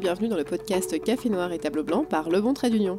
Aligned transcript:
bienvenue 0.00 0.28
dans 0.28 0.36
le 0.36 0.44
podcast 0.44 1.02
Café 1.02 1.30
Noir 1.30 1.52
et 1.52 1.58
Tableau 1.58 1.82
Blanc 1.82 2.04
par 2.04 2.28
Le 2.28 2.40
Bon 2.40 2.52
Trait 2.52 2.68
d'Union. 2.68 2.98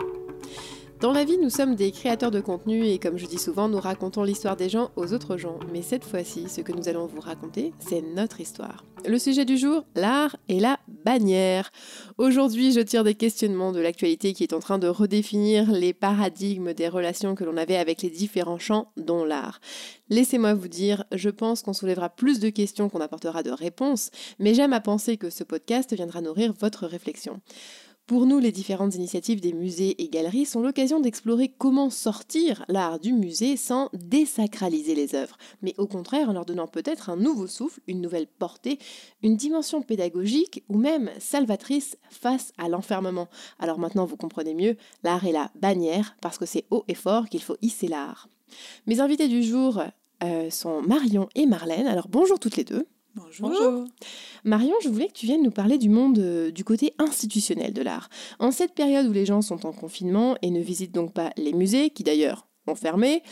Dans 0.99 1.12
la 1.12 1.25
vie, 1.25 1.38
nous 1.38 1.52
sommes 1.52 1.75
des 1.75 1.91
créateurs 1.91 2.32
de 2.32 2.39
contenu 2.39 2.84
et 2.88 2.97
comme 2.97 3.20
je 3.20 3.27
dis 3.27 3.38
souvent, 3.38 3.70
nous 3.70 3.79
racontons 3.79 4.23
l'histoire 4.23 4.57
des 4.57 4.68
gens 4.68 4.89
aux 4.96 5.14
autres 5.14 5.38
gens. 5.38 5.59
Mais 5.71 5.84
cette 5.84 6.04
fois-ci, 6.04 6.50
ce 6.50 6.61
que 6.61 6.71
nous 6.71 6.89
allons 6.89 7.05
vous 7.05 7.21
raconter, 7.21 7.71
c'est 7.77 8.02
notre 8.02 8.41
histoire. 8.41 8.84
Le 9.05 9.20
sujet 9.20 9.46
du 9.46 9.57
jour, 9.57 9.86
l'art 9.93 10.38
et 10.50 10.60
la 10.60 10.79
bannière. 11.05 11.71
Aujourd'hui, 12.18 12.71
je 12.71 12.79
tire 12.79 13.04
des 13.04 13.14
questionnements 13.14 13.71
de 13.71 13.79
l'actualité 13.79 14.33
qui 14.33 14.41
est 14.41 14.54
en 14.54 14.60
train 14.60 14.79
de 14.79 14.88
redéfinir 14.88 15.71
les 15.71 15.93
paradigmes 15.93 16.73
des 16.73 16.88
relations 16.88 17.36
que 17.36 17.43
l'on 17.43 17.57
avait 17.57 17.77
avec 17.77 18.01
les 18.01 18.09
différents 18.09 18.57
champs, 18.57 18.92
dont 18.98 19.23
l'art. 19.23 19.61
Laissez-moi 20.09 20.56
vous 20.56 20.68
dire, 20.68 21.04
je 21.11 21.29
pense 21.29 21.61
qu'on 21.61 21.73
soulèvera 21.73 22.09
plus 22.09 22.39
de 22.39 22.50
questions 22.50 22.89
qu'on 22.89 23.01
apportera 23.01 23.43
de 23.43 23.51
réponses, 23.51 24.09
mais 24.39 24.56
j'aime 24.56 24.73
à 24.73 24.82
penser 24.82 25.18
que 25.18 25.29
ce 25.29 25.43
podcast 25.43 25.93
viendra 25.93 26.21
nourrir 26.21 26.54
votre 26.59 26.87
réflexion. 26.87 27.39
Pour 28.07 28.25
nous, 28.25 28.39
les 28.39 28.54
différentes 28.54 28.96
initiatives 28.96 29.42
des 29.42 29.52
musées 29.52 30.02
et 30.02 30.07
galeries 30.07 30.46
sont 30.46 30.61
l'occasion 30.61 31.02
d'explorer 31.02 31.50
comment 31.50 31.89
sortir 31.89 32.64
l'art 32.70 33.02
du 33.02 33.11
musée 33.11 33.58
sans 33.58 33.89
désacraliser 33.92 34.95
les 34.95 35.14
œuvres, 35.14 35.38
mais 35.61 35.73
au 35.78 35.88
contraire 35.88 36.30
en 36.30 36.31
leur 36.31 36.45
donnant 36.45 36.67
peut-être 36.67 37.09
un 37.09 37.17
nouveau 37.17 37.48
souffle, 37.48 37.81
une 37.86 38.00
nouvelle 38.00 38.28
portée, 38.28 38.80
une 39.23 39.36
dimension 39.36 39.81
pédagogique 39.81 40.64
ou 40.70 40.78
même 40.78 41.12
salvatrice 41.20 41.98
face 42.09 42.53
à 42.58 42.70
l'enfermement. 42.70 43.28
Alors 43.59 43.78
maintenant 43.78 44.06
vous 44.06 44.16
comprenez 44.16 44.53
mieux, 44.53 44.78
l'art 45.03 45.26
est 45.26 45.34
la 45.34 45.52
bannière 45.59 46.16
parce 46.22 46.38
que 46.38 46.45
c'est 46.45 46.64
haut 46.72 46.86
et 46.88 46.95
fort 46.95 47.28
qu'il 47.28 47.44
faut 47.44 47.58
hisser 47.62 47.89
l'art. 47.89 48.30
Mes 48.86 49.02
invités 49.02 49.28
du 49.28 49.44
jour 49.44 49.84
euh, 50.24 50.50
sont 50.50 50.81
Marion 50.81 51.28
et 51.36 51.46
Marlène. 51.46 51.88
Alors 51.88 52.08
bonjour 52.08 52.40
toutes 52.40 52.56
les 52.56 52.64
deux. 52.64 52.88
Bonjour. 53.40 53.86
Marion, 54.44 54.76
je 54.84 54.90
voulais 54.90 55.08
que 55.08 55.14
tu 55.14 55.26
viennes 55.26 55.44
nous 55.44 55.52
parler 55.52 55.78
du 55.78 55.90
monde 55.90 56.20
euh, 56.20 56.52
du 56.52 56.64
côté 56.64 56.94
institutionnel 57.00 57.74
de 57.74 57.82
l'art. 57.82 58.09
En 58.40 58.52
cette 58.52 58.74
période 58.74 59.08
où 59.08 59.12
les 59.12 59.26
gens 59.26 59.42
sont 59.42 59.66
en 59.66 59.72
confinement 59.72 60.38
et 60.42 60.52
ne 60.52 60.62
visitent 60.62 60.94
donc 60.94 61.14
pas 61.14 61.32
les 61.38 61.54
musées, 61.54 61.90
qui 61.90 62.04
d'ailleurs 62.04 62.48
ont 62.68 62.76
fermé, 62.76 63.24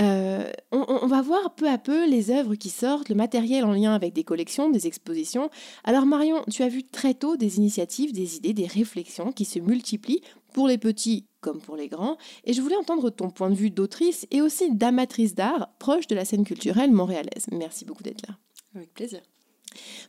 euh, 0.00 0.50
on, 0.70 1.06
va 1.06 1.22
voir 1.22 1.54
peu 1.54 1.68
à 1.68 1.78
peu 1.78 2.08
les 2.08 2.30
œuvres 2.30 2.54
qui 2.54 2.68
sortent, 2.68 3.08
le 3.08 3.14
matériel 3.14 3.64
en 3.64 3.72
lien 3.72 3.94
avec 3.94 4.12
des 4.12 4.24
collections, 4.24 4.70
des 4.70 4.86
expositions. 4.86 5.50
Alors 5.84 6.06
Marion, 6.06 6.44
tu 6.50 6.62
as 6.62 6.68
vu 6.68 6.84
très 6.84 7.14
tôt 7.14 7.36
des 7.36 7.56
initiatives, 7.56 8.12
des 8.12 8.36
idées, 8.36 8.52
des 8.52 8.66
réflexions 8.66 9.32
qui 9.32 9.44
se 9.44 9.58
multiplient 9.58 10.20
pour 10.52 10.68
les 10.68 10.78
petits 10.78 11.26
comme 11.40 11.60
pour 11.60 11.76
les 11.76 11.88
grands, 11.88 12.16
et 12.44 12.54
je 12.54 12.62
voulais 12.62 12.76
entendre 12.76 13.10
ton 13.10 13.28
point 13.28 13.50
de 13.50 13.54
vue 13.54 13.70
d'autrice 13.70 14.26
et 14.30 14.40
aussi 14.40 14.74
d'amatrice 14.74 15.34
d'art 15.34 15.68
proche 15.78 16.06
de 16.06 16.14
la 16.14 16.24
scène 16.24 16.44
culturelle 16.44 16.90
montréalaise. 16.90 17.46
Merci 17.52 17.84
beaucoup 17.84 18.02
d'être 18.02 18.26
là. 18.26 18.34
Avec 18.74 18.92
plaisir. 18.92 19.22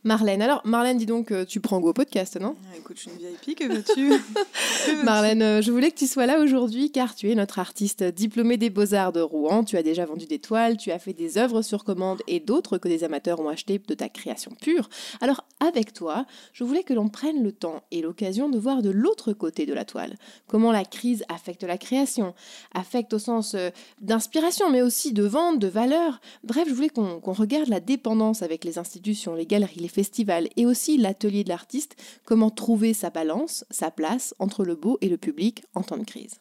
Marlène. 0.04 0.42
Alors, 0.42 0.60
Marlène, 0.64 0.98
dis 0.98 1.06
donc, 1.06 1.32
euh, 1.32 1.44
tu 1.44 1.60
prends 1.60 1.80
goût 1.80 1.88
au 1.88 1.92
podcast, 1.92 2.38
non? 2.40 2.56
Ah, 2.72 2.76
Écoute, 2.76 2.96
je 2.96 3.02
suis 3.02 3.10
une 3.10 3.18
VIP, 3.18 3.58
que 3.58 3.64
veux-tu? 3.64 4.12
Marlène, 5.04 5.42
euh, 5.42 5.62
je 5.62 5.70
voulais 5.70 5.90
que 5.90 5.96
tu 5.96 6.06
sois 6.06 6.26
là 6.26 6.40
aujourd'hui 6.40 6.90
car 6.90 7.14
tu 7.14 7.30
es 7.30 7.34
notre 7.34 7.58
artiste 7.58 8.04
diplômée 8.04 8.56
des 8.56 8.70
Beaux-Arts 8.70 9.12
de 9.12 9.20
Rouen. 9.20 9.64
Tu 9.64 9.76
as 9.76 9.82
déjà 9.82 10.04
vendu 10.04 10.26
des 10.26 10.38
toiles, 10.38 10.76
tu 10.76 10.90
as 10.92 10.98
fait 10.98 11.12
des 11.12 11.38
œuvres 11.38 11.62
sur 11.62 11.84
commande 11.84 12.22
et 12.26 12.40
d'autres 12.40 12.78
que 12.78 12.88
des 12.88 13.04
amateurs 13.04 13.40
ont 13.40 13.48
acheté 13.48 13.78
de 13.78 13.94
ta 13.94 14.08
création 14.08 14.52
pure. 14.60 14.88
Alors, 15.20 15.44
avec 15.60 15.92
toi, 15.92 16.26
je 16.52 16.64
voulais 16.64 16.82
que 16.82 16.94
l'on 16.94 17.08
prenne 17.08 17.42
le 17.42 17.52
temps 17.52 17.82
et 17.90 18.02
l'occasion 18.02 18.48
de 18.48 18.58
voir 18.58 18.82
de 18.82 18.90
l'autre 18.90 19.32
côté 19.32 19.66
de 19.66 19.72
la 19.72 19.84
toile. 19.84 20.16
Comment 20.46 20.72
la 20.72 20.84
crise 20.84 21.24
affecte 21.28 21.62
la 21.62 21.78
création, 21.78 22.34
affecte 22.74 23.14
au 23.14 23.18
sens 23.18 23.54
euh, 23.54 23.70
d'inspiration, 24.00 24.70
mais 24.70 24.82
aussi 24.82 25.12
de 25.12 25.24
vente, 25.24 25.58
de 25.58 25.68
valeur. 25.68 26.20
Bref, 26.44 26.68
je 26.68 26.74
voulais 26.74 26.88
qu'on 26.88 27.20
regarde 27.24 27.68
la 27.68 27.80
dépendance 27.80 28.42
avec 28.42 28.64
les 28.64 28.78
institutions, 28.78 29.34
les 29.34 29.46
les 29.58 29.88
festivals 29.88 30.48
et 30.56 30.66
aussi 30.66 30.96
l'atelier 30.96 31.44
de 31.44 31.48
l'artiste, 31.48 31.96
comment 32.24 32.50
trouver 32.50 32.94
sa 32.94 33.10
balance, 33.10 33.64
sa 33.70 33.90
place 33.90 34.34
entre 34.38 34.64
le 34.64 34.74
beau 34.74 34.98
et 35.00 35.08
le 35.08 35.16
public 35.16 35.64
en 35.74 35.82
temps 35.82 35.98
de 35.98 36.04
crise. 36.04 36.40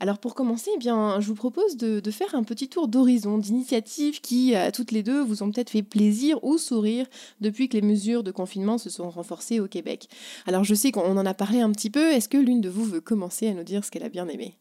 Alors 0.00 0.18
pour 0.18 0.34
commencer, 0.34 0.70
eh 0.74 0.78
bien, 0.78 1.20
je 1.20 1.26
vous 1.26 1.34
propose 1.34 1.76
de, 1.76 2.10
faire 2.10 2.34
un 2.34 2.44
petit 2.44 2.68
tour 2.68 2.88
d'horizon 2.88 3.38
d'initiatives 3.38 4.20
qui, 4.20 4.54
à 4.54 4.70
toutes 4.70 4.92
les 4.92 5.02
deux, 5.02 5.20
vous 5.22 5.42
ont 5.42 5.50
peut-être 5.50 5.70
fait 5.70 5.82
plaisir 5.82 6.42
ou 6.44 6.56
sourire 6.58 7.06
depuis 7.40 7.68
que 7.68 7.74
les 7.76 7.82
mesures 7.82 8.22
de 8.22 8.30
confinement 8.30 8.78
se 8.78 8.90
sont 8.90 9.10
renforcées 9.10 9.60
au 9.60 9.66
Québec. 9.66 10.08
Alors 10.46 10.64
je 10.64 10.74
sais 10.74 10.92
qu'on 10.92 11.16
en 11.16 11.26
a 11.26 11.34
parlé 11.34 11.60
un 11.60 11.72
petit 11.72 11.90
peu, 11.90 12.12
est-ce 12.12 12.28
que 12.28 12.38
l'une 12.38 12.60
de 12.60 12.68
vous 12.68 12.84
veut 12.84 13.00
commencer 13.00 13.48
à 13.48 13.54
nous 13.54 13.64
dire 13.64 13.84
ce 13.84 13.90
qu'elle 13.90 14.04
a 14.04 14.08
bien 14.08 14.28
aimé? 14.28 14.56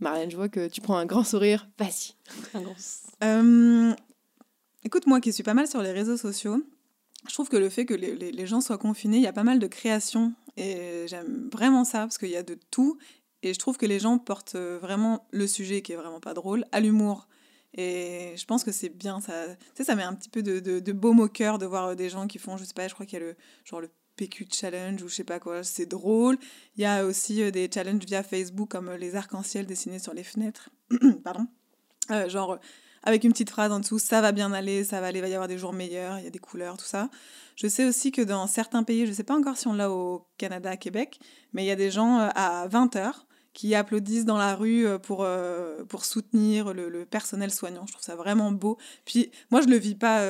Marlène, 0.00 0.30
je 0.30 0.36
vois 0.36 0.48
que 0.48 0.68
tu 0.68 0.80
prends 0.80 0.96
un 0.96 1.06
grand 1.06 1.24
sourire. 1.24 1.68
Vas-y. 1.78 2.14
Euh, 3.22 3.94
Écoute, 4.84 5.06
moi 5.06 5.20
qui 5.20 5.32
suis 5.32 5.44
pas 5.44 5.54
mal 5.54 5.68
sur 5.68 5.80
les 5.80 5.92
réseaux 5.92 6.16
sociaux, 6.16 6.60
je 7.28 7.32
trouve 7.32 7.48
que 7.48 7.56
le 7.56 7.68
fait 7.68 7.86
que 7.86 7.94
les, 7.94 8.46
gens 8.46 8.60
soient 8.60 8.78
confinés, 8.78 9.18
il 9.18 9.22
y 9.22 9.28
a 9.28 9.32
pas 9.32 9.44
mal 9.44 9.60
de 9.60 9.66
créations 9.68 10.34
et 10.56 11.04
j'aime 11.06 11.48
vraiment 11.52 11.84
ça 11.84 12.00
parce 12.00 12.18
qu'il 12.18 12.30
y 12.30 12.36
a 12.36 12.42
de 12.42 12.58
tout 12.70 12.98
et 13.44 13.54
je 13.54 13.58
trouve 13.60 13.76
que 13.76 13.86
les 13.86 14.00
gens 14.00 14.18
portent 14.18 14.56
euh, 14.56 14.78
vraiment 14.80 15.26
le 15.30 15.46
sujet 15.46 15.82
qui 15.82 15.92
est 15.92 15.96
vraiment 15.96 16.20
pas 16.20 16.34
drôle 16.34 16.64
à 16.72 16.80
l'humour. 16.80 17.28
Et 17.74 18.34
je 18.36 18.44
pense 18.44 18.64
que 18.64 18.72
c'est 18.72 18.88
bien, 18.88 19.20
ça, 19.20 19.46
tu 19.48 19.56
sais, 19.74 19.84
ça 19.84 19.94
met 19.94 20.02
un 20.02 20.14
petit 20.14 20.28
peu 20.28 20.42
de, 20.42 20.58
de, 20.58 20.92
baume 20.92 21.20
au 21.20 21.28
cœur 21.28 21.58
de 21.58 21.66
voir 21.66 21.88
euh, 21.88 21.94
des 21.94 22.10
gens 22.10 22.26
qui 22.26 22.38
font, 22.38 22.56
je 22.56 22.64
sais 22.64 22.74
pas, 22.74 22.86
je 22.86 22.94
crois 22.94 23.06
qu'il 23.06 23.20
y 23.20 23.22
a 23.22 23.24
le 23.24 23.36
genre 23.64 23.80
le 23.80 23.88
PQ 24.16 24.46
challenge 24.52 25.02
ou 25.02 25.08
je 25.08 25.14
sais 25.14 25.24
pas 25.24 25.38
quoi, 25.38 25.62
c'est 25.62 25.86
drôle. 25.86 26.38
Il 26.76 26.82
y 26.82 26.84
a 26.84 27.06
aussi 27.06 27.42
euh, 27.42 27.50
des 27.50 27.70
challenges 27.72 28.04
via 28.04 28.22
Facebook 28.22 28.68
comme 28.68 28.90
les 28.92 29.14
arcs-en-ciel 29.14 29.64
dessinés 29.64 30.00
sur 30.00 30.12
les 30.12 30.24
fenêtres. 30.24 30.70
Pardon. 31.24 31.46
genre 32.28 32.58
avec 33.02 33.24
une 33.24 33.32
petite 33.32 33.50
phrase 33.50 33.72
en 33.72 33.80
dessous, 33.80 33.98
ça 33.98 34.20
va 34.20 34.32
bien 34.32 34.52
aller, 34.52 34.84
ça 34.84 35.00
va 35.00 35.08
aller, 35.08 35.18
il 35.18 35.22
va 35.22 35.28
y 35.28 35.34
avoir 35.34 35.48
des 35.48 35.58
jours 35.58 35.72
meilleurs, 35.72 36.18
il 36.18 36.24
y 36.24 36.26
a 36.26 36.30
des 36.30 36.38
couleurs, 36.38 36.76
tout 36.76 36.84
ça. 36.84 37.08
Je 37.56 37.66
sais 37.66 37.86
aussi 37.86 38.12
que 38.12 38.22
dans 38.22 38.46
certains 38.46 38.82
pays, 38.82 39.04
je 39.04 39.10
ne 39.10 39.14
sais 39.14 39.24
pas 39.24 39.36
encore 39.36 39.56
si 39.56 39.66
on 39.66 39.72
l'a 39.72 39.90
au 39.90 40.26
Canada, 40.38 40.70
à 40.70 40.76
Québec, 40.76 41.18
mais 41.52 41.64
il 41.64 41.66
y 41.66 41.70
a 41.70 41.76
des 41.76 41.90
gens 41.90 42.18
euh, 42.18 42.28
à 42.34 42.66
20 42.68 42.96
heures 42.96 43.26
qui 43.52 43.74
applaudissent 43.74 44.24
dans 44.24 44.38
la 44.38 44.54
rue 44.54 44.86
euh, 44.86 44.98
pour, 44.98 45.24
euh, 45.24 45.84
pour 45.84 46.04
soutenir 46.04 46.72
le, 46.72 47.04
personnel 47.04 47.50
soignant. 47.50 47.84
Je 47.86 47.92
trouve 47.92 48.04
ça 48.04 48.16
vraiment 48.16 48.52
beau. 48.52 48.78
Puis 49.04 49.30
moi, 49.50 49.60
je 49.60 49.66
ne 49.66 49.72
le 49.72 49.78
vis 49.78 49.94
pas 49.94 50.24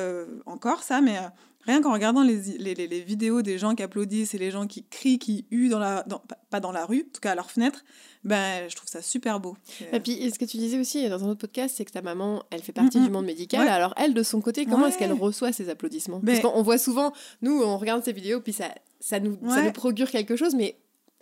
encore, 0.45 0.83
ça, 0.83 0.99
mais 0.99 1.17
rien 1.65 1.81
qu'en 1.81 1.93
regardant 1.93 2.23
les, 2.23 2.41
les, 2.57 2.73
les, 2.75 3.01
vidéos 3.01 3.41
des 3.41 3.57
gens 3.57 3.75
qui 3.75 3.83
applaudissent 3.83 4.33
et 4.33 4.37
les 4.37 4.51
gens 4.51 4.67
qui 4.67 4.85
crient, 4.85 5.19
qui 5.19 5.45
huent, 5.51 5.69
dans 5.69 5.79
la, 5.79 6.05
pas 6.49 6.59
dans 6.59 6.71
la 6.71 6.85
rue, 6.85 7.05
en 7.07 7.13
tout 7.13 7.21
cas 7.21 7.31
à 7.31 7.35
leur 7.35 7.51
fenêtre, 7.51 7.83
ben, 8.23 8.69
je 8.69 8.75
trouve 8.75 8.89
ça 8.89 9.01
super 9.01 9.39
beau. 9.39 9.57
Et 9.91 9.99
puis, 9.99 10.31
ce 10.31 10.39
que 10.39 10.45
tu 10.45 10.57
disais 10.57 10.79
aussi 10.79 11.07
dans 11.09 11.23
un 11.23 11.29
autre 11.29 11.41
podcast, 11.41 11.75
c'est 11.77 11.85
que 11.85 11.91
ta 11.91 12.01
maman, 12.01 12.43
elle 12.51 12.61
fait 12.61 12.71
partie 12.71 12.99
du 12.99 13.09
monde 13.09 13.25
médical. 13.25 13.67
Alors, 13.67 13.93
elle, 13.97 14.13
de 14.13 14.23
son 14.23 14.41
côté, 14.41 14.65
comment 14.65 14.87
est-ce 14.87 14.97
qu'elle 14.97 15.13
reçoit 15.13 15.51
ces 15.51 15.69
applaudissements? 15.69 16.21
Parce 16.21 16.39
qu'on 16.39 16.61
voit 16.61 16.77
souvent, 16.77 17.13
nous, 17.41 17.61
on 17.61 17.77
regarde 17.77 18.03
ces 18.03 18.13
vidéos, 18.13 18.41
puis 18.41 18.53
ça, 18.53 18.73
ça, 18.99 19.19
nous, 19.19 19.37
ça 19.49 19.61
nous 19.61 19.71
procure 19.71 20.09
quelque 20.09 20.35
chose, 20.35 20.55
mais 20.55 20.77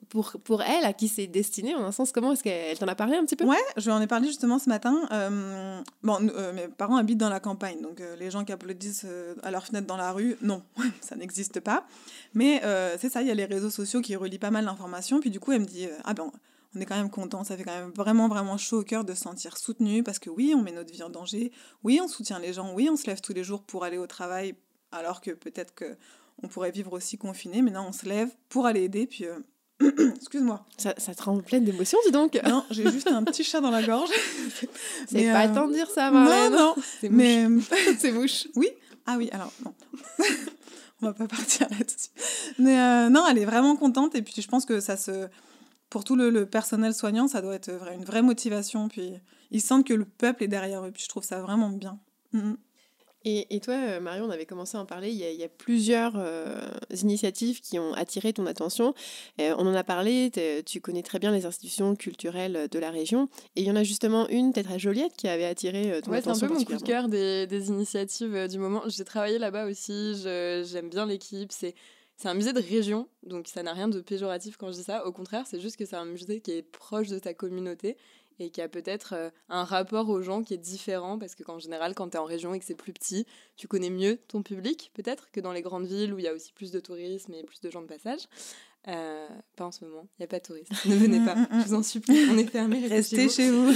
pour, 0.10 0.32
pour 0.44 0.62
elle, 0.62 0.84
à 0.86 0.94
qui 0.94 1.08
c'est 1.08 1.28
destiné, 1.28 1.76
en 1.76 1.84
un 1.84 1.92
sens, 1.92 2.12
comment 2.12 2.34
est-ce 2.34 2.44
qu'elle 2.44 2.78
t'en 2.78 2.88
a 2.88 2.96
parlé 2.96 3.16
un 3.16 3.26
petit 3.26 3.36
peu? 3.36 3.46
Ouais, 3.46 3.58
je 3.78 3.86
lui 3.86 3.92
en 3.92 4.02
ai 4.02 4.08
parlé 4.08 4.28
justement 4.28 4.60
ce 4.60 4.70
matin. 4.70 5.08
Euh, 5.12 5.82
bon, 6.04 6.18
euh, 6.36 6.54
mes 6.54 6.68
parents 6.68 6.98
habitent 6.98 7.18
dans 7.18 7.30
la 7.30 7.40
campagne, 7.40 7.82
donc 7.82 8.02
euh, 8.02 8.16
les 8.16 8.32
gens 8.32 8.44
qui 8.44 8.52
applaudissent 8.52 9.06
à 9.44 9.52
leur 9.52 9.66
fenêtre 9.66 9.88
dans 9.88 9.98
la 9.98 10.12
rue, 10.12 10.38
non, 10.42 10.64
ça 11.02 11.16
n'existe 11.16 11.60
pas. 11.60 11.86
Mais 12.34 12.62
c'est 13.00 13.10
ça, 13.10 13.22
il 13.22 13.28
y 13.28 13.32
a 13.32 13.36
les 13.36 13.46
réseaux 13.46 13.70
sociaux 13.70 14.02
qui 14.02 14.16
relient 14.16 14.40
pas 14.40 14.52
mal 14.52 14.66
d'informations. 14.66 15.20
Puis 15.20 15.30
du 15.30 15.40
coup, 15.40 15.52
elle 15.52 15.62
me 15.62 15.66
dit, 15.66 15.88
ah 16.04 16.14
ben, 16.14 16.32
on 16.76 16.80
est 16.80 16.86
quand 16.86 16.96
même 16.96 17.10
content, 17.10 17.44
ça 17.44 17.58
fait 17.58 17.64
quand 17.64 17.78
même 17.78 17.92
vraiment, 17.92 18.28
vraiment 18.28 18.58
chaud 18.58 18.80
au 18.80 18.84
cœur 18.84 19.04
de 19.04 19.14
se 19.14 19.22
sentir 19.22 19.58
soutenu 19.58 20.04
parce 20.04 20.20
que 20.20 20.30
oui, 20.30 20.54
on 20.56 20.62
met 20.62 20.72
notre 20.72 20.92
vie 20.92 21.04
en 21.04 21.10
danger, 21.10 21.52
oui, 21.84 22.00
on 22.02 22.08
soutient 22.08 22.40
les 22.40 22.54
gens, 22.54 22.74
oui, 22.74 22.90
on 22.90 22.96
se 22.96 23.08
lève 23.08 23.20
tous 23.20 23.34
les 23.34 23.44
jours 23.44 23.64
pour 23.64 23.84
aller 23.84 23.98
au 23.98 24.08
travail 24.08 24.56
alors 24.92 25.22
que 25.22 25.32
peut-être 25.32 25.74
que 25.74 25.98
on 26.44 26.48
pourrait 26.48 26.72
vivre 26.72 26.94
aussi 26.94 27.18
confiné, 27.18 27.62
mais 27.62 27.72
non, 27.72 27.86
on 27.90 27.92
se 27.92 28.06
lève 28.06 28.30
pour 28.50 28.66
aller 28.66 28.84
aider, 28.84 29.06
puis... 29.06 29.26
excuse-moi. 30.16 30.66
Ça, 30.78 30.94
ça, 30.98 31.14
te 31.14 31.24
rend 31.24 31.40
pleine 31.40 31.64
d'émotions, 31.64 31.98
dis 32.06 32.12
donc. 32.12 32.40
Non, 32.44 32.64
j'ai 32.72 32.90
juste 32.92 33.08
un 33.08 33.24
petit 33.24 33.44
chat 33.44 33.62
dans 33.62 33.72
la 33.72 33.84
gorge. 33.84 34.10
C'est 35.08 35.32
pas 35.32 35.48
euh... 35.48 35.68
de 35.68 35.74
dire 35.74 35.90
ça, 35.90 36.12
Marlène. 36.12 36.52
Non, 36.52 36.60
non. 36.60 36.76
C'est 37.00 37.10
mais... 37.10 37.48
C'est 37.98 38.12
mouche. 38.12 38.48
Oui. 38.56 38.70
Ah 39.06 39.16
oui, 39.18 39.30
alors, 39.32 39.52
non. 39.66 39.74
on 41.02 41.08
va 41.08 41.14
pas 41.14 41.28
partir 41.28 41.68
là-dessus. 41.70 42.10
Mais 42.60 42.80
euh, 42.80 43.10
non, 43.10 43.26
elle 43.30 43.40
est 43.40 43.46
vraiment 43.46 43.76
contente, 43.76 44.16
et 44.16 44.22
puis 44.22 44.42
je 44.42 44.48
pense 44.48 44.66
que 44.66 44.80
ça 44.80 44.98
se 44.98 45.28
pour 45.92 46.06
tout 46.06 46.16
le, 46.16 46.46
personnel 46.46 46.96
soignant, 46.96 47.28
ça 47.28 47.42
doit 47.42 47.54
être 47.54 47.70
une 47.94 48.06
vraie 48.06 48.22
motivation. 48.22 48.88
Puis 48.88 49.12
ils 49.52 49.62
sentent 49.62 49.86
que 49.86 49.94
le 49.94 50.06
peuple 50.06 50.46
est 50.46 50.48
derrière 50.48 50.86
eux. 50.86 50.92
Puis 50.92 51.04
je 51.04 51.10
trouve 51.10 51.24
ça 51.24 51.42
vraiment 51.42 51.70
bien. 51.70 52.00
Mm, 52.32 52.40
mm. 52.40 52.58
Et, 53.24 53.60
toi, 53.60 53.76
euh, 53.76 54.00
Marion, 54.00 54.26
on 54.26 54.32
avait 54.32 54.48
commencé 54.48 54.78
à 54.78 54.82
en 54.82 54.86
parler. 54.86 55.10
Il 55.10 55.18
y 55.18 55.44
a, 55.44 55.48
plusieurs 55.48 56.14
euh, 56.16 56.60
initiatives 57.02 57.62
qui 57.62 57.78
ont 57.78 57.94
attiré 57.94 58.34
ton 58.34 58.48
attention. 58.48 58.96
Euh, 59.40 59.54
on 59.60 59.68
en 59.68 59.76
a 59.76 59.84
parlé. 59.84 60.32
Tu 60.66 60.82
connais 60.82 61.04
très 61.04 61.20
bien 61.20 61.32
les 61.32 61.46
institutions 61.46 61.96
culturelles 61.96 62.68
de 62.70 62.80
la 62.80 62.90
région. 62.90 63.30
Et 63.56 63.62
il 63.62 63.68
y 63.68 63.72
en 63.72 63.76
a 63.76 63.84
justement 63.84 64.28
une, 64.30 64.54
peut-être 64.54 64.72
à 64.72 64.80
Joliette, 64.80 65.16
qui 65.16 65.28
avait 65.28 65.46
attiré 65.46 66.02
ton 66.02 66.14
attention. 66.14 66.34
C'est 66.34 66.46
un 66.46 66.48
peu 66.48 66.54
mon 66.56 66.64
coup 66.64 66.76
de 66.76 66.82
cœur 66.82 67.10
des, 67.10 67.46
des 67.46 67.68
initiatives 67.70 68.48
du 68.48 68.58
moment. 68.58 68.82
J'ai 68.88 69.06
travaillé 69.06 69.38
là-bas 69.38 69.66
aussi. 69.66 70.16
J'aime 70.24 70.90
bien 70.90 71.06
l'équipe. 71.06 71.52
C'est 71.52 71.76
c'est 72.22 72.28
un 72.28 72.36
musée 72.36 72.54
de 72.54 72.62
région, 72.62 73.08
donc 73.24 73.48
ça 73.48 73.64
n'a 73.64 73.74
rien 73.74 73.88
de 73.88 74.00
péjoratif 74.00 74.56
quand 74.56 74.68
je 74.72 74.78
dis 74.78 74.84
ça. 74.84 75.08
Au 75.08 75.12
contraire, 75.12 75.48
c'est 75.48 75.60
juste 75.60 75.76
que 75.76 75.86
c'est 75.86 75.96
un 75.96 76.06
musée 76.06 76.40
qui 76.40 76.52
est 76.52 76.62
proche 76.62 77.08
de 77.08 77.18
ta 77.18 77.34
communauté 77.34 77.98
et 78.42 78.50
qui 78.50 78.62
a 78.62 78.68
peut-être 78.68 79.14
euh, 79.14 79.30
un 79.50 79.64
rapport 79.64 80.10
aux 80.10 80.22
gens 80.22 80.44
qui 80.44 80.54
est 80.54 80.58
différent 80.58 81.20
parce 81.20 81.36
que 81.36 81.44
qu'en 81.44 81.60
général 81.60 81.94
quand 81.96 82.10
tu 82.10 82.18
es 82.18 82.20
en 82.20 82.26
région 82.26 82.54
et 82.54 82.60
que 82.60 82.66
c'est 82.66 82.76
plus 82.76 82.94
petit, 82.94 83.26
tu 83.56 83.68
connais 83.68 83.90
mieux 83.90 84.18
ton 84.28 84.42
public 84.42 84.92
peut-être 84.94 85.32
que 85.32 85.40
dans 85.40 85.52
les 85.52 85.62
grandes 85.62 85.86
villes 85.86 86.14
où 86.14 86.20
il 86.20 86.26
y 86.26 86.28
a 86.28 86.34
aussi 86.34 86.52
plus 86.54 86.72
de 86.72 86.80
tourisme 86.80 87.34
et 87.34 87.44
plus 87.44 87.62
de 87.62 87.70
gens 87.70 87.82
de 87.82 87.88
passage. 87.88 88.22
Euh, 88.88 89.28
pas 89.56 89.66
en 89.66 89.72
ce 89.72 89.86
moment, 89.86 90.08
il 90.18 90.22
n'y 90.22 90.24
a 90.24 90.28
pas 90.28 90.40
de 90.40 90.44
touristes. 90.44 90.72
Ne 90.88 90.96
venez 90.96 91.24
pas, 91.24 91.36
je 91.52 91.68
vous 91.68 91.74
en 91.76 91.84
supplie, 91.84 92.26
on 92.32 92.38
est 92.38 92.48
fermé. 92.48 92.88
Restez 92.88 93.30
chez 93.30 93.52
vous. 93.52 93.72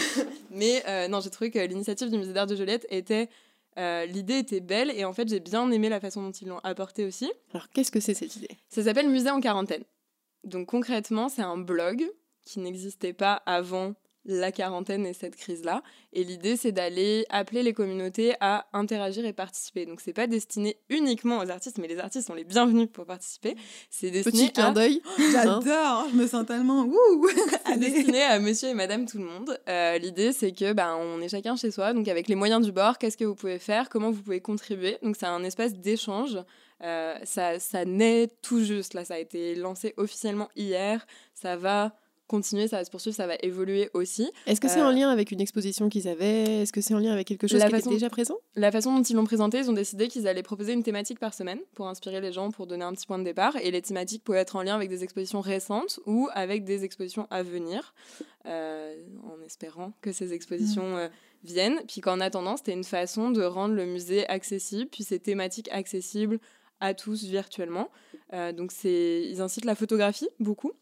Mais 0.50 0.80
euh, 0.86 1.08
non, 1.08 1.20
j'ai 1.20 1.30
trouvé 1.30 1.50
que 1.50 1.58
l'initiative 1.58 2.08
du 2.08 2.16
musée 2.16 2.32
d'art 2.32 2.46
de 2.46 2.54
Joliette 2.54 2.86
était. 2.90 3.28
L'idée 3.76 4.38
était 4.38 4.60
belle 4.60 4.92
et 4.92 5.04
en 5.04 5.12
fait 5.12 5.28
j'ai 5.28 5.40
bien 5.40 5.68
aimé 5.72 5.88
la 5.88 5.98
façon 5.98 6.22
dont 6.22 6.30
ils 6.30 6.46
l'ont 6.46 6.60
apportée 6.60 7.04
aussi. 7.04 7.32
Alors 7.52 7.68
qu'est-ce 7.70 7.90
que 7.90 7.98
c'est 7.98 8.14
cette 8.14 8.36
idée? 8.36 8.56
Ça 8.68 8.84
s'appelle 8.84 9.08
Musée 9.08 9.30
en 9.30 9.40
quarantaine. 9.40 9.82
Donc 10.44 10.68
concrètement, 10.68 11.28
c'est 11.28 11.42
un 11.42 11.56
blog 11.56 12.08
qui 12.44 12.60
n'existait 12.60 13.12
pas 13.12 13.42
avant 13.46 13.94
la 14.26 14.52
quarantaine 14.52 15.06
et 15.06 15.12
cette 15.12 15.36
crise-là. 15.36 15.82
Et 16.12 16.24
l'idée, 16.24 16.56
c'est 16.56 16.72
d'aller 16.72 17.26
appeler 17.28 17.62
les 17.62 17.72
communautés 17.72 18.34
à 18.40 18.66
interagir 18.72 19.24
et 19.24 19.32
participer. 19.32 19.86
Donc, 19.86 20.00
c'est 20.00 20.12
pas 20.12 20.26
destiné 20.26 20.76
uniquement 20.88 21.38
aux 21.38 21.50
artistes, 21.50 21.78
mais 21.78 21.88
les 21.88 21.98
artistes 21.98 22.26
sont 22.26 22.34
les 22.34 22.44
bienvenus 22.44 22.88
pour 22.92 23.04
participer. 23.04 23.56
C'est 23.90 24.10
destiné 24.10 24.46
Petit 24.46 24.52
clin 24.52 24.72
d'œil. 24.72 25.02
J'adore, 25.32 26.06
je 26.10 26.16
me 26.16 26.26
sens 26.26 26.46
tellement 26.46 26.86
C'est 27.66 27.78
destiné 27.78 28.22
à 28.22 28.38
monsieur 28.38 28.68
et 28.68 28.74
madame 28.74 29.06
tout 29.06 29.18
le 29.18 29.24
monde. 29.24 29.58
Euh, 29.68 29.98
l'idée, 29.98 30.32
c'est 30.32 30.52
que 30.52 30.72
ben, 30.72 30.96
on 30.96 31.20
est 31.20 31.28
chacun 31.28 31.56
chez 31.56 31.70
soi. 31.70 31.92
Donc, 31.92 32.08
avec 32.08 32.28
les 32.28 32.34
moyens 32.34 32.64
du 32.64 32.72
bord, 32.72 32.98
qu'est-ce 32.98 33.16
que 33.16 33.24
vous 33.24 33.34
pouvez 33.34 33.58
faire? 33.58 33.88
Comment 33.88 34.10
vous 34.10 34.22
pouvez 34.22 34.40
contribuer? 34.40 34.98
Donc, 35.02 35.16
c'est 35.18 35.26
un 35.26 35.44
espace 35.44 35.74
d'échange. 35.74 36.38
Euh, 36.82 37.16
ça, 37.24 37.58
ça 37.58 37.84
naît 37.84 38.28
tout 38.42 38.62
juste. 38.62 38.94
Là, 38.94 39.04
ça 39.04 39.14
a 39.14 39.18
été 39.18 39.54
lancé 39.54 39.94
officiellement 39.96 40.48
hier. 40.56 41.06
Ça 41.34 41.56
va 41.56 41.96
continuer, 42.26 42.68
ça 42.68 42.78
va 42.78 42.84
se 42.84 42.90
poursuivre, 42.90 43.14
ça 43.14 43.26
va 43.26 43.34
évoluer 43.42 43.90
aussi. 43.92 44.30
Est-ce 44.46 44.60
que 44.60 44.68
c'est 44.68 44.80
en 44.80 44.88
euh, 44.88 44.92
lien 44.92 45.10
avec 45.10 45.30
une 45.30 45.40
exposition 45.40 45.88
qu'ils 45.88 46.08
avaient? 46.08 46.62
Est-ce 46.62 46.72
que 46.72 46.80
c'est 46.80 46.94
en 46.94 46.98
lien 46.98 47.12
avec 47.12 47.26
quelque 47.26 47.46
chose 47.46 47.60
qui 47.60 47.74
était 47.74 47.88
déjà 47.90 48.08
présent? 48.08 48.36
La 48.56 48.72
façon 48.72 48.96
dont 48.96 49.02
ils 49.02 49.14
l'ont 49.14 49.24
présenté, 49.24 49.58
ils 49.58 49.70
ont 49.70 49.74
décidé 49.74 50.08
qu'ils 50.08 50.26
allaient 50.26 50.42
proposer 50.42 50.72
une 50.72 50.82
thématique 50.82 51.18
par 51.18 51.34
semaine 51.34 51.60
pour 51.74 51.86
inspirer 51.86 52.20
les 52.20 52.32
gens, 52.32 52.50
pour 52.50 52.66
donner 52.66 52.84
un 52.84 52.92
petit 52.92 53.06
point 53.06 53.18
de 53.18 53.24
départ. 53.24 53.56
Et 53.56 53.70
les 53.70 53.82
thématiques 53.82 54.24
pouvaient 54.24 54.38
être 54.38 54.56
en 54.56 54.62
lien 54.62 54.74
avec 54.74 54.88
des 54.88 55.04
expositions 55.04 55.40
récentes 55.40 56.00
ou 56.06 56.28
avec 56.32 56.64
des 56.64 56.84
expositions 56.84 57.26
à 57.30 57.42
venir, 57.42 57.94
euh, 58.46 58.94
en 59.24 59.44
espérant 59.44 59.92
que 60.00 60.12
ces 60.12 60.32
expositions... 60.32 60.94
Mmh. 60.94 60.98
Euh, 60.98 61.08
viennent, 61.46 61.82
puis 61.86 62.00
qu'en 62.00 62.20
attendant, 62.20 62.56
c'était 62.56 62.72
une 62.72 62.84
façon 62.84 63.30
de 63.30 63.42
rendre 63.42 63.74
le 63.74 63.84
musée 63.84 64.26
accessible, 64.28 64.88
puis 64.90 65.04
ces 65.04 65.18
thématiques 65.18 65.68
accessibles 65.72 66.38
à 66.80 66.94
tous 66.94 67.24
virtuellement. 67.24 67.90
donc 68.32 68.72
c'est, 68.72 69.26
ils 69.28 69.42
incitent 69.42 69.66
la 69.66 69.74
photographie 69.74 70.30
beaucoup. 70.40 70.72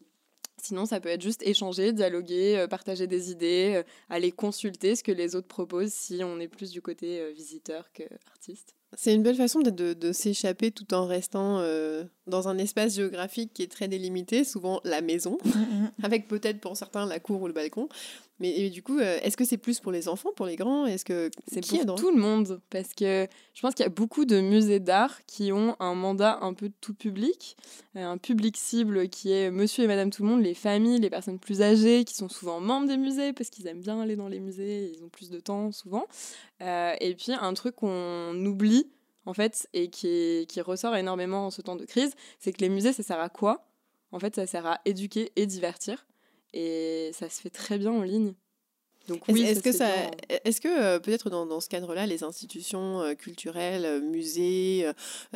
Sinon, 0.63 0.85
ça 0.85 1.01
peut 1.01 1.09
être 1.09 1.21
juste 1.21 1.43
échanger, 1.45 1.91
dialoguer, 1.91 2.57
euh, 2.57 2.67
partager 2.67 3.05
des 3.05 3.31
idées, 3.31 3.73
euh, 3.75 3.83
aller 4.09 4.31
consulter 4.31 4.95
ce 4.95 5.03
que 5.03 5.11
les 5.11 5.35
autres 5.35 5.49
proposent 5.49 5.91
si 5.91 6.21
on 6.23 6.39
est 6.39 6.47
plus 6.47 6.71
du 6.71 6.81
côté 6.81 7.19
euh, 7.19 7.31
visiteur 7.31 7.91
que 7.91 8.03
artiste. 8.27 8.73
C'est 8.95 9.13
une 9.13 9.23
belle 9.23 9.35
façon 9.35 9.59
de, 9.59 9.93
de, 9.93 10.11
s'échapper 10.11 10.71
tout 10.71 10.93
en 10.93 11.05
restant 11.07 11.59
euh, 11.59 12.03
dans 12.27 12.47
un 12.47 12.57
espace 12.57 12.95
géographique 12.95 13.51
qui 13.53 13.63
est 13.63 13.71
très 13.71 13.87
délimité, 13.87 14.43
souvent 14.43 14.81
la 14.83 15.01
maison, 15.01 15.37
avec 16.03 16.27
peut-être 16.27 16.59
pour 16.59 16.77
certains 16.77 17.05
la 17.05 17.19
cour 17.19 17.41
ou 17.41 17.47
le 17.47 17.53
balcon. 17.53 17.89
Mais 18.43 18.69
du 18.69 18.83
coup, 18.83 18.99
euh, 18.99 19.19
est-ce 19.21 19.37
que 19.37 19.45
c'est 19.45 19.57
plus 19.57 19.79
pour 19.79 19.93
les 19.93 20.09
enfants, 20.09 20.31
pour 20.35 20.45
les 20.45 20.57
grands? 20.57 20.85
Est-ce 20.85 21.05
que 21.05 21.31
c'est 21.47 21.65
pour 21.85 21.95
tout 21.95 22.11
le 22.11 22.19
monde 22.19 22.59
Parce 22.69 22.93
que 22.93 23.25
je 23.53 23.61
pense 23.61 23.73
qu'il 23.73 23.85
y 23.85 23.87
a 23.87 23.89
beaucoup 23.89 24.25
de 24.25 24.41
musées 24.41 24.81
d'art 24.81 25.25
qui 25.27 25.53
ont 25.53 25.77
un 25.79 25.95
mandat 25.95 26.39
un 26.41 26.53
peu 26.53 26.69
tout 26.81 26.93
public, 26.93 27.55
euh, 27.95 28.03
un 28.03 28.17
public 28.17 28.57
cible 28.57 29.07
qui 29.07 29.31
est 29.31 29.49
Monsieur 29.49 29.85
et 29.85 29.87
Madame 29.87 30.09
tout 30.09 30.23
le 30.23 30.27
monde, 30.27 30.41
les 30.41 30.55
familles, 30.55 30.99
les 30.99 31.09
personnes 31.09 31.39
plus 31.39 31.61
âgées 31.61 32.03
qui 32.03 32.15
sont 32.15 32.27
souvent 32.27 32.59
membres 32.59 32.89
des 32.89 32.97
musées 32.97 33.31
parce 33.31 33.49
qu'ils 33.49 33.65
aiment 33.67 33.79
bien 33.79 34.01
aller 34.01 34.17
dans 34.17 34.27
les 34.27 34.41
musées, 34.41 34.91
ils 34.93 35.01
ont 35.05 35.09
plus 35.09 35.29
de 35.29 35.39
temps 35.39 35.71
souvent. 35.71 36.05
et 36.59 37.15
puis 37.17 37.31
un 37.31 37.53
truc 37.53 37.77
qu'on 37.77 38.35
oublie 38.45 38.89
en 39.25 39.33
fait, 39.33 39.69
et 39.71 39.89
qui, 39.89 40.45
qui 40.49 40.59
ressort 40.59 40.97
énormément 40.97 41.45
en 41.45 41.49
ce 41.49 41.61
temps 41.61 41.77
de 41.77 41.85
crise, 41.85 42.13
c'est 42.39 42.51
que 42.51 42.59
les 42.59 42.67
musées, 42.67 42.91
ça 42.91 43.03
sert 43.03 43.21
à 43.21 43.29
quoi? 43.29 43.65
En 44.11 44.19
fait, 44.19 44.35
ça 44.35 44.45
sert 44.45 44.65
à 44.65 44.81
éduquer 44.83 45.31
et 45.37 45.45
divertir. 45.45 46.05
Et 46.53 47.11
ça 47.13 47.29
se 47.29 47.41
fait 47.41 47.49
très 47.49 47.77
bien 47.77 47.91
en 47.91 48.03
ligne. 48.03 48.33
Donc 49.09 49.21
oui, 49.27 49.41
est-ce 49.41 49.61
que 49.61 49.73
ça, 49.73 49.89
est-ce 50.45 50.61
que 50.61 50.69
euh, 50.69 50.97
peut-être 50.97 51.29
dans, 51.29 51.45
dans, 51.45 51.59
ce 51.59 51.67
cadre-là, 51.67 52.05
les 52.05 52.23
institutions 52.23 53.01
euh, 53.01 53.13
culturelles, 53.15 53.83
euh, 53.85 53.99
musées, 53.99 54.85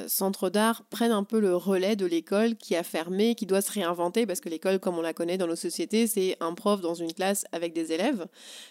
centres 0.08 0.50
d'art 0.50 0.84
prennent 0.90 1.12
un 1.12 1.26
peu 1.26 1.40
le 1.40 1.54
relais 1.56 1.98
de 1.98 2.06
l'école 2.06 2.56
qui 2.56 2.76
a 2.78 2.84
fermé, 2.84 3.36
qui 3.36 3.46
doit 3.46 3.62
se 3.62 3.72
réinventer 3.72 4.26
parce 4.26 4.40
que 4.40 4.48
l'école, 4.48 4.80
comme 4.80 4.98
on 4.98 5.02
la 5.02 5.14
connaît 5.14 5.38
dans 5.38 5.48
nos 5.48 5.56
sociétés, 5.56 6.08
c'est 6.08 6.38
un 6.40 6.54
prof 6.54 6.80
dans 6.80 6.94
une 6.94 7.12
classe 7.12 7.46
avec 7.52 7.74
des 7.74 7.92
élèves. 7.92 8.28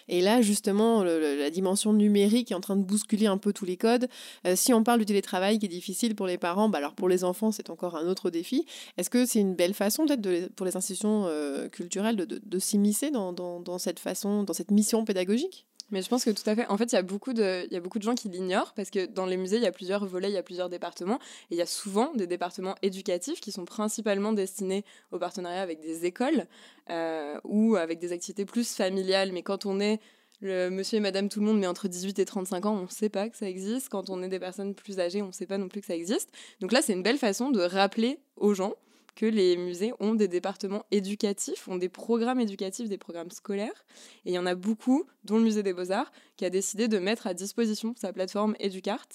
Et 0.07 0.21
là, 0.21 0.41
justement, 0.41 1.03
la 1.03 1.49
dimension 1.51 1.93
numérique 1.93 2.51
est 2.51 2.55
en 2.55 2.61
train 2.61 2.75
de 2.75 2.83
bousculer 2.83 3.27
un 3.27 3.37
peu 3.37 3.53
tous 3.53 3.65
les 3.65 3.77
codes. 3.77 4.07
si 4.55 4.73
on 4.73 4.83
parle 4.83 4.99
du 4.99 5.05
télétravail 5.05 5.59
qui 5.59 5.65
est 5.65 5.69
difficile 5.69 6.15
pour 6.15 6.27
les 6.27 6.37
parents, 6.37 6.69
bah 6.69 6.79
alors 6.79 6.93
pour 6.93 7.09
les 7.09 7.23
enfants, 7.23 7.51
c'est 7.51 7.69
encore 7.69 7.95
un 7.95 8.07
autre 8.07 8.29
défi. 8.29 8.65
Est-ce 8.97 9.09
que 9.09 9.25
c'est 9.25 9.39
une 9.39 9.55
belle 9.55 9.73
façon 9.73 10.05
peut-être 10.05 10.53
pour 10.55 10.65
les 10.65 10.75
institutions 10.75 11.27
culturelles 11.71 12.15
de, 12.15 12.25
de, 12.25 12.41
de 12.43 12.59
s'immiscer 12.59 13.11
dans, 13.11 13.33
dans, 13.33 13.59
dans 13.59 13.77
cette 13.77 13.99
façon, 13.99 14.43
dans 14.43 14.53
cette 14.53 14.71
mission 14.71 14.86
pédagogique 15.05 15.67
mais 15.89 16.01
je 16.01 16.09
pense 16.09 16.25
que 16.25 16.31
tout 16.31 16.47
à 16.49 16.55
fait. 16.55 16.67
En 16.67 16.77
fait, 16.77 16.91
il 16.91 16.95
y 16.95 16.97
a 16.97 17.01
beaucoup 17.01 17.33
de, 17.33 17.65
il 17.67 17.73
y 17.73 17.77
a 17.77 17.79
beaucoup 17.79 17.97
de 17.97 18.03
gens 18.03 18.15
qui 18.15 18.27
l'ignorent 18.27 18.73
parce 18.73 18.89
que 18.89 19.05
dans 19.05 19.25
les 19.25 19.37
musées, 19.37 19.57
il 19.57 19.63
y 19.63 19.67
a 19.67 19.71
plusieurs 19.71 20.05
volets, 20.05 20.29
il 20.29 20.33
y 20.33 20.37
a 20.37 20.43
plusieurs 20.43 20.69
départements. 20.69 21.19
Et 21.49 21.55
il 21.55 21.57
y 21.57 21.61
a 21.61 21.65
souvent 21.65 22.13
des 22.13 22.27
départements 22.27 22.75
éducatifs 22.81 23.39
qui 23.39 23.51
sont 23.51 23.63
principalement 23.63 24.33
destinés 24.33 24.83
au 25.11 25.19
partenariat 25.19 25.61
avec 25.61 25.79
des 25.79 26.05
écoles 26.05 26.45
euh, 26.89 27.39
ou 27.45 27.77
avec 27.77 27.99
des 27.99 28.11
activités 28.11 28.45
plus 28.45 28.75
familiales. 28.75 29.31
Mais 29.31 29.43
quand 29.43 29.65
on 29.65 29.79
est 29.79 29.99
le 30.41 30.69
monsieur 30.69 30.97
et 30.97 31.01
madame 31.01 31.29
tout 31.29 31.39
le 31.39 31.45
monde, 31.45 31.59
mais 31.59 31.67
entre 31.67 31.87
18 31.87 32.19
et 32.19 32.25
35 32.25 32.65
ans, 32.65 32.75
on 32.75 32.83
ne 32.83 32.87
sait 32.89 33.09
pas 33.09 33.29
que 33.29 33.37
ça 33.37 33.47
existe. 33.47 33.87
Quand 33.87 34.09
on 34.09 34.21
est 34.21 34.29
des 34.29 34.39
personnes 34.39 34.75
plus 34.75 34.99
âgées, 34.99 35.21
on 35.21 35.27
ne 35.27 35.31
sait 35.31 35.47
pas 35.47 35.57
non 35.57 35.69
plus 35.69 35.79
que 35.79 35.87
ça 35.87 35.95
existe. 35.95 36.31
Donc 36.59 36.73
là, 36.73 36.81
c'est 36.81 36.93
une 36.93 37.01
belle 37.01 37.17
façon 37.17 37.49
de 37.49 37.61
rappeler 37.61 38.19
aux 38.35 38.53
gens 38.53 38.73
que 39.17 39.25
les 39.25 39.57
musées 39.57 39.93
ont 39.99 40.13
des 40.13 40.27
départements 40.27 40.85
éducatifs, 40.91 41.67
ont 41.67 41.75
des 41.75 41.89
programmes 41.89 42.39
éducatifs, 42.39 42.87
des 42.87 42.99
programmes 42.99 43.31
scolaires. 43.31 43.85
Et 44.25 44.29
il 44.29 44.33
y 44.33 44.37
en 44.37 44.45
a 44.45 44.53
beaucoup, 44.53 45.05
dont 45.23 45.37
le 45.37 45.43
musée 45.43 45.63
des 45.63 45.73
beaux-arts, 45.73 46.11
qui 46.37 46.45
a 46.45 46.51
décidé 46.51 46.87
de 46.87 46.99
mettre 46.99 47.25
à 47.25 47.33
disposition 47.33 47.95
sa 47.97 48.13
plateforme 48.13 48.55
Educart, 48.59 49.07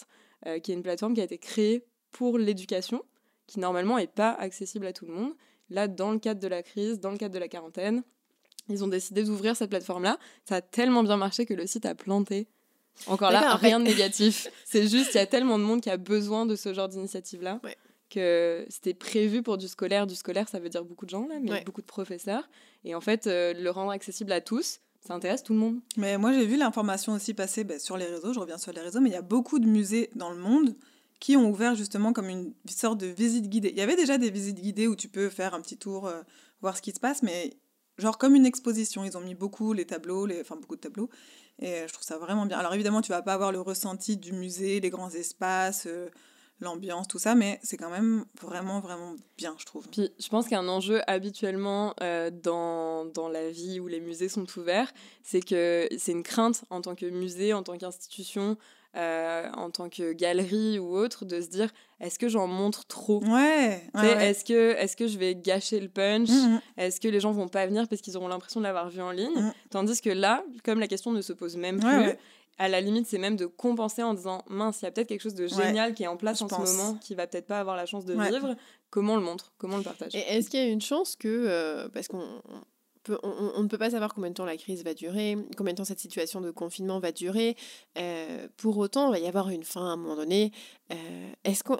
euh, 0.47 0.59
qui 0.59 0.73
est 0.73 0.75
une 0.75 0.83
plateforme 0.83 1.15
qui 1.15 1.21
a 1.21 1.25
été 1.25 1.39
créée 1.39 1.87
pour 2.11 2.37
l'éducation, 2.37 3.05
qui 3.47 3.61
normalement 3.61 3.97
n'est 3.97 4.09
pas 4.09 4.33
accessible 4.33 4.87
à 4.87 4.93
tout 4.93 5.07
le 5.07 5.13
monde. 5.13 5.35
Là, 5.71 5.87
dans 5.87 6.11
le 6.11 6.19
cadre 6.19 6.41
de 6.41 6.49
la 6.49 6.65
crise, 6.65 6.99
dans 6.99 7.13
le 7.13 7.17
cadre 7.17 7.35
de 7.35 7.39
la 7.39 7.49
quarantaine, 7.49 8.03
ils 8.69 8.83
ont 8.83 8.89
décidé 8.89 9.23
d'ouvrir 9.23 9.55
cette 9.55 9.71
plateforme-là. 9.71 10.19
Ça 10.45 10.57
a 10.57 10.61
tellement 10.63 11.05
bien 11.05 11.17
marché 11.17 11.47
que 11.47 11.55
le 11.55 11.69
site 11.69 11.87
a 11.87 11.95
planté. 11.95 12.49
Encore 13.07 13.31
là, 13.31 13.55
rien 13.55 13.79
de 13.79 13.85
négatif. 13.85 14.49
C'est 14.65 14.89
juste, 14.89 15.15
il 15.15 15.19
y 15.19 15.21
a 15.21 15.27
tellement 15.27 15.61
de 15.61 15.65
monde 15.65 15.81
qui 15.81 15.91
a 15.91 15.97
besoin 15.97 16.45
de 16.45 16.57
ce 16.57 16.75
genre 16.75 16.89
d'initiative-là 16.89 17.61
que 18.13 18.67
c'était 18.69 18.95
prévu 18.95 19.43
pour 19.43 19.59
du 19.59 19.69
scolaire. 19.69 20.07
Du 20.07 20.15
scolaire, 20.15 20.49
ça 20.49 20.59
veut 20.59 20.69
dire 20.69 20.85
beaucoup 20.85 21.05
de 21.05 21.11
gens, 21.11 21.27
là, 21.27 21.37
mais 21.41 21.63
beaucoup 21.65 21.81
de 21.81 21.87
professeurs. 21.87 22.49
Et 22.85 22.95
en 22.95 23.01
fait, 23.01 23.27
euh, 23.27 23.55
le 23.55 23.71
rendre 23.71 23.91
accessible 23.91 24.33
à 24.33 24.41
tous, 24.41 24.81
ça 25.01 25.15
intéresse 25.15 25.43
tout 25.43 25.53
le 25.53 25.59
monde. 25.59 25.81
Mais 25.97 26.19
moi, 26.19 26.33
j'ai 26.33 26.47
vu 26.47 26.57
l'information 26.57 27.13
aussi 27.13 27.35
passer 27.35 27.65
ben, 27.65 27.79
sur 27.79 27.97
les 27.97 28.07
réseaux, 28.07 28.33
je 28.33 28.41
reviens 28.41 28.59
sur 28.59 28.73
les 28.73 28.81
réseaux, 28.81 29.01
mais 29.01 29.11
il 29.11 29.15
y 29.15 29.17
a 29.17 29.23
beaucoup 29.23 29.59
de 29.59 29.67
musées 29.67 30.11
dans 30.15 30.31
le 30.31 30.39
monde 30.39 30.77
qui 31.21 31.37
ont 31.37 31.49
ouvert 31.49 31.75
justement 31.75 32.13
comme 32.13 32.29
une 32.29 32.53
sorte 32.69 32.99
de 32.99 33.07
visite 33.07 33.49
guidée. 33.49 33.71
Il 33.71 33.79
y 33.79 33.83
avait 33.83 33.97
déjà 33.97 34.19
des 34.19 34.31
visites 34.31 34.61
guidées 34.61 34.89
où 34.89 34.97
tu 34.97 35.09
peux 35.09 35.29
faire 35.29 35.55
un 35.55 35.61
petit 35.61 35.79
tour, 35.79 36.07
euh, 36.07 36.23
voir 36.61 36.77
ce 36.77 36.83
qui 36.83 36.93
se 36.93 37.01
passe, 37.01 37.23
mais 37.23 37.55
genre 37.99 38.19
comme 38.19 38.35
une 38.35 38.47
exposition. 38.47 39.05
Ils 39.05 39.17
ont 39.17 39.21
mis 39.21 39.35
beaucoup 39.35 39.73
les 39.73 39.87
tableaux, 39.87 40.27
les... 40.27 40.41
enfin 40.41 40.57
beaucoup 40.57 40.77
de 40.77 40.81
tableaux, 40.81 41.09
et 41.61 41.85
je 41.87 41.93
trouve 41.93 42.05
ça 42.05 42.19
vraiment 42.19 42.47
bien. 42.47 42.59
Alors 42.59 42.75
évidemment, 42.75 43.03
tu 43.03 43.11
vas 43.11 43.23
pas 43.23 43.35
avoir 43.35 43.53
le 43.53 43.61
ressenti 43.61 44.17
du 44.17 44.33
musée, 44.33 44.81
les 44.81 44.91
grands 44.91 45.11
espaces. 45.11 45.87
Euh, 45.87 46.09
l'ambiance, 46.63 47.09
tout 47.09 47.19
ça, 47.19 47.35
mais 47.35 47.59
c'est 47.63 47.77
quand 47.77 47.91
même 47.91 48.25
vraiment, 48.41 48.81
vraiment 48.81 49.15
bien, 49.37 49.55
je 49.59 49.65
trouve. 49.65 49.89
Puis 49.89 50.11
je 50.19 50.29
pense 50.29 50.49
qu'un 50.49 50.67
enjeu 50.69 51.01
habituellement 51.07 51.95
euh, 52.03 52.31
dans, 52.31 53.05
dans 53.05 53.29
la 53.29 53.51
vie 53.51 53.81
où 53.81 53.89
les 53.89 54.01
musées 54.01 54.29
sont 54.29 54.47
ouverts, 54.57 54.93
c'est 55.23 55.41
que 55.41 55.89
c'est 55.99 56.13
une 56.13 56.23
crainte 56.23 56.65
en 56.71 56.81
tant 56.81 56.95
que 56.95 57.07
musée, 57.07 57.53
en 57.53 57.63
tant 57.63 57.77
qu'institution, 57.77 58.57
euh, 58.95 59.49
en 59.55 59.71
tant 59.71 59.89
que 59.89 60.13
galerie 60.13 60.79
ou 60.79 60.95
autre, 60.95 61.25
de 61.25 61.41
se 61.41 61.49
dire 61.49 61.71
est-ce 61.99 62.19
que 62.19 62.29
j'en 62.29 62.47
montre 62.47 62.85
trop? 62.87 63.23
Ouais. 63.25 63.83
Est-ce 63.95 64.45
que, 64.45 64.75
est 64.77 64.95
que 64.95 65.07
je 65.07 65.19
vais 65.19 65.35
gâcher 65.35 65.81
le 65.81 65.89
punch? 65.89 66.29
Mm, 66.29 66.55
mm. 66.55 66.61
Est-ce 66.77 67.01
que 67.01 67.09
les 67.09 67.19
gens 67.19 67.33
vont 67.33 67.49
pas 67.49 67.67
venir 67.67 67.89
parce 67.89 68.03
qu'ils 68.03 68.17
auront 68.17 68.29
l'impression 68.29 68.61
de 68.61 68.65
l'avoir 68.65 68.91
vu 68.91 69.01
en 69.01 69.11
ligne? 69.11 69.35
Mm. 69.35 69.53
Tandis 69.71 70.01
que 70.01 70.11
là, 70.11 70.45
comme 70.63 70.79
la 70.79 70.89
question 70.89 71.11
ne 71.13 71.23
se 71.23 71.33
pose 71.33 71.57
même 71.57 71.81
plus, 71.81 72.13
à 72.59 72.69
la 72.69 72.81
limite, 72.81 73.07
c'est 73.07 73.19
même 73.19 73.37
de 73.37 73.47
compenser 73.47 74.03
en 74.03 74.15
disant 74.15 74.45
mince, 74.49 74.81
il 74.83 74.85
y 74.85 74.89
a 74.89 74.91
peut-être 74.91 75.09
quelque 75.09 75.23
chose 75.23 75.35
de 75.35 75.47
génial 75.47 75.95
qui 75.95 76.05
est 76.05 76.09
en 76.09 76.17
place 76.17 76.43
en 76.43 76.49
ce 76.49 76.55
moment, 76.55 76.95
qui 76.99 77.15
va 77.15 77.27
peut-être 77.27 77.47
pas 77.47 77.61
avoir 77.61 77.77
la 77.77 77.87
chance 77.87 78.05
de 78.05 78.15
vivre. 78.15 78.55
Comment 78.91 79.15
on 79.15 79.17
le 79.17 79.23
montre? 79.23 79.53
Comment 79.59 79.77
on 79.77 79.79
le 79.79 79.85
partage? 79.85 80.15
Et 80.15 80.19
est-ce 80.19 80.51
qu'il 80.51 80.61
y 80.61 80.63
a 80.63 80.69
une 80.69 80.83
chance 80.83 81.17
que, 81.17 81.29
euh, 81.29 81.89
parce 81.89 82.09
qu'on 82.09 82.43
on, 83.23 83.63
ne 83.63 83.69
peut 83.69 83.79
pas 83.79 83.91
savoir 83.91 84.15
combien 84.15 84.31
de 84.31 84.35
temps 84.35 84.45
la 84.45 84.57
crise 84.57 84.85
va 84.85 84.95
durer, 84.95 85.37
combien 85.57 85.73
de 85.73 85.79
temps 85.79 85.85
cette 85.85 85.99
situation 85.99 86.41
de 86.41 86.51
confinement 86.51 87.01
va 87.01 87.11
durer. 87.11 87.57
Euh, 87.99 88.47
pour 88.57 88.79
autant, 88.79 89.09
il 89.09 89.13
va 89.13 89.19
y 89.19 89.27
avoir 89.27 89.49
une 89.49 89.65
fin 89.65 89.81
à 89.81 89.93
un 89.93 89.97
moment 89.97 90.17
donné. 90.17 90.53
Euh, 90.93 91.33
est-ce 91.45 91.65
qu'on 91.65 91.79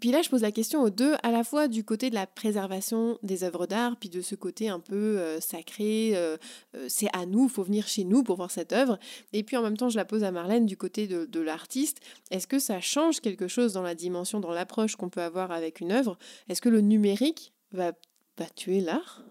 puis 0.00 0.10
là, 0.10 0.22
je 0.22 0.28
pose 0.28 0.42
la 0.42 0.52
question 0.52 0.82
aux 0.82 0.90
deux, 0.90 1.14
à 1.22 1.30
la 1.30 1.44
fois 1.44 1.68
du 1.68 1.84
côté 1.84 2.10
de 2.10 2.14
la 2.14 2.26
préservation 2.26 3.18
des 3.22 3.44
œuvres 3.44 3.66
d'art, 3.66 3.96
puis 3.98 4.08
de 4.08 4.20
ce 4.20 4.34
côté 4.34 4.68
un 4.68 4.80
peu 4.80 4.94
euh, 5.18 5.40
sacré, 5.40 6.12
euh, 6.14 6.36
euh, 6.74 6.86
c'est 6.88 7.08
à 7.12 7.26
nous, 7.26 7.44
il 7.44 7.50
faut 7.50 7.62
venir 7.62 7.86
chez 7.88 8.04
nous 8.04 8.22
pour 8.22 8.36
voir 8.36 8.50
cette 8.50 8.72
œuvre. 8.72 8.98
Et 9.32 9.42
puis 9.42 9.56
en 9.56 9.62
même 9.62 9.76
temps, 9.76 9.88
je 9.88 9.96
la 9.96 10.04
pose 10.04 10.24
à 10.24 10.30
Marlène 10.30 10.66
du 10.66 10.76
côté 10.76 11.06
de, 11.06 11.24
de 11.26 11.40
l'artiste. 11.40 12.00
Est-ce 12.30 12.46
que 12.46 12.58
ça 12.58 12.80
change 12.80 13.20
quelque 13.20 13.48
chose 13.48 13.72
dans 13.72 13.82
la 13.82 13.94
dimension, 13.94 14.40
dans 14.40 14.50
l'approche 14.52 14.96
qu'on 14.96 15.08
peut 15.08 15.22
avoir 15.22 15.50
avec 15.52 15.80
une 15.80 15.92
œuvre? 15.92 16.18
Est-ce 16.48 16.60
que 16.60 16.68
le 16.68 16.80
numérique 16.80 17.52
va, 17.72 17.92
va 18.38 18.46
tuer 18.54 18.80
l'art? 18.80 19.22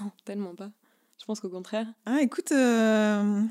Non, 0.00 0.10
tellement 0.24 0.54
pas. 0.54 0.70
Je 1.20 1.24
pense 1.24 1.40
qu'au 1.40 1.48
contraire. 1.48 1.86
Ah, 2.04 2.20
écoute, 2.20 2.52
euh, 2.52 3.42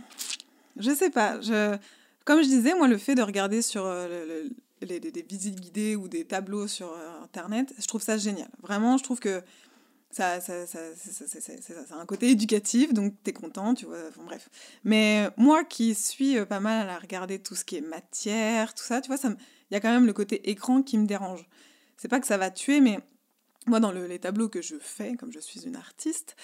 je 0.78 0.92
sais 0.92 1.10
pas. 1.10 1.42
Je, 1.42 1.78
comme 2.26 2.44
je 2.44 2.48
disais, 2.48 2.76
moi, 2.76 2.88
le 2.88 2.98
fait 2.98 3.16
de 3.16 3.22
regarder 3.22 3.62
sur 3.62 3.86
euh, 3.86 4.08
le- 4.08 4.26
le- 4.44 4.50
les, 4.84 5.00
des, 5.00 5.22
visites 5.22 5.60
guidées 5.60 5.96
ou 5.96 6.08
des 6.08 6.26
tableaux 6.26 6.68
sur 6.68 6.92
euh, 6.92 7.24
Internet, 7.24 7.74
je 7.80 7.86
trouve 7.88 8.02
ça 8.02 8.18
génial. 8.18 8.50
Vraiment, 8.62 8.98
je 8.98 9.04
trouve 9.04 9.20
que 9.20 9.42
ça, 10.12 10.40
ça, 10.42 10.68
ça, 10.68 10.80
ça- 10.96 11.96
a 11.96 12.00
un 12.00 12.06
côté 12.06 12.30
éducatif, 12.30 12.94
donc 12.94 13.16
t'es 13.24 13.34
content, 13.34 13.74
tu 13.74 13.86
vois. 13.86 13.98
Enfin, 14.10 14.24
bref. 14.24 14.50
Mais 14.84 15.30
moi 15.38 15.64
qui 15.64 15.96
suis 15.96 16.38
euh, 16.38 16.46
pas 16.46 16.60
mal 16.60 16.90
à 16.90 17.00
regarder 17.00 17.40
tout 17.40 17.56
ce 17.56 17.66
qui 17.66 17.78
est 17.78 17.82
matière, 17.82 18.74
tout 18.76 18.84
ça, 18.84 19.02
tu 19.02 19.12
vois, 19.12 19.18
il 19.24 19.74
y 19.74 19.76
a 19.76 19.80
quand 19.80 19.92
même 19.92 20.06
le 20.06 20.14
côté 20.14 20.50
écran 20.50 20.84
qui 20.84 20.98
me 20.98 21.08
dérange. 21.08 21.48
C'est 21.98 22.08
pas 22.10 22.20
que 22.20 22.28
ça 22.28 22.38
va 22.38 22.52
tuer, 22.52 22.80
mais 22.80 23.00
moi, 23.66 23.80
dans 23.80 23.92
le- 23.92 24.08
les 24.08 24.20
tableaux 24.20 24.50
que 24.50 24.62
je 24.62 24.76
fais, 24.80 25.16
comme 25.16 25.32
je 25.32 25.40
suis 25.40 25.62
une 25.66 25.76
artiste, 25.76 26.36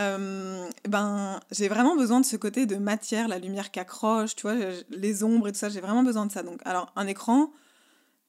euh, 0.00 0.68
ben, 0.88 1.40
j'ai 1.50 1.68
vraiment 1.68 1.96
besoin 1.96 2.20
de 2.20 2.26
ce 2.26 2.36
côté 2.36 2.66
de 2.66 2.76
matière, 2.76 3.28
la 3.28 3.38
lumière 3.38 3.70
qui 3.70 3.80
accroche, 3.80 4.36
tu 4.36 4.42
vois, 4.42 4.56
les 4.90 5.24
ombres 5.24 5.48
et 5.48 5.52
tout 5.52 5.58
ça, 5.58 5.68
j'ai 5.70 5.80
vraiment 5.80 6.02
besoin 6.02 6.26
de 6.26 6.32
ça. 6.32 6.42
Donc, 6.42 6.60
alors, 6.64 6.92
un 6.96 7.06
écran, 7.06 7.50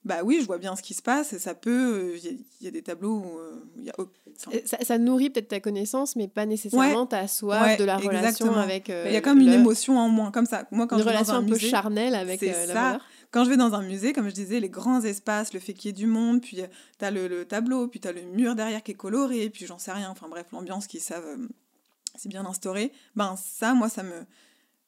bah 0.04 0.20
oui, 0.24 0.38
je 0.40 0.46
vois 0.46 0.58
bien 0.58 0.74
ce 0.76 0.82
qui 0.82 0.94
se 0.94 1.02
passe 1.02 1.32
et 1.32 1.38
ça 1.38 1.54
peut. 1.54 2.14
Il 2.16 2.24
y, 2.24 2.28
a- 2.28 2.32
il 2.60 2.64
y 2.64 2.68
a 2.68 2.70
des 2.70 2.82
tableaux 2.82 3.18
où 3.18 3.38
euh, 3.38 3.62
il 3.78 3.84
y 3.84 3.90
a. 3.90 3.94
enfin, 3.98 4.52
ça, 4.64 4.78
ça 4.82 4.98
nourrit 4.98 5.28
peut-être 5.30 5.48
ta 5.48 5.60
connaissance, 5.60 6.16
mais 6.16 6.28
pas 6.28 6.46
nécessairement 6.46 7.06
ta 7.06 7.26
soif 7.28 7.60
Ouais, 7.62 7.76
de 7.76 7.84
la 7.84 7.96
relation 7.98 8.54
avec. 8.54 8.90
euh, 8.90 9.04
il 9.08 9.12
y 9.12 9.16
a 9.16 9.20
comme 9.20 9.40
une 9.40 9.52
émotion 9.52 9.98
en 9.98 10.08
moins, 10.08 10.30
comme 10.30 10.46
ça. 10.46 10.66
Moi, 10.70 10.86
quand 10.86 10.96
Une 10.96 11.02
je 11.02 11.08
vais 11.08 11.14
relation 11.14 11.34
dans 11.34 11.38
un, 11.40 11.42
un 11.42 11.46
peu 11.46 11.54
musée, 11.54 11.68
charnelle 11.68 12.14
avec 12.14 12.40
c'est 12.40 12.54
euh, 12.54 12.66
la 12.66 12.74
ça. 12.74 12.74
valeur. 12.74 13.06
quand 13.32 13.44
je 13.44 13.50
vais 13.50 13.56
dans 13.56 13.74
un 13.74 13.82
musée, 13.82 14.12
comme 14.12 14.28
je 14.28 14.34
disais, 14.34 14.60
les 14.60 14.70
grands 14.70 15.02
espaces, 15.02 15.52
le 15.52 15.60
fait 15.60 15.74
qu'il 15.74 15.88
y 15.88 15.90
ait 15.90 15.92
du 15.92 16.06
monde, 16.06 16.40
puis 16.40 16.58
tu 16.98 17.04
as 17.04 17.10
le, 17.10 17.28
le 17.28 17.44
tableau, 17.44 17.88
puis 17.88 18.00
tu 18.00 18.08
as 18.08 18.12
le 18.12 18.22
mur 18.22 18.54
derrière 18.54 18.82
qui 18.82 18.92
est 18.92 18.96
coloré, 18.96 19.50
puis 19.50 19.66
j'en 19.66 19.78
sais 19.78 19.92
rien, 19.92 20.08
enfin 20.10 20.28
bref, 20.28 20.46
l'ambiance 20.52 20.86
qu'ils 20.86 21.00
savent 21.00 21.26
euh, 21.26 21.48
si 22.16 22.28
bien 22.28 22.46
instaurer, 22.46 22.92
ben 23.16 23.34
ça, 23.36 23.74
moi, 23.74 23.88
ça 23.88 24.02
me, 24.02 24.24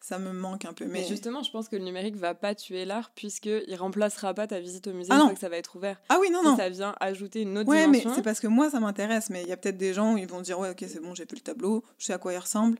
ça 0.03 0.19
me 0.19 0.33
manque 0.33 0.65
un 0.65 0.73
peu. 0.73 0.85
Mais 0.87 1.01
Mais, 1.01 1.07
justement, 1.07 1.43
je 1.43 1.51
pense 1.51 1.69
que 1.69 1.77
le 1.77 1.85
numérique 1.85 2.17
va 2.17 2.35
pas 2.35 2.55
tuer 2.55 2.85
l'art 2.85 3.11
puisqu'il 3.15 3.75
remplacera 3.77 4.33
pas 4.35 4.47
ta 4.47 4.59
visite 4.61 4.87
au 4.87 4.93
musée 4.93 5.09
Ah 5.11 5.15
une 5.17 5.21
non. 5.21 5.27
fois 5.27 5.35
que 5.35 5.41
ça 5.41 5.49
va 5.49 5.57
être 5.59 5.77
ouvert. 5.77 6.01
Ah 6.09 6.19
oui, 6.21 6.31
non, 6.31 6.43
non. 6.43 6.57
ça 6.57 6.69
vient 6.69 6.95
ajouter 7.01 7.43
une 7.43 7.59
autre 7.59 7.69
Ouais, 7.69 7.87
mais 7.87 7.99
dimension. 7.99 8.15
c'est 8.15 8.23
parce 8.23 8.41
que 8.41 8.47
moi, 8.47 8.71
ça 8.71 8.81
m'intéresse, 8.81 9.31
mais 9.31 9.43
il 9.43 9.49
y 9.49 9.53
a 9.53 9.57
peut-être 9.57 9.77
des 9.79 9.93
gens 9.95 10.15
où 10.15 10.19
ils 10.19 10.27
vont 10.27 10.41
dire, 10.41 10.59
ouais, 10.59 10.71
ok, 10.71 10.85
c'est 10.89 11.01
bon, 11.01 11.15
j'ai 11.15 11.25
vu 11.25 11.35
le 11.37 11.41
tableau, 11.41 11.85
je 11.99 12.07
sais 12.07 12.13
à 12.13 12.19
quoi 12.19 12.33
il 12.33 12.39
ressemble. 12.39 12.79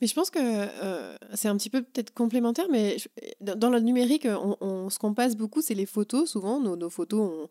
Mais 0.00 0.06
je 0.06 0.14
pense 0.14 0.30
que 0.30 0.38
euh, 0.40 1.16
c'est 1.34 1.48
un 1.48 1.56
petit 1.56 1.70
peu 1.70 1.82
peut-être 1.82 2.14
complémentaire, 2.14 2.66
mais 2.70 2.98
je- 2.98 3.08
dans 3.40 3.56
dans 3.56 3.70
le 3.70 3.80
numérique, 3.80 4.26
on, 4.30 4.56
on- 4.60 4.90
ce 4.90 4.98
qu'on 4.98 5.12
passe 5.12 5.36
beaucoup, 5.36 5.60
c'est 5.60 5.74
les 5.74 5.86
photos. 5.86 6.30
Souvent, 6.30 6.60
nos, 6.60 6.76
nos 6.76 6.88
photos, 6.90 7.20
on, 7.20 7.48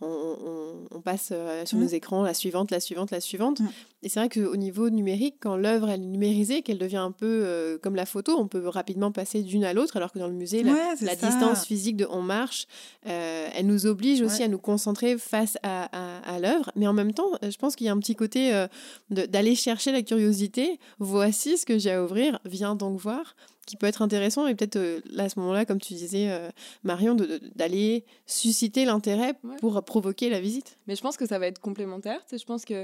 on, 0.00 0.06
on- 0.06 0.96
on 0.96 1.00
passe 1.00 1.30
euh, 1.32 1.64
sur 1.66 1.78
nos 1.78 1.86
écrans 1.86 2.22
la 2.22 2.34
suivante, 2.34 2.70
la 2.70 2.80
suivante, 2.80 3.10
la 3.10 3.20
suivante. 3.20 3.60
Mhm. 3.60 3.68
Et 4.02 4.08
c'est 4.08 4.20
vrai 4.20 4.28
qu'au 4.28 4.56
niveau 4.56 4.88
numérique, 4.90 5.36
quand 5.40 5.56
l'œuvre 5.56 5.88
elle 5.88 6.02
est 6.02 6.06
numérisée, 6.06 6.62
qu'elle 6.62 6.78
devient 6.78 6.96
un 6.98 7.10
peu 7.12 7.26
euh, 7.44 7.78
comme 7.78 7.96
la 7.96 8.06
photo, 8.06 8.36
on 8.38 8.46
peut 8.46 8.68
rapidement 8.68 9.10
passer 9.10 9.42
d'une 9.42 9.64
à 9.64 9.72
l'autre, 9.72 9.96
alors 9.96 10.12
que 10.12 10.18
dans 10.18 10.28
le 10.28 10.34
musée, 10.34 10.62
la, 10.62 10.72
Ouais, 10.72 11.16
distance 11.20 11.64
physique 11.64 11.96
de 11.96 12.06
on 12.10 12.22
marche, 12.22 12.66
euh, 13.06 13.48
elle 13.54 13.66
nous 13.66 13.86
oblige 13.86 14.20
aussi 14.20 14.38
Ouais. 14.38 14.44
à 14.44 14.48
nous 14.48 14.58
concentrer 14.58 15.18
face 15.18 15.56
à, 15.62 15.88
à- 15.92 16.34
à 16.34 16.38
l'œuvre. 16.40 16.70
Mais 16.76 16.86
en 16.86 16.92
même 16.92 17.12
temps, 17.14 17.30
je 17.42 17.56
pense 17.56 17.74
qu'il 17.74 17.86
y 17.86 17.90
a 17.90 17.92
un 17.92 17.98
petit 17.98 18.14
côté 18.16 18.54
euh, 18.54 18.66
d'aller 19.10 19.54
chercher 19.54 19.92
la 19.92 20.02
curiosité. 20.02 20.78
Voici 20.98 21.56
ce 21.58 21.66
que 21.66 21.78
j'ai 21.78 21.92
à 21.92 22.04
ouvrir, 22.04 22.38
viens 22.44 22.74
donc 22.76 22.98
voir, 23.00 23.34
qui 23.66 23.76
peut 23.76 23.86
être 23.86 24.02
intéressant. 24.02 24.46
Et 24.46 24.54
peut-être 24.54 24.76
euh, 24.76 25.00
là, 25.10 25.24
à 25.24 25.28
ce 25.28 25.40
moment-là, 25.40 25.64
comme 25.64 25.80
tu 25.80 25.94
disais, 25.94 26.30
euh, 26.30 26.48
Marion, 26.84 27.16
d'aller 27.56 28.04
susciter 28.26 28.84
l'intérêt 28.84 29.34
Ouais. 29.42 29.56
pour 29.60 29.82
provoquer 29.86 30.28
la 30.28 30.40
visite. 30.40 30.78
Mais 30.86 30.94
je 30.96 31.00
pense 31.02 31.16
que 31.16 31.26
ça 31.26 31.38
va 31.38 31.46
être 31.46 31.60
complémentaire. 31.60 32.20
Tu 32.24 32.30
sais, 32.30 32.38
je 32.38 32.44
pense 32.46 32.64
qu'il 32.64 32.76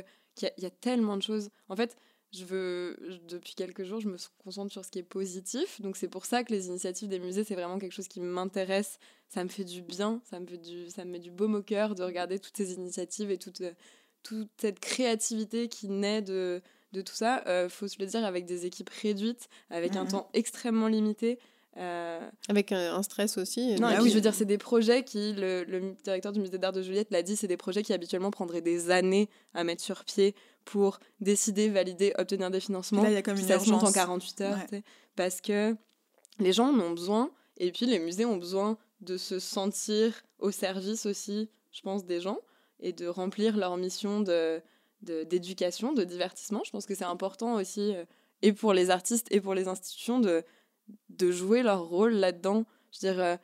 y, 0.42 0.46
a- 0.46 0.52
il 0.56 0.62
y 0.62 0.66
a 0.66 0.70
tellement 0.70 1.16
de 1.16 1.22
choses. 1.22 1.50
En 1.68 1.76
fait, 1.76 1.96
je 2.32 2.44
veux, 2.46 2.96
je- 3.08 3.18
depuis 3.28 3.54
quelques 3.54 3.84
jours, 3.84 4.00
je 4.00 4.08
me 4.08 4.16
concentre 4.42 4.72
sur 4.72 4.84
ce 4.84 4.90
qui 4.90 4.98
est 5.00 5.02
positif. 5.02 5.80
Donc 5.82 5.96
c'est 5.98 6.08
pour 6.08 6.24
ça 6.24 6.44
que 6.44 6.52
les 6.52 6.68
initiatives 6.68 7.08
des 7.08 7.18
musées, 7.18 7.44
c'est 7.44 7.54
vraiment 7.54 7.78
quelque 7.78 7.92
chose 7.92 8.08
qui 8.08 8.20
m'intéresse. 8.20 8.98
Ça 9.28 9.44
me 9.44 9.48
fait 9.50 9.64
du 9.64 9.82
bien, 9.82 10.22
ça 10.30 10.40
me, 10.40 10.46
fait 10.46 10.56
du, 10.58 10.88
ça 10.88 11.04
me 11.04 11.10
met 11.10 11.18
du 11.18 11.30
baume 11.30 11.54
au 11.56 11.62
cœur 11.62 11.94
de 11.94 12.02
regarder 12.02 12.38
toutes 12.38 12.56
ces 12.56 12.72
initiatives 12.74 13.30
et 13.30 13.36
toute, 13.38 13.62
toute 14.22 14.48
cette 14.58 14.80
créativité 14.80 15.68
qui 15.68 15.88
naît 15.88 16.22
de, 16.22 16.62
de 16.92 17.02
tout 17.02 17.14
ça. 17.14 17.42
Euh, 17.46 17.68
faut 17.68 17.88
se 17.88 17.98
le 17.98 18.06
dire, 18.06 18.24
avec 18.24 18.46
des 18.46 18.64
équipes 18.66 18.90
réduites, 18.90 19.48
avec 19.68 19.96
un 19.96 20.04
Mhm. 20.04 20.10
temps 20.10 20.30
extrêmement 20.32 20.88
limité. 20.88 21.38
Euh, 21.78 22.20
Avec 22.48 22.70
un, 22.72 22.94
un 22.96 23.02
stress 23.02 23.38
aussi. 23.38 23.74
non, 23.80 23.86
Ah 23.88 23.92
et 23.92 23.94
puis 23.94 24.04
oui. 24.04 24.10
je 24.10 24.14
veux 24.16 24.20
dire, 24.20 24.34
c'est 24.34 24.44
des 24.44 24.58
projets 24.58 25.04
qui, 25.04 25.32
le, 25.32 25.64
le 25.64 25.94
directeur 26.04 26.32
du 26.32 26.40
musée 26.40 26.58
d'art 26.58 26.72
de 26.72 26.82
Juliette 26.82 27.10
l'a 27.10 27.22
dit, 27.22 27.34
c'est 27.34 27.46
des 27.48 27.56
projets 27.56 27.82
qui 27.82 27.92
habituellement 27.94 28.30
prendraient 28.30 28.60
des 28.60 28.90
années 28.90 29.30
à 29.54 29.64
mettre 29.64 29.82
sur 29.82 30.04
pied 30.04 30.34
pour 30.66 31.00
décider, 31.20 31.68
valider, 31.70 32.12
obtenir 32.18 32.50
des 32.50 32.60
financements. 32.60 33.02
Là, 33.02 33.10
il 33.10 33.14
y 33.14 33.16
a 33.16 33.22
comme 33.22 33.34
Puis 33.34 33.42
une 33.44 33.48
ça 33.48 33.58
se 33.58 33.70
monte 33.70 33.82
en 33.82 33.86
urgence. 33.86 33.94
48 33.94 34.40
heures, 34.42 34.58
Ouais. 34.70 34.82
parce 35.16 35.40
que 35.40 35.74
les 36.38 36.52
gens 36.52 36.68
en 36.68 36.78
ont 36.78 36.90
besoin, 36.90 37.30
et 37.56 37.72
puis 37.72 37.86
les 37.86 37.98
musées 37.98 38.24
ont 38.26 38.36
besoin 38.36 38.76
de 39.00 39.16
se 39.16 39.38
sentir 39.38 40.22
au 40.40 40.50
service 40.50 41.06
aussi, 41.06 41.48
je 41.72 41.80
pense, 41.80 42.04
des 42.04 42.20
gens, 42.20 42.38
et 42.80 42.92
de 42.92 43.06
remplir 43.06 43.56
leur 43.56 43.76
mission 43.76 44.20
de 44.20 44.60
de- 45.02 45.24
d'éducation, 45.24 45.92
de, 45.92 46.04
divertissement. 46.04 46.62
Je 46.64 46.70
pense 46.70 46.86
que 46.86 46.94
c'est 46.94 47.02
important 47.02 47.54
aussi, 47.54 47.92
euh, 47.92 48.04
et 48.42 48.52
pour 48.52 48.72
les 48.72 48.88
artistes 48.90 49.26
et 49.32 49.40
pour 49.40 49.52
les 49.52 49.66
institutions, 49.66 50.20
de, 50.20 50.44
de 51.10 51.30
jouer 51.30 51.62
leur 51.62 51.84
rôle 51.84 52.12
là-dedans. 52.12 52.64
Je 52.92 52.98
dire, 53.00 53.20
euh, 53.20 53.36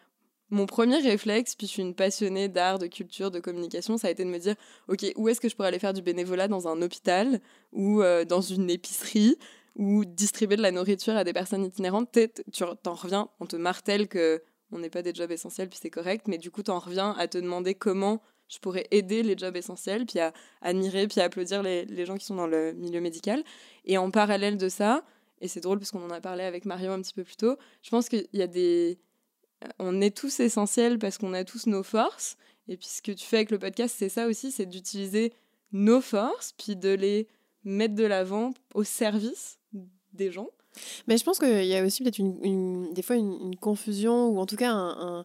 mon 0.50 0.66
premier 0.66 0.98
réflexe, 0.98 1.54
puis 1.54 1.66
je 1.66 1.72
suis 1.72 1.82
une 1.82 1.94
passionnée 1.94 2.48
d'art, 2.48 2.78
de 2.78 2.86
culture, 2.86 3.30
de 3.30 3.38
communication, 3.38 3.98
ça 3.98 4.08
a 4.08 4.10
été 4.10 4.24
de 4.24 4.30
me 4.30 4.38
dire, 4.38 4.54
ok, 4.88 5.04
où 5.16 5.28
est-ce 5.28 5.40
que 5.40 5.48
je 5.48 5.56
pourrais 5.56 5.68
aller 5.68 5.78
faire 5.78 5.92
du 5.92 6.02
bénévolat? 6.02 6.48
Dans 6.48 6.68
un 6.68 6.80
hôpital 6.80 7.40
ou 7.72 8.02
euh, 8.02 8.24
dans 8.24 8.40
une 8.40 8.70
épicerie 8.70 9.36
ou 9.76 10.04
distribuer 10.04 10.56
de 10.56 10.62
la 10.62 10.72
nourriture 10.72 11.16
à 11.16 11.24
des 11.24 11.32
personnes 11.32 11.64
itinérantes? 11.64 12.10
Tu 12.12 12.64
t'en 12.82 12.94
reviens, 12.94 13.28
on 13.40 13.46
te 13.46 13.56
martèle 13.56 14.08
que 14.08 14.42
on 14.70 14.78
n'est 14.78 14.90
pas 14.90 15.02
des 15.02 15.14
jobs 15.14 15.30
essentiels, 15.30 15.68
puis 15.68 15.78
c'est 15.80 15.90
correct, 15.90 16.26
mais 16.28 16.36
du 16.36 16.50
coup, 16.50 16.62
t'en 16.62 16.78
reviens 16.78 17.14
à 17.18 17.26
te 17.26 17.38
demander 17.38 17.74
comment 17.74 18.20
je 18.48 18.58
pourrais 18.58 18.86
aider 18.90 19.22
les 19.22 19.36
jobs 19.36 19.56
essentiels, 19.56 20.04
puis 20.04 20.18
à 20.20 20.32
admirer, 20.60 21.06
puis 21.06 21.20
à 21.20 21.24
applaudir 21.24 21.62
les, 21.62 21.84
les 21.86 22.06
gens 22.06 22.16
qui 22.16 22.26
sont 22.26 22.34
dans 22.34 22.46
le 22.46 22.72
milieu 22.72 23.00
médical. 23.00 23.42
Et 23.84 23.96
en 23.98 24.10
parallèle 24.10 24.56
de 24.56 24.68
ça, 24.68 25.04
et 25.40 25.48
c'est 25.48 25.60
drôle 25.60 25.78
parce 25.78 25.90
qu'on 25.90 26.04
en 26.04 26.10
a 26.10 26.20
parlé 26.20 26.44
avec 26.44 26.64
Mario 26.64 26.92
un 26.92 27.00
petit 27.02 27.14
peu 27.14 27.24
plus 27.24 27.36
tôt, 27.36 27.56
je 27.82 27.90
pense 27.90 28.08
qu'il 28.08 28.26
y 28.32 28.42
a 28.42 28.46
des... 28.46 28.98
On 29.78 30.00
est 30.00 30.16
tous 30.16 30.40
essentiels 30.40 30.98
parce 30.98 31.18
qu'on 31.18 31.32
a 31.34 31.44
tous 31.44 31.66
nos 31.66 31.82
forces. 31.82 32.36
Et 32.68 32.76
puis 32.76 32.86
ce 32.88 33.02
que 33.02 33.12
tu 33.12 33.24
fais 33.24 33.36
avec 33.36 33.50
le 33.50 33.58
podcast, 33.58 33.94
c'est 33.98 34.08
ça 34.08 34.26
aussi, 34.26 34.52
c'est 34.52 34.66
d'utiliser 34.66 35.32
nos 35.72 36.00
forces, 36.00 36.52
puis 36.56 36.76
de 36.76 36.90
les 36.90 37.26
mettre 37.64 37.94
de 37.94 38.04
l'avant 38.04 38.52
au 38.74 38.84
service 38.84 39.58
des 40.12 40.30
gens. 40.30 40.48
Mais 41.08 41.18
je 41.18 41.24
pense 41.24 41.38
qu'il 41.40 41.64
y 41.64 41.74
a 41.74 41.84
aussi 41.84 42.02
peut-être 42.02 42.18
une, 42.18 42.92
des 42.92 43.02
fois 43.02 43.16
une, 43.16 43.56
confusion 43.56 44.28
ou 44.28 44.38
en 44.38 44.46
tout 44.46 44.54
cas 44.56 44.70
un- 44.70 45.20
un- 45.20 45.24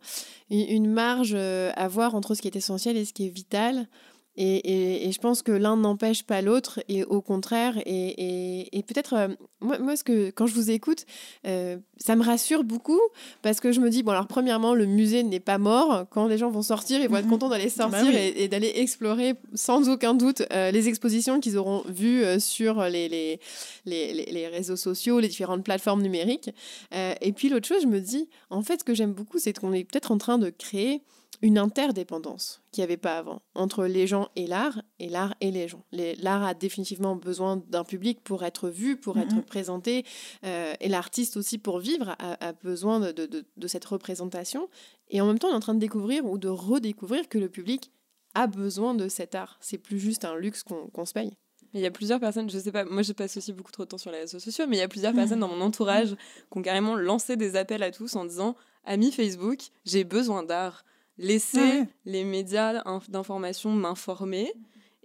une 0.50 0.90
marge 0.92 1.36
à 1.36 1.88
voir 1.88 2.16
entre 2.16 2.34
ce 2.34 2.42
qui 2.42 2.48
est 2.48 2.56
essentiel 2.56 2.98
et 2.98 3.06
ce 3.06 3.14
qui 3.14 3.28
est 3.28 3.30
vital. 3.30 3.88
Et, 4.36 4.56
et- 4.58 5.08
et 5.08 5.12
je 5.12 5.20
pense 5.20 5.44
que 5.44 5.52
l'un 5.52 5.78
n'empêche 5.78 6.24
pas 6.24 6.42
l'autre 6.42 6.80
et 6.90 7.04
au 7.04 7.22
contraire. 7.22 7.78
Et, 7.86 8.68
et- 8.78 8.84
peut-être, 8.84 9.14
euh, 9.14 9.28
moi, 9.62 9.78
moi 9.80 9.96
ce 9.96 10.04
que, 10.04 10.32
quand 10.32 10.48
je 10.48 10.56
vous 10.56 10.72
écoute, 10.72 11.06
euh, 11.46 11.78
ça 11.98 12.16
me 12.16 12.24
rassure 12.24 12.64
beaucoup 12.64 13.00
parce 13.44 13.60
que 13.60 13.72
je 13.72 13.80
me 13.80 13.90
dis, 13.90 14.02
bon 14.04 14.12
alors 14.12 14.26
premièrement, 14.28 14.74
le 14.74 14.86
musée 14.88 15.22
n'est 15.24 15.40
pas 15.40 15.58
mort. 15.60 16.06
Quand 16.10 16.28
les 16.28 16.38
gens 16.40 16.50
vont 16.50 16.64
sortir, 16.64 17.00
ils 17.02 17.08
vont 17.10 17.18
être 17.18 17.26
Mhm. 17.26 17.32
contents 17.32 17.50
d'aller 17.50 17.70
sortir 17.70 18.02
Bah 18.06 18.08
oui. 18.10 18.34
et, 18.36 18.48
d'aller 18.48 18.72
explorer 18.76 19.36
sans 19.54 19.88
aucun 19.90 20.14
doute 20.16 20.42
euh, 20.52 20.72
les 20.72 20.88
expositions 20.90 21.40
qu'ils 21.40 21.58
auront 21.58 21.84
vues 21.88 22.24
sur 22.40 22.82
les, 22.86 23.08
les, 23.10 23.40
les, 23.86 24.14
les- 24.14 24.48
réseaux 24.48 24.76
sociaux, 24.76 25.20
les 25.20 25.28
différentes 25.28 25.64
plateformes 25.64 26.02
numériques. 26.02 26.50
Et 26.92 27.32
puis 27.34 27.50
l'autre 27.50 27.68
chose, 27.68 27.82
je 27.84 27.88
me 27.88 28.00
dis, 28.02 28.28
en 28.50 28.62
fait, 28.62 28.80
ce 28.80 28.84
que 28.84 28.94
j'aime 28.94 29.14
beaucoup, 29.14 29.38
c'est 29.40 29.58
qu'on 29.58 29.74
est 29.74 29.84
peut-être 29.84 30.12
en 30.12 30.18
train 30.18 30.38
de 30.38 30.50
créer 30.50 31.02
une 31.44 31.58
interdépendance 31.60 32.62
qu'il 32.72 32.82
n'y 32.82 32.86
avait 32.86 32.98
pas 32.98 33.18
avant 33.18 33.42
entre 33.54 33.86
les 33.86 34.08
gens 34.08 34.30
et 34.38 34.48
l'art, 34.48 34.82
et 35.00 35.10
l'art 35.10 35.36
et 35.42 35.52
les 35.52 35.68
gens. 35.68 35.84
L'art 35.92 36.42
a 36.44 36.54
définitivement 36.54 37.16
besoin 37.18 37.58
d'un 37.68 37.84
public 37.84 38.24
pour 38.24 38.44
être 38.44 38.70
vu, 38.70 38.98
pour 38.98 39.20
être 39.20 39.36
Mhm. 39.36 39.44
présenté, 39.44 40.06
euh, 40.46 40.74
et 40.80 40.88
l'artiste 40.88 41.36
aussi 41.38 41.58
pour 41.58 41.80
vivre 41.80 42.16
a, 42.18 42.48
a 42.48 42.54
besoin 42.54 43.00
de, 43.02 43.12
de- 43.12 43.26
de- 43.26 43.46
de 43.58 43.68
cette 43.68 43.84
représentation. 43.86 44.70
Et 45.10 45.20
en 45.20 45.28
même 45.28 45.38
temps, 45.38 45.50
on 45.50 45.52
est 45.52 45.56
en 45.56 45.60
train 45.60 45.76
de 45.76 45.80
découvrir 45.80 46.26
ou 46.26 46.38
de 46.38 46.48
redécouvrir 46.48 47.28
que 47.28 47.38
le 47.38 47.50
public 47.50 47.92
a 48.36 48.48
besoin 48.48 48.96
de 48.96 49.08
cet 49.10 49.36
art. 49.36 49.58
C'est 49.60 49.78
plus 49.78 50.00
juste 50.00 50.24
un 50.26 50.36
luxe 50.38 50.64
qu'on 50.64 51.06
se 51.06 51.14
paye. 51.14 51.34
Mais 51.74 51.82
il 51.82 51.84
y 51.84 51.88
a 51.88 51.92
plusieurs 51.92 52.20
personnes, 52.22 52.50
je 52.50 52.58
sais 52.58 52.72
pas, 52.72 52.86
moi 52.86 53.02
je 53.02 53.12
passe 53.14 53.36
aussi 53.36 53.52
beaucoup 53.52 53.72
trop 53.72 53.84
de 53.84 53.90
temps 53.90 53.98
sur 53.98 54.12
les 54.12 54.20
réseaux 54.20 54.40
sociaux, 54.40 54.66
mais 54.68 54.78
il 54.78 54.80
y 54.80 54.84
a 54.84 54.88
plusieurs 54.88 55.14
personnes 55.14 55.40
dans 55.42 55.48
mon 55.50 55.60
entourage 55.62 56.12
qui 56.52 56.58
ont 56.58 56.62
carrément 56.62 56.96
lancé 56.96 57.36
des 57.36 57.56
appels 57.58 57.84
à 57.84 57.92
tous 57.92 58.16
en 58.16 58.24
disant 58.26 58.56
Amis 58.86 59.12
Facebook, 59.12 59.60
j'ai 59.86 60.04
besoin 60.06 60.44
d'art. 60.44 60.86
Laisser 61.18 61.58
Ouais. 61.60 61.88
les 62.06 62.24
médias 62.24 62.82
inf- 62.84 63.10
d'information 63.10 63.70
m'informer 63.72 64.52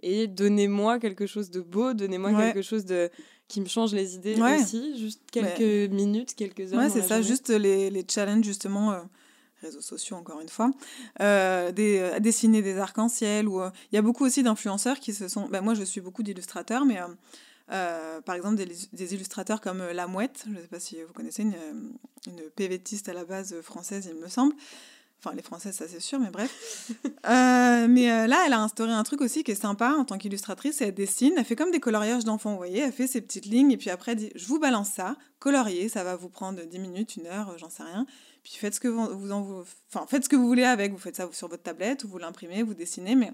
et 0.01 0.27
donnez-moi 0.27 0.99
quelque 0.99 1.27
chose 1.27 1.49
de 1.51 1.61
beau, 1.61 1.93
donnez-moi 1.93 2.31
Ouais. 2.31 2.37
quelque 2.53 2.61
chose 2.61 2.85
de 2.85 3.09
qui 3.47 3.61
me 3.61 3.67
change 3.67 3.93
les 3.93 4.15
idées 4.15 4.39
Ouais. 4.39 4.61
aussi, 4.61 4.97
juste 4.99 5.21
quelques 5.31 5.91
minutes, 5.91 6.35
quelques 6.35 6.71
heures. 6.73 6.79
Ouais, 6.79 6.89
c'est 6.89 7.01
ça, 7.01 7.15
journée. 7.15 7.23
juste 7.23 7.49
les, 7.49 7.89
les 7.89 8.05
challenges, 8.07 8.45
justement, 8.45 8.91
euh, 8.91 9.01
réseaux 9.63 9.81
sociaux, 9.81 10.15
encore 10.17 10.39
une 10.39 10.49
fois, 10.49 10.69
euh, 11.19 11.71
des, 11.71 11.97
euh, 11.97 12.19
dessiner 12.19 12.61
des 12.61 12.77
arcs-en-ciel. 12.77 13.47
ou 13.47 13.59
Il 13.91 13.95
y 13.95 13.97
a 13.97 14.01
beaucoup 14.03 14.23
aussi 14.23 14.43
d'influenceurs 14.43 14.99
qui 14.99 15.13
se 15.13 15.27
sont. 15.27 15.47
ben, 15.49 15.61
moi, 15.61 15.73
je 15.73 15.83
suis 15.83 15.99
beaucoup 15.99 16.21
d'illustrateurs, 16.21 16.85
mais 16.85 16.99
par 17.67 18.35
exemple, 18.35 18.55
des, 18.55 18.67
des 18.93 19.13
illustrateurs 19.13 19.61
comme 19.61 19.79
La 19.93 20.07
Mouette, 20.07 20.43
je 20.45 20.51
ne 20.51 20.61
sais 20.61 20.67
pas 20.67 20.79
si 20.79 20.97
vous 21.01 21.13
connaissez, 21.13 21.41
une, 21.43 21.55
une 22.27 22.41
PVTiste 22.55 23.09
à 23.09 23.13
la 23.13 23.25
base 23.25 23.59
française, 23.61 24.07
il 24.11 24.19
me 24.19 24.27
semble. 24.27 24.53
Enfin, 25.21 25.35
les 25.35 25.41
françaises, 25.41 25.75
ça 25.75 25.85
c'est 25.87 25.99
sûr, 25.99 26.19
mais 26.19 26.29
bref. 26.29 26.91
Euh, 27.25 27.87
mais 27.87 28.09
euh, 28.09 28.27
là, 28.27 28.43
elle 28.45 28.53
a 28.53 28.61
instauré 28.61 28.91
un 28.91 29.03
truc 29.03 29.21
aussi 29.21 29.43
qui 29.43 29.51
est 29.51 29.61
sympa 29.61 29.91
en 29.91 30.05
tant 30.05 30.17
qu'illustratrice. 30.17 30.81
Elle 30.81 30.93
dessine, 30.93 31.33
elle 31.37 31.45
fait 31.45 31.55
comme 31.55 31.69
des 31.69 31.81
coloriages 31.81 32.23
d'enfants, 32.23 32.51
vous 32.51 32.57
voyez. 32.57 32.79
Elle 32.79 32.93
fait 32.93 33.07
ses 33.07 33.21
petites 33.21 33.45
lignes 33.45 33.71
et 33.71 33.77
puis 33.77 33.89
après, 33.89 34.13
elle 34.13 34.17
dit 34.17 34.31
Je 34.35 34.47
vous 34.47 34.57
balance 34.57 34.89
ça, 34.89 35.15
coloriez, 35.37 35.89
ça 35.89 36.03
va 36.03 36.15
vous 36.15 36.29
prendre 36.29 36.63
10 36.63 36.79
minutes, 36.79 37.17
une 37.17 37.27
heure, 37.27 37.55
j'en 37.57 37.69
sais 37.69 37.83
rien. 37.83 38.05
Puis 38.43 38.53
faites 38.53 38.73
ce 38.73 38.79
que 38.79 38.87
vous, 38.87 39.31
en 39.31 39.65
faites 40.07 40.23
ce 40.23 40.29
que 40.29 40.35
vous 40.35 40.47
voulez 40.47 40.63
avec. 40.63 40.91
Vous 40.91 40.97
faites 40.97 41.17
ça 41.17 41.29
sur 41.31 41.49
votre 41.49 41.63
tablette 41.63 42.05
ou 42.05 42.07
vous 42.07 42.17
l'imprimez, 42.17 42.63
vous 42.63 42.73
dessinez, 42.73 43.15
mais 43.15 43.31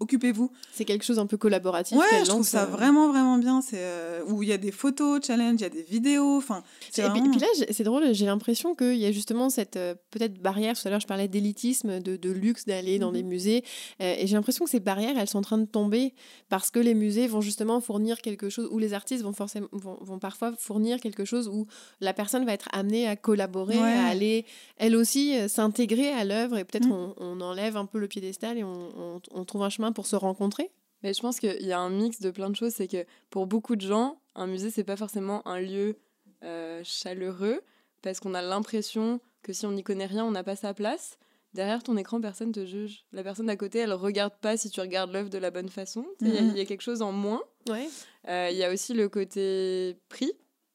occupez-vous. 0.00 0.50
C'est 0.72 0.84
quelque 0.84 1.04
chose 1.04 1.18
un 1.18 1.26
peu 1.26 1.36
collaboratif. 1.36 1.96
Ouais, 1.96 2.04
je 2.20 2.26
trouve 2.28 2.46
ça 2.46 2.62
euh, 2.64 2.66
vraiment, 2.66 3.08
vraiment 3.08 3.38
bien. 3.38 3.60
C'est 3.62 3.78
euh, 3.80 4.22
où 4.28 4.42
il 4.42 4.48
y 4.48 4.52
a 4.52 4.58
des 4.58 4.70
photos 4.72 5.20
challenge, 5.26 5.54
il 5.60 5.62
y 5.62 5.64
a 5.64 5.70
des 5.70 5.82
vidéos. 5.82 6.36
Enfin, 6.36 6.62
c'est 6.90 7.06
Et 7.06 7.10
puis, 7.10 7.38
là, 7.38 7.46
c'est 7.70 7.84
drôle, 7.84 8.12
j'ai 8.14 8.26
l'impression 8.26 8.74
qu'il 8.74 8.96
y 8.96 9.06
a 9.06 9.12
justement 9.12 9.48
cette 9.50 9.76
euh, 9.76 9.94
peut-être 10.10 10.40
barrière. 10.40 10.78
Tout 10.78 10.86
à 10.86 10.90
l'heure, 10.90 11.00
je 11.00 11.06
parlais 11.06 11.28
d'élitisme, 11.28 12.00
de, 12.00 12.16
de 12.16 12.30
luxe 12.30 12.64
d'aller 12.66 12.98
dans 12.98 13.08
Mhm. 13.08 13.14
des 13.14 13.22
musées. 13.22 13.64
et 14.00 14.26
j'ai 14.26 14.34
l'impression 14.36 14.64
que 14.64 14.70
ces 14.70 14.80
barrières, 14.80 15.16
elles 15.18 15.28
sont 15.28 15.38
en 15.38 15.42
train 15.42 15.58
de 15.58 15.64
tomber 15.64 16.12
parce 16.48 16.70
que 16.70 16.78
les 16.78 16.94
musées 16.94 17.26
vont 17.26 17.40
justement 17.40 17.80
fournir 17.80 18.20
quelque 18.20 18.48
chose, 18.50 18.68
ou 18.70 18.78
les 18.78 18.92
artistes 18.94 19.22
vont, 19.22 19.32
forcément, 19.32 19.68
vont, 19.72 19.96
vont 20.00 20.18
parfois 20.18 20.52
fournir 20.58 21.00
quelque 21.00 21.24
chose 21.24 21.48
où 21.48 21.66
la 22.00 22.12
personne 22.12 22.44
va 22.44 22.52
être 22.52 22.68
amenée 22.72 23.06
à 23.08 23.16
collaborer, 23.16 23.76
Ouais. 23.76 23.82
à 23.92 24.06
aller, 24.06 24.44
elle 24.76 24.94
aussi, 24.96 25.34
s'intégrer 25.48 26.10
à 26.12 26.24
l'œuvre. 26.24 26.58
Et 26.58 26.64
peut-être 26.64 26.86
Mhm. 26.86 26.92
on, 26.92 27.14
on 27.18 27.40
enlève 27.40 27.76
un 27.76 27.86
peu 27.86 27.98
le 27.98 28.08
piédestal 28.08 28.58
et 28.58 28.64
on, 28.64 28.88
on- 28.98 29.20
on 29.32 29.44
trouve 29.44 29.62
un 29.62 29.70
chemin 29.70 29.85
pour 29.92 30.06
se 30.06 30.16
rencontrer? 30.16 30.70
Mais 31.02 31.12
je 31.14 31.20
pense 31.20 31.38
qu'il 31.40 31.62
y 31.66 31.72
a 31.72 31.78
un 31.78 31.90
mix 31.90 32.20
de 32.20 32.30
plein 32.30 32.50
de 32.50 32.56
choses. 32.56 32.72
C'est 32.72 32.88
que 32.88 33.04
pour 33.30 33.46
beaucoup 33.46 33.76
de 33.76 33.82
gens, 33.82 34.20
un 34.34 34.46
musée, 34.46 34.70
c'est 34.70 34.84
pas 34.84 34.96
forcément 34.96 35.46
un 35.46 35.60
lieu 35.60 35.96
euh, 36.44 36.80
chaleureux 36.84 37.60
parce 38.02 38.20
qu'on 38.20 38.34
a 38.34 38.42
l'impression 38.42 39.20
que 39.42 39.52
si 39.52 39.66
on 39.66 39.72
n'y 39.72 39.82
connaît 39.82 40.06
rien, 40.06 40.24
on 40.24 40.30
n'a 40.30 40.42
pas 40.44 40.56
sa 40.56 40.74
place. 40.74 41.18
Derrière 41.54 41.82
ton 41.82 41.96
écran, 41.96 42.20
personne 42.20 42.52
te 42.52 42.66
juge. 42.66 43.04
La 43.12 43.22
personne 43.22 43.46
d'à 43.46 43.56
côté, 43.56 43.78
elle 43.78 43.92
regarde 43.92 44.34
pas 44.40 44.56
si 44.56 44.68
tu 44.70 44.80
regardes 44.80 45.12
l'œuvre 45.12 45.30
de 45.30 45.38
la 45.38 45.50
bonne 45.50 45.68
façon. 45.70 46.04
Tu 46.18 46.26
sais, 46.26 46.30
Il 46.30 46.34
y 46.34 46.38
a- 46.38 46.42
Mhm. 46.42 46.50
il 46.50 46.58
y, 46.58 46.60
a 46.60 46.64
quelque 46.66 46.82
chose 46.82 47.00
en 47.02 47.12
moins. 47.12 47.42
Ouais. 47.68 47.88
Euh, 48.28 48.48
Il 48.50 48.56
y 48.56 48.64
a 48.64 48.72
aussi 48.72 48.92
le 48.92 49.08
côté 49.08 49.96
prix 50.08 50.32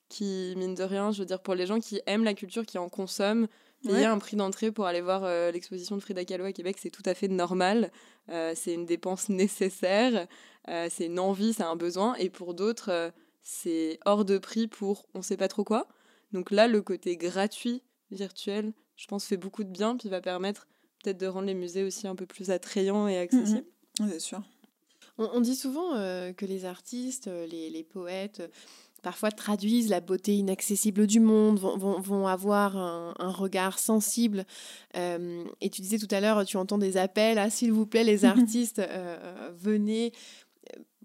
qui, 0.10 0.54
mine 0.58 0.76
de 0.76 0.84
rien, 0.84 1.12
je 1.12 1.20
veux 1.20 1.26
dire, 1.26 1.42
pour 1.42 1.56
les 1.56 1.66
gens 1.66 1.80
qui 1.80 2.02
aiment 2.06 2.24
la 2.24 2.34
culture, 2.34 2.66
qui 2.66 2.78
en 2.78 2.90
consomment, 2.90 3.48
payer 3.84 3.96
Ouais. 3.96 4.06
un 4.06 4.20
prix 4.20 4.36
d'entrée 4.38 4.72
pour 4.72 4.86
aller 4.86 5.02
voir 5.02 5.24
euh, 5.24 5.52
l'exposition 5.52 5.96
de 5.96 6.02
Frida 6.02 6.24
Kahlo 6.26 6.46
à 6.46 6.52
Québec, 6.52 6.78
c'est 6.80 6.90
tout 6.92 7.04
à 7.06 7.14
fait 7.14 7.28
normal. 7.28 7.92
Euh, 8.30 8.54
c'est 8.56 8.74
une 8.74 8.86
dépense 8.86 9.30
nécessaire, 9.30 10.28
euh, 10.68 10.88
c'est 10.90 11.06
une 11.08 11.20
envie, 11.20 11.54
c'est 11.54 11.64
un 11.64 11.76
besoin. 11.76 12.16
Et 12.16 12.30
pour 12.30 12.54
d'autres, 12.54 12.90
euh, 12.92 13.12
c'est 13.42 14.00
hors 14.06 14.26
de 14.26 14.38
prix 14.38 14.68
pour 14.68 15.08
on 15.14 15.22
sait 15.22 15.38
pas 15.38 15.48
trop 15.48 15.64
quoi. 15.64 15.88
Donc 16.32 16.52
là, 16.52 16.68
le 16.68 16.82
côté 16.82 17.18
gratuit, 17.18 17.82
virtuel, 18.12 18.74
je 18.96 19.08
pense, 19.08 19.26
fait 19.26 19.38
beaucoup 19.38 19.64
de 19.64 19.70
bien, 19.70 19.98
puis 19.98 20.10
va 20.10 20.22
permettre 20.22 20.68
peut-être 21.04 21.18
de 21.18 21.28
rendre 21.28 21.48
les 21.48 21.54
musées 21.56 21.84
aussi 21.84 22.08
un 22.08 22.16
peu 22.16 22.26
plus 22.28 22.52
attrayants 22.52 23.08
et 23.08 23.18
accessibles. 23.18 23.66
Ouais, 24.00 24.08
c'est 24.12 24.20
sûr. 24.20 24.42
On, 25.18 25.30
on 25.34 25.42
dit 25.42 25.56
souvent 25.56 25.96
euh, 25.96 26.32
que 26.32 26.46
les 26.46 26.66
artistes, 26.66 27.28
les, 27.28 27.70
les 27.70 27.84
poètes, 27.84 28.40
euh, 28.42 28.48
parfois 29.02 29.32
traduisent 29.32 29.90
la 29.90 30.00
beauté 30.00 30.36
inaccessible 30.36 31.08
du 31.08 31.20
monde, 31.20 31.60
vont, 31.60 31.78
vont- 31.78 32.00
vont 32.00 32.28
avoir 32.28 32.78
un, 32.78 33.14
un 33.20 33.32
regard 33.32 33.80
sensible. 33.80 34.46
Euh, 34.96 35.44
et 35.62 35.70
tu 35.70 35.82
disais 35.82 35.98
tout 35.98 36.08
à 36.14 36.20
l'heure, 36.22 36.46
tu 36.46 36.58
entends 36.58 36.78
des 36.78 36.98
appels, 36.98 37.38
ah, 37.40 37.50
s'il 37.50 37.72
vous 37.72 37.86
plaît, 37.86 38.04
les 38.04 38.26
artistes, 38.26 38.80
euh, 38.80 38.86
euh, 38.90 39.52
venez. 39.58 40.12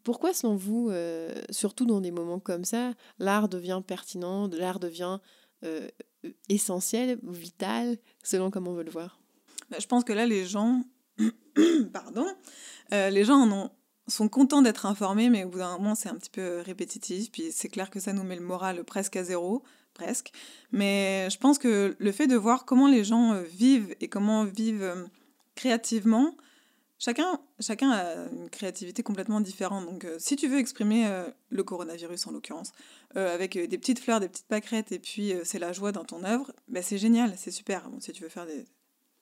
Pourquoi, 0.05 0.33
selon 0.33 0.55
vous, 0.57 0.89
euh, 0.91 1.35
surtout 1.51 1.85
dans 1.85 2.01
des 2.01 2.13
moments 2.13 2.39
comme 2.39 2.65
ça, 2.65 2.93
l'art 3.19 3.49
devient 3.49 3.83
pertinent, 3.85 4.47
l'art 4.49 4.79
devient 4.79 5.19
euh, 5.65 5.89
essentiel 6.49 7.19
ou 7.25 7.33
vital, 7.33 7.97
selon 8.23 8.51
comment 8.51 8.71
on 8.71 8.75
veut 8.75 8.85
le 8.85 8.91
voir? 8.91 9.19
Bah, 9.71 9.79
Je 9.81 9.87
pense 9.87 10.05
que 10.05 10.13
là, 10.13 10.27
les 10.27 10.45
gens, 10.45 10.85
pardon, 11.93 12.27
euh, 12.93 13.11
les 13.11 13.25
gens 13.25 13.37
en 13.41 13.51
ont- 13.51 13.71
sont 14.09 14.29
contents 14.29 14.63
d'être 14.63 14.87
informés, 14.87 15.31
mais 15.31 15.45
au 15.45 15.49
bout 15.49 15.59
d'un 15.59 15.77
moment, 15.79 15.95
c'est 15.95 16.09
un 16.09 16.15
petit 16.15 16.31
peu 16.31 16.61
répétitif. 16.61 17.31
Puis 17.31 17.51
c'est 17.53 17.69
clair 17.69 17.91
que 17.91 18.01
ça 18.01 18.13
nous 18.13 18.23
met 18.23 18.37
le 18.37 18.43
moral 18.43 18.85
presque 18.85 19.17
à 19.17 19.25
zéro, 19.25 19.63
presque. 19.95 20.33
Mais 20.73 21.29
je 21.31 21.39
pense 21.39 21.59
que 21.59 21.97
le 21.99 22.13
fait 22.13 22.27
de 22.27 22.37
voir 22.37 22.65
comment 22.65 22.87
les 22.87 23.05
gens 23.05 23.33
euh, 23.33 23.43
vivent 23.43 23.95
et 24.01 24.09
comment 24.09 24.45
vivent 24.45 24.83
euh, 24.83 25.05
créativement, 25.55 26.37
chacun, 26.99 27.41
chacun 27.61 27.91
a 27.91 28.29
une 28.33 28.49
créativité 28.51 29.03
complètement 29.03 29.41
différente. 29.41 29.87
Donc, 29.87 30.05
euh, 30.05 30.17
si 30.19 30.37
tu 30.37 30.49
veux 30.49 30.59
exprimer 30.59 31.09
le 31.49 31.65
coronavirus 31.65 32.27
en 32.27 32.33
l'occurrence, 32.33 32.73
avec 33.15 33.57
des 33.57 33.79
petites 33.79 33.99
fleurs, 33.99 34.21
des 34.21 34.29
petites 34.29 34.47
pâquerettes, 34.47 34.93
et 34.93 34.99
puis 34.99 35.33
c'est 35.45 35.59
la 35.59 35.73
joie 35.73 35.91
dans 35.91 36.05
ton 36.05 36.23
œuvre, 36.23 36.53
bah, 36.69 36.83
c'est 36.83 36.99
génial, 36.99 37.33
c'est 37.39 37.51
super. 37.51 37.89
Si 38.01 38.13
tu 38.13 38.23
veux 38.23 38.29
faire 38.29 38.45
des 38.45 38.67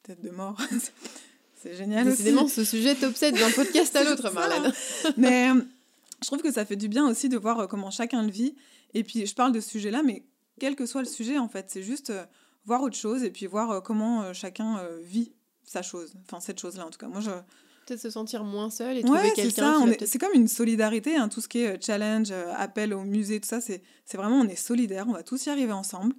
têtes 0.03 0.21
de 0.21 0.31
mort, 0.31 0.61
c'est 1.65 1.75
génial 1.75 2.07
aussi. 2.07 2.19
Décidément, 2.19 2.47
ce 2.47 2.63
sujet 2.63 2.95
t'obsède 2.95 3.35
d'un 3.35 3.51
podcast 3.51 3.97
à 3.97 4.05
l'autre. 4.09 4.31
Marlène. 4.31 4.73
Mais 5.17 5.51
euh, 5.51 5.63
je 6.21 6.27
trouve 6.27 6.43
que 6.43 6.53
ça 6.53 6.67
fait 6.67 6.77
du 6.77 6.89
bien 6.89 7.09
aussi 7.09 7.31
de 7.31 7.39
voir 7.39 7.59
euh, 7.61 7.67
comment 7.67 7.91
chacun 7.91 8.23
le 8.23 8.31
vit. 8.31 8.55
Et 8.93 9.03
puis, 9.03 9.27
je 9.27 9.35
parle 9.35 9.53
de 9.53 9.61
ce 9.61 9.71
sujet-là, 9.71 10.05
mais 10.05 10.23
quel 10.61 10.77
que 10.77 10.87
soit 10.87 11.01
le 11.01 11.09
sujet, 11.09 11.37
en 11.39 11.49
fait, 11.49 11.67
c'est 11.69 11.83
juste 11.83 12.11
euh, 12.11 12.25
voir 12.65 12.83
autre 12.83 12.97
chose 12.97 13.25
et 13.25 13.31
puis 13.31 13.47
voir 13.47 13.83
comment 13.83 14.33
chacun 14.33 14.81
vit 15.03 15.33
sa 15.65 15.83
chose. 15.83 16.13
Enfin, 16.25 16.39
cette 16.39 16.61
chose-là, 16.61 16.87
en 16.87 16.91
tout 16.91 16.99
cas. 16.99 17.09
Moi, 17.09 17.21
je... 17.21 17.31
Peut-être 17.87 18.01
se 18.01 18.11
sentir 18.11 18.45
moins 18.45 18.71
seul 18.71 18.97
et 18.97 19.03
Ouais, 19.03 19.19
trouver 19.19 19.33
quelqu'un 19.33 19.85
C'est 20.07 20.19
comme 20.19 20.33
une 20.33 20.49
solidarité, 20.49 21.17
hein, 21.17 21.29
tout 21.29 21.41
ce 21.41 21.49
qui 21.49 21.59
est 21.59 21.85
challenge, 21.85 22.31
appel 22.57 22.95
au 22.95 23.03
musée, 23.03 23.41
tout 23.41 23.49
ça. 23.49 23.61
C'est 23.61 23.83
c'est 24.05 24.17
vraiment, 24.17 24.37
on 24.37 24.49
est 24.49 24.57
solidaires, 24.57 25.07
on 25.09 25.13
va 25.13 25.23
tous 25.23 25.47
y 25.47 25.51
arriver 25.51 25.73
ensemble. 25.73 26.15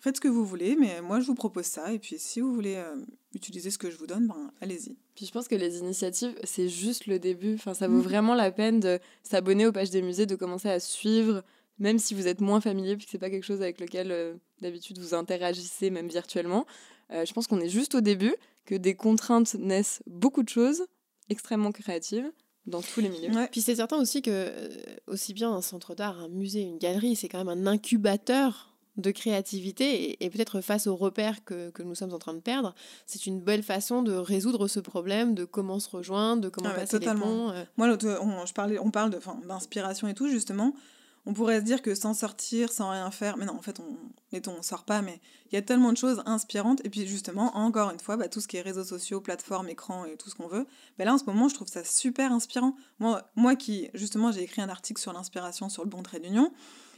Faites 0.00 0.16
ce 0.16 0.20
que 0.20 0.28
vous 0.28 0.44
voulez, 0.44 0.76
mais 0.76 1.00
moi, 1.00 1.20
je 1.20 1.26
vous 1.26 1.34
propose 1.34 1.64
ça. 1.64 1.92
Et 1.92 1.98
puis, 1.98 2.16
si 2.18 2.40
vous 2.40 2.54
voulez 2.54 2.76
euh, 2.76 2.94
utiliser 3.36 3.70
ce 3.70 3.78
que 3.78 3.90
je 3.90 3.96
vous 3.96 4.06
donne, 4.06 4.26
ben, 4.26 4.50
allez-y. 4.60 4.96
Puis 5.14 5.26
je 5.26 5.32
pense 5.32 5.46
que 5.48 5.54
les 5.54 5.78
initiatives, 5.78 6.34
c'est 6.44 6.68
juste 6.68 7.06
le 7.06 7.18
début. 7.18 7.54
Enfin, 7.54 7.74
ça 7.74 7.86
vaut 7.88 7.98
Mm. 7.98 8.02
vraiment 8.02 8.34
la 8.34 8.50
peine 8.50 8.80
de 8.80 8.98
s'abonner 9.22 9.66
aux 9.66 9.72
pages 9.72 9.90
des 9.90 10.02
musées, 10.02 10.26
de 10.26 10.34
commencer 10.34 10.68
à 10.68 10.80
suivre, 10.80 11.42
même 11.78 11.98
si 11.98 12.14
vous 12.14 12.26
êtes 12.26 12.40
moins 12.40 12.60
familier, 12.60 12.96
puis 12.96 13.04
que 13.06 13.12
c'est 13.12 13.18
pas 13.18 13.30
quelque 13.30 13.44
chose 13.44 13.62
avec 13.62 13.80
lequel 13.80 14.10
euh, 14.10 14.34
d'habitude 14.62 14.98
vous 14.98 15.14
interagissez, 15.14 15.90
même 15.90 16.08
virtuellement. 16.08 16.66
Euh, 17.12 17.24
je 17.24 17.32
pense 17.32 17.46
qu'on 17.46 17.60
est 17.60 17.68
juste 17.68 17.94
au 17.94 18.00
début, 18.00 18.34
que 18.64 18.74
des 18.74 18.94
contraintes 18.96 19.54
naissent 19.54 20.02
beaucoup 20.06 20.42
de 20.42 20.48
choses 20.48 20.86
extrêmement 21.28 21.72
créatives 21.72 22.30
dans 22.66 22.82
tous 22.82 23.00
les 23.00 23.08
milieux. 23.08 23.30
Ouais. 23.30 23.48
Puis 23.52 23.60
c'est 23.60 23.76
certain 23.76 23.96
aussi 23.98 24.22
que, 24.22 24.30
euh, 24.32 24.68
aussi 25.06 25.34
bien 25.34 25.52
un 25.52 25.62
centre 25.62 25.94
d'art, 25.94 26.18
un 26.20 26.28
musée, 26.28 26.62
une 26.62 26.78
galerie, 26.78 27.14
c'est 27.14 27.28
quand 27.28 27.44
même 27.44 27.66
un 27.66 27.70
incubateur 27.70 28.75
de 28.96 29.10
créativité 29.10 30.10
et, 30.12 30.24
et 30.24 30.30
peut-être 30.30 30.60
face 30.60 30.86
aux 30.86 30.96
repères 30.96 31.44
que, 31.44 31.70
que 31.70 31.82
nous 31.82 31.94
sommes 31.94 32.14
en 32.14 32.18
train 32.18 32.34
de 32.34 32.40
perdre, 32.40 32.74
c'est 33.06 33.26
une 33.26 33.40
belle 33.40 33.62
façon 33.62 34.02
de 34.02 34.12
résoudre 34.12 34.68
ce 34.68 34.80
problème, 34.80 35.34
de 35.34 35.44
comment 35.44 35.78
se 35.80 35.90
rejoindre, 35.90 36.42
de 36.42 36.48
comment 36.48 36.68
Ah 36.70 36.74
ouais, 36.74 36.80
passer 36.80 36.98
totalement. 36.98 37.52
les 37.52 37.52
ponts. 37.52 37.58
euh. 37.58 37.64
Moi, 37.76 38.18
on, 38.22 38.46
je 38.46 38.52
parlais, 38.54 38.78
on 38.78 38.90
parle 38.90 39.10
d'inspiration 39.46 40.08
et 40.08 40.14
tout, 40.14 40.28
justement. 40.28 40.74
On 41.28 41.34
pourrait 41.34 41.58
se 41.58 41.64
dire 41.64 41.82
que 41.82 41.96
sans 41.96 42.14
sortir, 42.14 42.70
sans 42.70 42.88
rien 42.90 43.10
faire, 43.10 43.36
mais 43.36 43.46
non, 43.46 43.54
en 43.56 43.60
fait, 43.60 43.80
on, 43.80 43.96
mettons, 44.32 44.54
on 44.56 44.62
sort 44.62 44.84
pas, 44.84 45.02
mais 45.02 45.20
il 45.50 45.56
y 45.56 45.58
a 45.58 45.62
tellement 45.62 45.90
de 45.92 45.96
choses 45.96 46.22
inspirantes. 46.24 46.80
Et 46.84 46.88
puis, 46.88 47.04
justement, 47.04 47.56
encore 47.56 47.90
une 47.90 47.98
fois, 47.98 48.16
bah, 48.16 48.28
tout 48.28 48.40
ce 48.40 48.46
qui 48.46 48.58
est 48.58 48.62
réseaux 48.62 48.84
sociaux, 48.84 49.20
plateformes, 49.20 49.68
écran 49.68 50.04
et 50.04 50.16
tout 50.16 50.30
ce 50.30 50.36
qu'on 50.36 50.46
veut, 50.46 50.66
bah, 50.98 51.04
là, 51.04 51.12
en 51.12 51.18
ce 51.18 51.24
moment, 51.24 51.48
je 51.48 51.56
trouve 51.56 51.66
ça 51.66 51.82
super 51.82 52.30
inspirant. 52.32 52.76
Moi, 53.00 53.28
moi 53.34 53.56
qui, 53.56 53.88
justement, 53.92 54.30
j'ai 54.30 54.42
écrit 54.44 54.62
un 54.62 54.68
article 54.68 55.00
sur 55.00 55.12
l'inspiration 55.12 55.68
sur 55.68 55.82
le 55.82 55.90
bon 55.90 56.00
trait 56.04 56.20
d'union, 56.20 56.52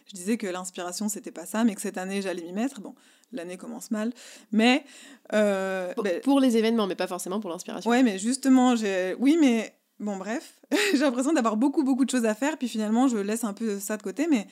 je 0.08 0.14
disais 0.14 0.36
que 0.36 0.46
l'inspiration, 0.46 1.08
c'était 1.08 1.30
pas 1.30 1.46
ça, 1.46 1.64
mais 1.64 1.74
que 1.74 1.80
cette 1.80 1.98
année, 1.98 2.22
j'allais 2.22 2.42
m'y 2.42 2.52
mettre. 2.52 2.80
Bon, 2.80 2.94
l'année 3.32 3.56
commence 3.56 3.90
mal, 3.90 4.12
mais... 4.52 4.84
euh, 5.32 5.92
Pour, 5.94 6.04
bah, 6.04 6.10
pour 6.22 6.40
les 6.40 6.56
événements, 6.56 6.86
mais 6.86 6.96
pas 6.96 7.06
forcément 7.06 7.40
pour 7.40 7.50
l'inspiration. 7.50 7.90
Ouais, 7.90 8.02
mais 8.02 8.18
justement, 8.18 8.74
j'ai. 8.74 9.14
Oui, 9.18 9.36
mais 9.40 9.74
bon, 10.00 10.16
bref, 10.16 10.60
j'ai 10.92 10.98
l'impression 10.98 11.32
d'avoir 11.32 11.56
beaucoup, 11.56 11.84
beaucoup 11.84 12.04
de 12.04 12.10
choses 12.10 12.24
à 12.26 12.34
faire, 12.34 12.56
puis 12.58 12.68
finalement, 12.68 13.06
je 13.08 13.18
laisse 13.18 13.44
un 13.44 13.52
peu 13.52 13.78
ça 13.78 13.96
de 13.96 14.02
côté, 14.02 14.26
mais 14.28 14.46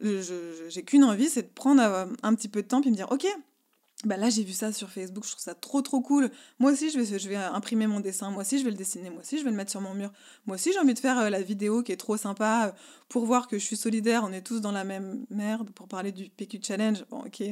j'ai 0.00 0.82
qu'une 0.84 1.04
envie, 1.04 1.28
c'est 1.28 1.42
de 1.42 1.52
prendre 1.52 1.82
euh, 1.82 2.06
un 2.22 2.34
petit 2.34 2.48
peu 2.48 2.62
de 2.62 2.68
temps, 2.68 2.80
puis 2.80 2.90
me 2.90 2.96
dire, 2.96 3.10
ok, 3.10 3.26
bah 4.04 4.16
là 4.16 4.30
j'ai 4.30 4.42
vu 4.42 4.52
ça 4.52 4.72
sur 4.72 4.90
Facebook, 4.90 5.24
je 5.24 5.30
trouve 5.30 5.42
ça 5.42 5.54
trop 5.54 5.80
trop 5.82 6.00
cool. 6.00 6.30
Moi 6.58 6.72
aussi 6.72 6.90
je 6.90 6.98
vais, 6.98 7.18
je 7.18 7.28
vais 7.28 7.36
imprimer 7.36 7.86
mon 7.86 8.00
dessin, 8.00 8.30
moi 8.30 8.42
aussi 8.42 8.58
je 8.58 8.64
vais 8.64 8.70
le 8.70 8.76
dessiner, 8.76 9.10
moi 9.10 9.20
aussi 9.20 9.38
je 9.38 9.44
vais 9.44 9.50
le 9.50 9.56
mettre 9.56 9.70
sur 9.70 9.80
mon 9.80 9.94
mur. 9.94 10.12
Moi 10.46 10.56
aussi 10.56 10.72
j'ai 10.72 10.78
envie 10.78 10.94
de 10.94 10.98
faire 10.98 11.18
euh, 11.18 11.30
la 11.30 11.40
vidéo 11.40 11.82
qui 11.82 11.92
est 11.92 11.96
trop 11.96 12.16
sympa 12.16 12.66
euh, 12.66 12.72
pour 13.08 13.24
voir 13.26 13.46
que 13.46 13.58
je 13.58 13.64
suis 13.64 13.76
solidaire, 13.76 14.22
on 14.24 14.32
est 14.32 14.42
tous 14.42 14.60
dans 14.60 14.72
la 14.72 14.84
même 14.84 15.24
merde 15.30 15.70
pour 15.70 15.88
parler 15.88 16.12
du 16.12 16.28
PQ 16.30 16.60
Challenge. 16.62 17.04
Bon 17.10 17.20
ok. 17.20 17.42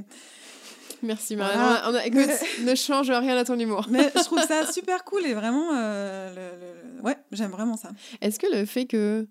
Merci. 1.03 1.37
On 1.39 1.41
a, 1.43 2.05
écoute, 2.05 2.29
ne 2.65 2.75
change 2.75 3.11
rien 3.11 3.37
à 3.37 3.45
ton 3.45 3.59
humour. 3.59 3.87
Mais 3.91 4.11
je 4.15 4.23
trouve 4.25 4.43
ça 4.43 4.67
super 4.73 5.05
cool 5.05 5.25
et 5.25 5.35
vraiment, 5.35 5.71
euh, 5.75 6.75
ouais, 7.03 7.17
j'aime 7.33 7.51
vraiment 7.51 7.77
ça. 7.77 7.91
Est-ce 8.21 8.39
que 8.39 8.47
le 8.55 8.67
fait 8.67 8.87
que 8.87 9.27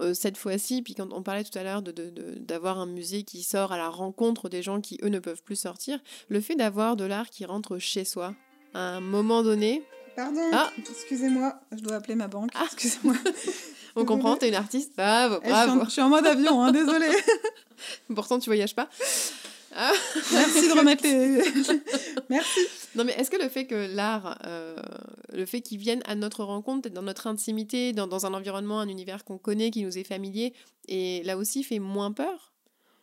euh, 0.00 0.14
cette 0.14 0.36
fois-ci, 0.36 0.82
puis 0.82 0.94
quand 0.94 1.12
on 1.12 1.22
parlait 1.22 1.44
tout 1.44 1.56
à 1.58 1.62
l'heure 1.62 1.82
d'avoir 1.82 2.76
de, 2.76 2.80
un 2.80 2.86
musée 2.86 3.22
qui 3.22 3.42
sort 3.42 3.72
à 3.72 3.76
la 3.76 3.88
rencontre 3.88 4.48
des 4.48 4.62
gens 4.62 4.80
qui, 4.80 4.98
eux, 5.02 5.08
ne 5.08 5.18
peuvent 5.18 5.42
plus 5.42 5.56
sortir, 5.56 5.98
le 6.28 6.40
fait 6.40 6.54
d'avoir 6.54 6.96
de 6.96 7.04
l'art 7.04 7.30
qui 7.30 7.44
rentre 7.44 7.78
chez 7.78 8.04
soi, 8.04 8.34
à 8.74 8.96
un 8.96 9.00
moment 9.00 9.42
donné... 9.42 9.82
Pardon, 10.16 10.40
ah. 10.52 10.70
excusez-moi, 10.90 11.54
je 11.70 11.80
dois 11.80 11.96
appeler 11.96 12.16
ma 12.16 12.26
banque, 12.26 12.50
ah. 12.54 12.64
excusez-moi. 12.64 13.14
on 13.96 14.04
comprend, 14.04 14.36
t'es 14.36 14.48
une 14.48 14.54
artiste, 14.54 14.92
bravo, 14.96 15.40
bravo. 15.40 15.84
Je 15.84 15.90
suis, 15.90 16.02
en, 16.02 16.08
mode 16.08 16.26
avion, 16.26 16.62
hein, 16.62 16.72
désolée. 16.72 17.10
Pourtant, 18.14 18.38
tu 18.38 18.50
voyages 18.50 18.74
pas. 18.74 18.88
Ah. 19.80 19.92
Merci 20.32 20.68
de 20.68 20.76
remettre 20.76 21.04
les... 21.04 21.40
Merci. 22.30 22.60
Non, 22.96 23.04
mais 23.04 23.12
est-ce 23.12 23.30
que 23.30 23.40
le 23.40 23.48
fait 23.48 23.64
que 23.64 23.94
l'art, 23.94 24.36
euh, 24.44 24.76
le 25.32 25.46
fait 25.46 25.60
qu'il 25.60 25.78
vienne 25.78 26.02
à 26.04 26.16
notre 26.16 26.42
rencontre, 26.42 26.88
dans 26.88 27.02
notre 27.02 27.28
intimité, 27.28 27.92
dans, 27.92 28.08
dans 28.08 28.26
un 28.26 28.34
environnement, 28.34 28.80
un 28.80 28.88
univers 28.88 29.24
qu'on 29.24 29.38
connaît, 29.38 29.70
qui 29.70 29.84
nous 29.84 29.96
est 29.96 30.04
familier, 30.04 30.52
et 30.88 31.22
là 31.22 31.36
aussi 31.36 31.62
fait 31.62 31.78
moins 31.78 32.10
peur? 32.10 32.52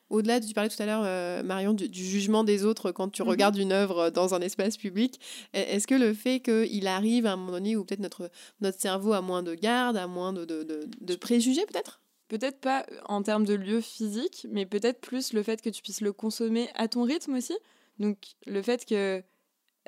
Au-delà, 0.10 0.42
tu 0.42 0.54
parlais 0.54 0.70
tout 0.70 0.82
à 0.84 0.86
l'heure, 0.86 1.04
euh, 1.06 1.44
Marion, 1.44 1.74
du, 1.74 1.88
jugement 1.92 2.44
des 2.44 2.66
autres 2.66 2.92
quand 2.92 3.08
tu 3.08 3.24
mhm. 3.24 3.30
regardes 3.30 3.58
une 3.58 3.72
œuvre 3.72 4.10
dans 4.10 4.36
un 4.36 4.42
espace 4.42 4.76
public. 4.76 5.20
E, 5.56 5.60
est-ce 5.60 5.88
que 5.88 5.96
le 5.96 6.14
fait 6.14 6.42
qu'il 6.42 6.88
arrive 6.88 7.26
à 7.26 7.34
un 7.34 7.36
moment 7.38 7.54
donné 7.54 7.78
où 7.78 7.86
peut-être 7.86 8.02
notre, 8.02 8.30
notre 8.60 8.82
cerveau 8.82 9.14
a 9.14 9.22
moins 9.22 9.44
de 9.44 9.56
garde, 9.56 9.96
a 9.96 10.08
moins 10.08 10.34
de, 10.34 10.44
de, 10.44 10.64
de, 10.64 10.90
de 11.00 11.16
préjugés 11.16 11.66
peut-être? 11.68 12.02
Peut-être 12.28 12.60
pas 12.60 12.86
en 13.06 13.22
termes 13.22 13.46
de 13.46 13.54
lieu 13.54 13.82
physique, 13.82 14.48
mais 14.50 14.66
peut-être 14.66 15.00
plus 15.00 15.34
le 15.34 15.44
fait 15.44 15.62
que 15.62 15.70
tu 15.70 15.82
puisses 15.82 16.02
le 16.02 16.12
consommer 16.12 16.70
à 16.74 16.88
ton 16.88 17.04
rythme 17.04 17.36
aussi. 17.36 17.56
Donc 18.00 18.18
le 18.48 18.62
fait 18.62 18.86
que, 18.86 19.24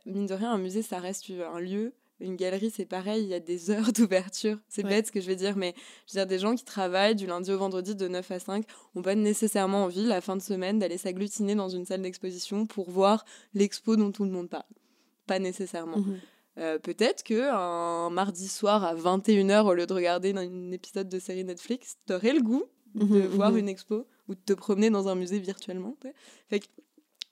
mine 0.06 0.28
de 0.28 0.34
rien, 0.34 0.52
un 0.52 0.58
musée, 0.58 0.84
ça 0.84 1.00
reste 1.00 1.30
un 1.32 1.60
lieu. 1.60 1.93
Une 2.19 2.36
galerie, 2.36 2.71
c'est 2.71 2.86
pareil, 2.86 3.23
il 3.23 3.30
y 3.30 3.34
a 3.34 3.39
des 3.39 3.69
heures 3.71 3.91
d'ouverture. 3.91 4.58
C'est 4.69 4.84
bête 4.84 5.08
ce 5.08 5.12
que 5.12 5.21
je 5.21 5.28
vais 5.28 5.36
dire, 5.36 5.56
mais 5.56 5.73
je 6.08 6.13
veux 6.13 6.19
dire, 6.19 6.28
des 6.28 6.39
gens 6.39 6.56
qui 6.56 6.63
travaillent 6.63 7.15
du 7.15 7.26
lundi 7.26 7.52
au 7.52 7.58
vendredi 7.58 7.95
de 7.95 8.08
9 8.08 8.32
à 8.32 8.39
5 8.39 8.65
n'ont 8.95 9.02
pas 9.02 9.15
nécessairement 9.15 9.86
envie, 9.86 10.06
la 10.06 10.21
fin 10.21 10.36
de 10.36 10.41
semaine, 10.41 10.80
d'aller 10.80 10.97
s'agglutiner 10.97 11.56
dans 11.56 11.69
une 11.69 11.86
salle 11.86 12.02
d'exposition 12.02 12.65
pour 12.65 12.89
voir 12.89 13.26
l'expo 13.54 13.95
dont 13.95 14.12
tout 14.12 14.23
le 14.23 14.32
monde 14.32 14.50
parle. 14.50 14.63
Pas 15.26 15.39
nécessairement. 15.39 15.97
Mmh 15.97 16.19
euh, 16.58 16.80
peut-être 16.80 17.24
que 17.24 17.52
un 17.52 18.10
mardi 18.10 18.48
soir 18.48 18.84
à 18.84 18.96
21h, 18.96 19.65
au 19.65 19.74
lieu 19.74 19.86
de 19.86 19.93
regarder 19.93 20.34
un 20.36 20.72
épisode 20.72 21.08
de 21.10 21.20
série 21.20 21.43
Netflix, 21.43 21.98
t'aurais 22.06 22.34
le 22.34 22.41
goût 22.41 22.63
de 22.96 23.04
mhm, 23.04 23.28
voir 23.28 23.52
mhm. 23.52 23.60
une 23.60 23.70
expo 23.70 24.08
ou 24.28 24.36
de 24.36 24.39
te 24.39 24.54
promener 24.54 24.89
dans 24.89 25.08
un 25.08 25.15
musée 25.15 25.39
virtuellement. 25.39 25.96
Fait 26.50 26.62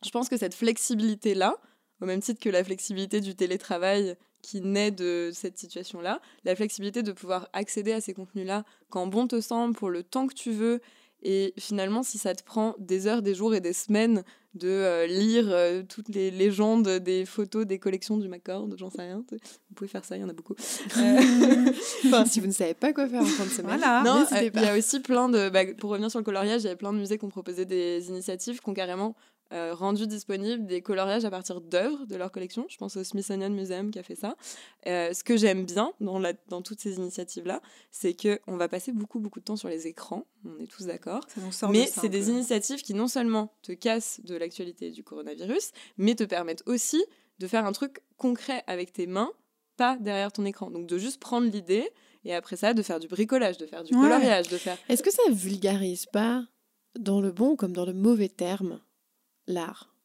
je 0.03 0.09
pense 0.11 0.29
que 0.29 0.37
cette 0.37 0.53
flexibilité-là, 0.53 1.57
au 2.01 2.05
même 2.05 2.21
titre 2.21 2.39
que 2.39 2.49
la 2.49 2.63
flexibilité 2.63 3.21
du 3.21 3.35
télétravail 3.35 4.15
qui 4.43 4.61
naît 4.61 4.91
de 4.91 5.31
cette 5.33 5.57
situation-là, 5.57 6.21
la 6.43 6.55
flexibilité 6.55 7.01
de 7.01 7.11
pouvoir 7.11 7.49
accéder 7.53 7.93
à 7.93 8.01
ces 8.01 8.13
contenus-là 8.13 8.63
quand 8.89 9.07
bon 9.07 9.27
te 9.27 9.41
semble, 9.41 9.73
pour 9.73 9.89
le 9.89 10.03
temps 10.03 10.27
que 10.27 10.35
tu 10.35 10.51
veux, 10.51 10.81
et 11.27 11.55
finalement, 11.57 12.03
si 12.03 12.19
ça 12.19 12.35
te 12.35 12.43
prend 12.43 12.75
des 12.77 13.07
heures, 13.07 13.23
des 13.23 13.33
jours 13.33 13.55
et 13.55 13.59
des 13.59 13.73
semaines 13.73 14.23
de 14.53 14.69
euh, 14.69 15.07
lire 15.07 15.45
euh, 15.49 15.81
toutes 15.81 16.09
les 16.09 16.29
légendes 16.29 16.87
des 16.87 17.25
photos 17.25 17.65
des 17.65 17.79
collections 17.79 18.17
du 18.17 18.29
McCord, 18.29 18.69
j'en 18.77 18.91
sais 18.91 19.01
rien. 19.01 19.25
Vous 19.31 19.75
pouvez 19.75 19.87
faire 19.87 20.05
ça, 20.05 20.17
il 20.17 20.21
y 20.21 20.23
en 20.23 20.29
a 20.29 20.33
beaucoup. 20.33 20.53
Euh, 20.53 21.71
enfin, 22.05 22.25
si 22.25 22.39
vous 22.39 22.45
ne 22.45 22.51
savez 22.51 22.75
pas 22.75 22.93
quoi 22.93 23.07
faire 23.07 23.23
en 23.23 23.25
fin 23.25 23.43
de 23.43 23.49
semaine, 23.49 23.77
voilà, 23.79 24.03
non, 24.03 24.23
il 24.31 24.61
y 24.61 24.65
a 24.67 24.77
aussi 24.77 24.99
plein 24.99 25.27
de. 25.27 25.49
Bah, 25.49 25.61
pour 25.79 25.89
revenir 25.89 26.11
sur 26.11 26.19
le 26.19 26.25
coloriage, 26.25 26.61
il 26.61 26.67
y 26.67 26.69
a 26.69 26.75
plein 26.75 26.93
de 26.93 26.99
musées 26.99 27.17
qui 27.17 27.25
ont 27.25 27.29
proposé 27.29 27.65
des 27.65 28.07
initiatives 28.07 28.61
qui 28.61 28.69
ont 28.69 28.75
carrément 28.75 29.15
euh, 29.53 29.73
rendu 29.75 30.07
disponible 30.07 30.65
des 30.65 30.81
coloriages 30.81 31.23
à 31.23 31.29
partir 31.29 31.61
d'œuvres 31.61 32.05
de 32.05 32.15
leur 32.15 32.31
collection. 32.31 32.65
Je 32.67 32.77
pense 32.77 32.97
au 32.97 33.03
Smithsonian 33.03 33.51
Museum 33.51 33.91
qui 33.91 33.99
a 33.99 34.03
fait 34.03 34.15
ça. 34.15 34.35
Euh, 34.87 35.13
ce 35.13 35.23
que 35.23 35.37
j'aime 35.37 35.65
bien 35.65 35.93
dans, 35.99 36.17
la, 36.17 36.33
dans 36.49 36.61
toutes 36.61 36.79
ces 36.79 36.95
initiatives-là, 36.95 37.61
c'est 37.91 38.15
qu'on 38.15 38.57
va 38.57 38.67
passer 38.67 38.91
beaucoup, 38.91 39.19
beaucoup 39.19 39.39
de 39.39 39.45
temps 39.45 39.55
sur 39.55 39.69
les 39.69 39.87
écrans, 39.87 40.25
on 40.45 40.59
est 40.63 40.67
tous 40.67 40.85
d'accord. 40.85 41.21
Mais 41.69 41.85
c'est 41.85 42.09
des 42.09 42.29
initiatives 42.29 42.81
qui 42.81 42.93
non 42.93 43.07
seulement 43.07 43.53
te 43.61 43.71
cassent 43.71 44.19
de 44.23 44.35
l'actualité 44.35 44.91
du 44.91 45.03
coronavirus, 45.03 45.71
mais 45.97 46.15
te 46.15 46.23
permettent 46.23 46.63
aussi 46.65 47.03
de 47.39 47.47
faire 47.47 47.65
un 47.65 47.71
truc 47.71 48.01
concret 48.17 48.63
avec 48.67 48.93
tes 48.93 49.07
mains, 49.07 49.31
pas 49.77 49.97
derrière 49.97 50.31
ton 50.31 50.45
écran. 50.45 50.71
Donc 50.71 50.87
de 50.87 50.97
juste 50.97 51.19
prendre 51.19 51.49
l'idée 51.49 51.89
et 52.23 52.33
après 52.33 52.55
ça, 52.55 52.73
de 52.73 52.81
faire 52.81 52.99
du 52.99 53.07
bricolage, 53.07 53.57
de 53.57 53.67
faire 53.67 53.83
du 53.83 53.93
coloriage, 53.93 54.47
de 54.47 54.57
faire... 54.57 54.77
Est-ce 54.89 55.03
que 55.03 55.11
ça 55.11 55.21
vulgarise 55.29 56.07
pas, 56.07 56.47
dans 56.97 57.21
le 57.21 57.31
bon 57.31 57.55
comme 57.55 57.73
dans 57.73 57.85
le 57.85 57.93
mauvais 57.93 58.29
terme, 58.29 58.79
l'art. 59.47 59.95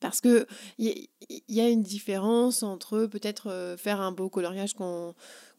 Parce 0.00 0.22
que 0.22 0.46
il 0.78 1.08
y, 1.48 1.60
a 1.60 1.68
une 1.68 1.82
différence 1.82 2.62
entre 2.62 3.04
peut-être 3.04 3.50
euh, 3.50 3.76
faire 3.76 4.00
un 4.00 4.12
beau 4.12 4.30
coloriage 4.30 4.72
quand, 4.74 5.14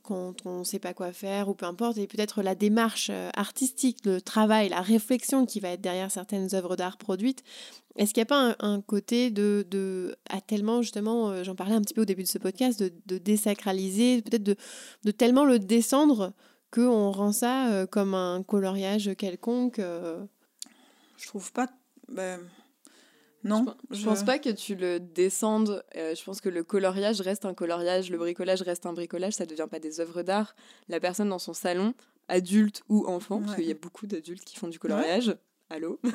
on 0.09 0.59
ne 0.59 0.63
sait 0.63 0.79
pas 0.79 0.95
quoi 0.95 1.13
faire 1.13 1.47
ou 1.47 1.53
peu 1.53 1.67
importe, 1.67 1.99
et 1.99 2.07
peut-être 2.07 2.41
la 2.41 2.55
démarche 2.55 3.09
euh, 3.11 3.29
artistique, 3.35 3.99
le 4.03 4.19
travail, 4.19 4.69
la 4.69 4.81
réflexion 4.81 5.45
qui 5.45 5.59
va 5.59 5.69
être 5.69 5.81
derrière 5.81 6.11
certaines 6.11 6.53
œuvres 6.55 6.75
d'art 6.75 6.97
produites. 6.97 7.43
Est-ce 7.97 8.13
qu'il 8.13 8.21
n'y 8.21 8.23
a 8.23 8.25
pas 8.25 8.55
un, 8.59 8.81
côté 8.81 9.29
de, 9.29 9.65
de 9.69 10.15
à 10.27 10.41
tellement 10.41 10.81
justement, 10.81 11.29
euh, 11.29 11.43
j'en 11.43 11.55
parlais 11.55 11.75
un 11.75 11.81
petit 11.81 11.93
peu 11.93 12.01
au 12.01 12.05
début 12.05 12.23
de 12.23 12.27
ce 12.27 12.39
podcast, 12.39 12.79
de, 12.79 12.91
de 13.05 13.19
désacraliser, 13.19 14.23
peut-être 14.23 14.43
de, 14.43 14.55
de 15.03 15.11
tellement 15.11 15.45
le 15.45 15.59
descendre 15.59 16.33
qu'on 16.71 17.11
rend 17.11 17.31
ça 17.31 17.85
comme 17.91 18.15
un 18.15 18.43
coloriage 18.43 19.11
quelconque 19.17 19.79
Je 19.79 21.27
trouve 21.27 21.51
pas. 21.51 21.67
Ben, 22.07 22.39
non. 23.43 23.65
Je, 23.89 24.05
pense 24.05 24.23
pas 24.23 24.39
que 24.39 24.49
tu 24.49 24.75
le 24.75 24.99
descendes. 24.99 25.83
Euh, 25.95 26.15
je 26.15 26.23
pense 26.23 26.41
que 26.41 26.49
le 26.49 26.63
coloriage 26.63 27.21
reste 27.21 27.45
un 27.45 27.53
coloriage, 27.53 28.09
le 28.11 28.17
bricolage 28.17 28.61
reste 28.61 28.85
un 28.85 28.93
bricolage. 28.93 29.33
Ça 29.33 29.45
devient 29.45 29.67
pas 29.69 29.79
des 29.79 29.99
œuvres 29.99 30.21
d'art. 30.21 30.55
La 30.89 30.99
personne 30.99 31.29
dans 31.29 31.39
son 31.39 31.53
salon, 31.53 31.93
adulte 32.27 32.83
ou 32.89 33.07
enfant, 33.07 33.41
parce 33.41 33.55
qu'il 33.55 33.65
y 33.65 33.71
a 33.71 33.75
beaucoup 33.75 34.07
d'adultes 34.07 34.45
qui 34.45 34.57
font 34.57 34.67
du 34.67 34.79
coloriage. 34.79 35.35
Allô 35.69 35.99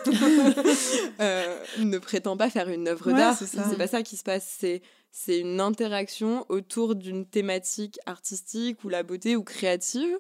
euh, 1.20 1.56
Ne 1.78 1.98
prétend 1.98 2.36
pas 2.36 2.50
faire 2.50 2.68
une 2.68 2.88
œuvre 2.88 3.12
d'art. 3.12 3.36
C'est 3.36 3.78
pas 3.78 3.86
ça 3.86 4.02
qui 4.02 4.16
se 4.16 4.22
passe. 4.22 4.56
C'est 4.58 4.82
c'est 5.18 5.40
une 5.40 5.60
interaction 5.60 6.44
autour 6.50 6.94
d'une 6.94 7.24
thématique 7.24 7.98
artistique 8.04 8.84
ou 8.84 8.90
la 8.90 9.02
beauté 9.02 9.34
ou 9.34 9.42
créative 9.42 10.18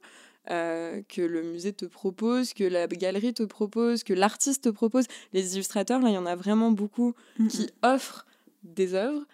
euh, 0.50 1.02
que 1.08 1.22
le 1.22 1.42
musée 1.42 1.72
te 1.72 1.84
propose, 1.84 2.54
que 2.54 2.64
la 2.64 2.86
galerie 2.86 3.34
te 3.34 3.42
propose, 3.42 4.04
que 4.04 4.14
l'artiste 4.14 4.64
te 4.64 4.68
propose. 4.68 5.06
Les 5.32 5.54
illustrateurs, 5.54 6.00
là, 6.00 6.08
il 6.10 6.14
y 6.14 6.18
en 6.18 6.26
a 6.26 6.36
vraiment 6.36 6.70
beaucoup 6.70 7.14
qui 7.50 7.68
offrent 7.82 8.26
des 8.62 8.94
œuvres 8.94 9.24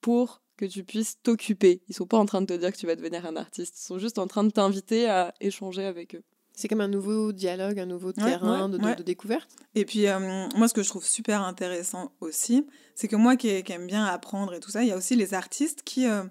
pour 0.00 0.42
que 0.56 0.64
tu 0.64 0.84
puisses 0.84 1.20
t'occuper. 1.22 1.82
Ils 1.88 1.94
sont 1.94 2.06
pas 2.06 2.18
en 2.18 2.26
train 2.26 2.40
de 2.40 2.46
te 2.46 2.54
dire 2.54 2.72
que 2.72 2.78
tu 2.78 2.86
vas 2.86 2.96
devenir 2.96 3.26
un 3.26 3.36
artiste, 3.36 3.78
ils 3.78 3.84
sont 3.84 3.98
juste 3.98 4.18
en 4.18 4.26
train 4.26 4.44
de 4.44 4.50
t'inviter 4.50 5.08
à 5.08 5.34
échanger 5.40 5.84
avec 5.84 6.14
eux. 6.14 6.22
C'est 6.54 6.68
comme 6.68 6.80
un 6.80 6.88
nouveau 6.88 7.32
dialogue, 7.32 7.78
un 7.78 7.86
nouveau 7.86 8.12
terrain 8.12 8.70
de, 8.70 9.02
découverte. 9.02 9.50
Et 9.74 9.84
puis, 9.84 10.06
euh, 10.06 10.48
moi, 10.56 10.68
ce 10.68 10.74
que 10.74 10.82
je 10.82 10.88
trouve 10.88 11.04
super 11.04 11.42
intéressant 11.42 12.12
aussi, 12.20 12.66
c'est 12.94 13.08
que 13.08 13.16
moi 13.16 13.36
qui, 13.36 13.48
aime 13.48 13.86
bien 13.86 14.06
apprendre 14.06 14.54
et 14.54 14.60
tout 14.60 14.70
ça, 14.70 14.82
il 14.82 14.88
y 14.88 14.92
a 14.92 14.96
aussi 14.96 15.16
les 15.16 15.34
artistes 15.34 15.82
qui, 15.82 16.06
euh, 16.06 16.22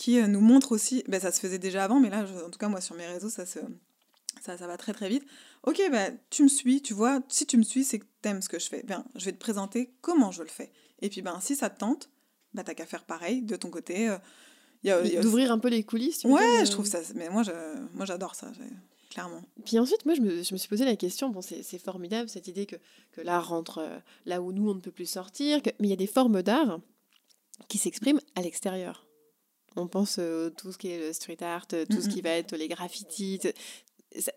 qui 0.00 0.18
euh, 0.18 0.26
nous 0.26 0.40
montre 0.40 0.72
aussi, 0.72 1.04
ben, 1.08 1.20
ça 1.20 1.30
se 1.30 1.38
faisait 1.38 1.58
déjà 1.58 1.84
avant, 1.84 2.00
mais 2.00 2.08
là, 2.08 2.24
en 2.46 2.48
tout 2.48 2.58
cas, 2.58 2.68
moi, 2.68 2.80
sur 2.80 2.96
mes 2.96 3.06
réseaux, 3.06 3.28
ça, 3.28 3.44
se, 3.44 3.58
ça, 4.40 4.56
ça 4.56 4.66
va 4.66 4.78
très 4.78 4.94
très 4.94 5.10
vite. 5.10 5.26
Ok, 5.62 5.78
ben, 5.92 6.16
tu 6.30 6.42
me 6.42 6.48
suis, 6.48 6.80
tu 6.80 6.94
vois, 6.94 7.20
si 7.28 7.44
tu 7.44 7.58
me 7.58 7.62
suis, 7.62 7.84
c'est 7.84 7.98
que 7.98 8.06
t'aimes 8.22 8.40
ce 8.40 8.48
que 8.48 8.58
je 8.58 8.66
fais. 8.70 8.82
Bien, 8.82 9.04
je 9.14 9.26
vais 9.26 9.32
te 9.32 9.38
présenter 9.38 9.92
comment 10.00 10.30
je 10.30 10.42
le 10.42 10.48
fais. 10.48 10.72
Et 11.02 11.10
puis, 11.10 11.20
ben, 11.20 11.38
si 11.42 11.54
ça 11.54 11.68
te 11.68 11.78
tente, 11.78 12.08
ben, 12.54 12.64
t'as 12.64 12.72
qu'à 12.72 12.86
faire 12.86 13.04
pareil 13.04 13.42
de 13.42 13.56
ton 13.56 13.68
côté. 13.68 14.08
Euh, 14.08 15.20
D'ouvrir 15.20 15.52
un 15.52 15.58
peu 15.58 15.68
les 15.68 15.84
coulisses. 15.84 16.24
ouais, 16.24 16.64
je 16.64 16.70
trouve 16.70 16.86
ça, 16.86 17.00
mais 17.14 17.28
moi, 17.28 17.42
je, 17.42 17.52
moi 17.92 18.06
j'adore 18.06 18.34
ça. 18.34 18.50
Clairement. 19.10 19.42
Puis 19.66 19.78
ensuite, 19.78 20.06
moi, 20.06 20.14
je 20.14 20.22
me, 20.22 20.42
je 20.42 20.54
me, 20.54 20.56
suis 20.56 20.68
posé 20.68 20.86
la 20.86 20.96
question, 20.96 21.28
bon, 21.28 21.42
c'est 21.42 21.78
formidable 21.78 22.30
cette 22.30 22.48
idée 22.48 22.64
que, 22.64 22.76
que 23.12 23.20
l'art 23.20 23.48
rentre 23.48 23.78
euh, 23.78 23.98
là 24.24 24.40
où 24.40 24.52
nous, 24.52 24.70
on 24.70 24.74
ne 24.74 24.80
peut 24.80 24.92
plus 24.92 25.10
sortir, 25.10 25.60
que, 25.60 25.68
mais 25.78 25.88
il 25.88 25.90
y 25.90 25.92
a 25.92 25.96
des 25.96 26.06
formes 26.06 26.40
d'art 26.40 26.80
qui 27.68 27.76
s'expriment 27.76 28.20
à 28.34 28.40
l'extérieur. 28.40 29.04
On 29.76 29.86
pense 29.86 30.16
euh, 30.18 30.50
tout 30.50 30.72
ce 30.72 30.78
qui 30.78 30.88
est 30.88 30.98
le 30.98 31.12
street 31.12 31.42
art, 31.42 31.66
tout 31.66 32.00
ce 32.00 32.08
qui 32.08 32.20
va 32.20 32.30
être 32.30 32.56
les 32.56 32.68
graffitis. 32.68 33.40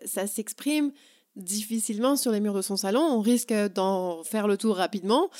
Ça, 0.04 0.26
s'exprime 0.26 0.92
difficilement 1.36 2.16
sur 2.16 2.30
les 2.30 2.40
murs 2.40 2.54
de 2.54 2.62
son 2.62 2.76
salon. 2.76 3.00
On 3.00 3.20
risque 3.20 3.52
d'en 3.74 4.22
faire 4.22 4.46
le 4.46 4.56
tour 4.56 4.76
rapidement. 4.76 5.30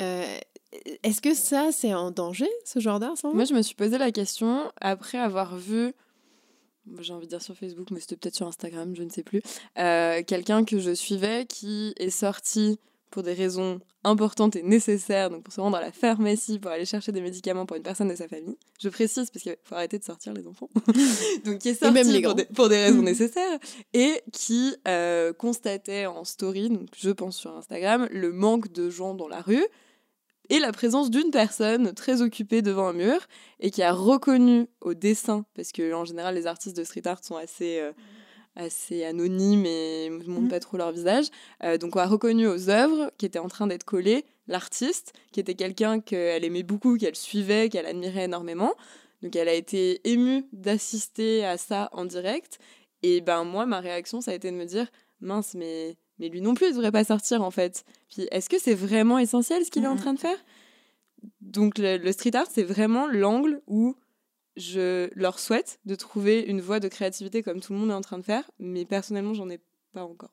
Euh, 0.00 0.38
est-ce 1.02 1.22
que 1.22 1.32
ça, 1.32 1.70
c'est 1.72 1.94
en 1.94 2.10
danger, 2.10 2.50
ce 2.64 2.78
genre 2.80 3.00
d'art 3.00 3.14
Moi, 3.24 3.44
je 3.44 3.54
me 3.54 3.62
suis 3.62 3.74
posé 3.74 3.96
la 3.96 4.12
question 4.12 4.70
après 4.80 5.18
avoir 5.18 5.56
vu 5.56 5.94
j'ai 7.00 7.12
envie 7.12 7.26
de 7.26 7.30
dire 7.30 7.42
sur 7.42 7.54
Facebook, 7.54 7.90
mais 7.90 8.00
c'était 8.00 8.16
peut-être 8.16 8.34
sur 8.34 8.46
Instagram, 8.46 8.94
je 8.96 9.02
ne 9.02 9.10
sais 9.10 9.22
plus, 9.22 9.42
euh, 9.78 10.22
quelqu'un 10.26 10.64
que 10.64 10.78
je 10.78 10.94
suivais 10.94 11.46
qui 11.46 11.94
est 11.98 12.10
sorti 12.10 12.78
pour 13.10 13.22
des 13.22 13.32
raisons 13.32 13.80
importantes 14.04 14.56
et 14.56 14.62
nécessaires, 14.62 15.30
donc 15.30 15.42
pour 15.42 15.52
se 15.52 15.60
rendre 15.60 15.76
à 15.76 15.80
la 15.80 15.92
pharmacie, 15.92 16.58
pour 16.58 16.70
aller 16.70 16.84
chercher 16.84 17.12
des 17.12 17.20
médicaments 17.20 17.66
pour 17.66 17.76
une 17.76 17.82
personne 17.82 18.08
de 18.08 18.14
sa 18.14 18.28
famille. 18.28 18.56
Je 18.80 18.88
précise 18.88 19.30
parce 19.30 19.42
qu'il 19.42 19.56
faut 19.64 19.74
arrêter 19.74 19.98
de 19.98 20.04
sortir 20.04 20.32
les 20.32 20.46
enfants. 20.46 20.70
donc 21.44 21.58
qui 21.58 21.70
est 21.70 21.74
sorti 21.74 21.94
même 21.94 22.08
les 22.08 22.20
pour, 22.20 22.34
grands. 22.34 22.34
des, 22.34 22.44
pour 22.44 22.68
des 22.68 22.78
raisons 22.78 23.02
nécessaires 23.02 23.58
et 23.94 24.22
qui 24.32 24.74
euh, 24.86 25.32
constatait 25.32 26.06
en 26.06 26.24
story, 26.24 26.70
donc 26.70 26.88
je 26.96 27.10
pense 27.10 27.36
sur 27.36 27.56
Instagram, 27.56 28.08
le 28.10 28.32
manque 28.32 28.72
de 28.72 28.90
gens 28.90 29.14
dans 29.14 29.28
la 29.28 29.40
rue 29.40 29.64
et 30.50 30.58
la 30.58 30.72
présence 30.72 31.10
d'une 31.10 31.30
personne 31.30 31.92
très 31.92 32.22
occupée 32.22 32.62
devant 32.62 32.88
un 32.88 32.92
mur 32.92 33.26
et 33.60 33.70
qui 33.70 33.82
a 33.82 33.92
reconnu 33.92 34.66
au 34.80 34.94
dessin, 34.94 35.44
parce 35.54 35.72
que 35.72 35.92
en 35.92 36.04
général 36.04 36.34
les 36.34 36.46
artistes 36.46 36.76
de 36.76 36.84
street 36.84 37.06
art 37.06 37.22
sont 37.22 37.36
assez, 37.36 37.80
euh, 37.80 37.92
assez 38.58 39.04
anonymes 39.04 39.64
et 39.64 40.10
ne 40.10 40.16
montrent 40.26 40.42
Mhm. 40.42 40.48
pas 40.48 40.60
trop 40.60 40.76
leur 40.76 40.92
visage, 40.92 41.26
euh, 41.64 41.78
donc 41.78 41.96
on 41.96 42.00
a 42.00 42.06
reconnu 42.06 42.46
aux 42.46 42.68
œuvres 42.68 43.10
qui 43.16 43.24
étaient 43.24 43.38
en 43.38 43.48
train 43.48 43.66
d'être 43.66 43.84
collées 43.84 44.24
l'artiste, 44.48 45.12
qui 45.32 45.40
était 45.40 45.54
quelqu'un 45.54 46.00
qu'elle 46.00 46.44
aimait 46.44 46.62
beaucoup, 46.62 46.96
qu'elle 46.98 47.16
suivait, 47.16 47.68
qu'elle 47.70 47.86
admirait 47.86 48.24
énormément. 48.24 48.74
Donc 49.22 49.34
elle 49.36 49.48
a 49.48 49.54
été 49.54 50.00
émue 50.08 50.44
d'assister 50.52 51.44
à 51.44 51.56
ça 51.56 51.88
en 51.92 52.04
direct. 52.04 52.58
Et 53.02 53.20
ben 53.20 53.44
moi, 53.44 53.64
ma 53.66 53.80
réaction, 53.80 54.20
ça 54.20 54.30
a 54.32 54.34
été 54.34 54.50
de 54.50 54.56
me 54.56 54.64
dire, 54.64 54.88
mince, 55.20 55.54
mais, 55.54 55.96
mais 56.18 56.28
lui 56.28 56.40
non 56.40 56.54
plus, 56.54 56.66
il 56.68 56.72
devrait 56.74 56.92
pas 56.92 57.04
sortir 57.04 57.42
en 57.42 57.50
fait. 57.50 57.84
Puis 58.10 58.26
est-ce 58.30 58.48
que 58.48 58.58
c'est 58.60 58.74
vraiment 58.74 59.18
essentiel 59.18 59.64
ce 59.64 59.70
qu'il 59.70 59.84
est 59.84 59.88
en 59.88 59.94
Mhm. 59.94 60.00
train 60.00 60.14
de 60.14 60.18
faire? 60.20 60.38
Donc 61.40 61.78
le, 61.78 61.96
le 61.98 62.12
street 62.12 62.34
art, 62.34 62.46
c'est 62.50 62.62
vraiment 62.62 63.06
l'angle 63.06 63.60
où 63.66 63.94
je 64.58 65.08
leur 65.14 65.38
souhaite 65.38 65.80
de 65.86 65.94
trouver 65.94 66.40
une 66.40 66.60
voie 66.60 66.80
de 66.80 66.88
créativité 66.88 67.42
comme 67.42 67.60
tout 67.60 67.72
le 67.72 67.78
monde 67.78 67.90
est 67.90 67.94
en 67.94 68.00
train 68.02 68.18
de 68.18 68.24
faire, 68.24 68.50
mais 68.58 68.84
personnellement, 68.84 69.32
j'en 69.34 69.48
ai 69.48 69.60
pas 69.92 70.04
encore. 70.04 70.30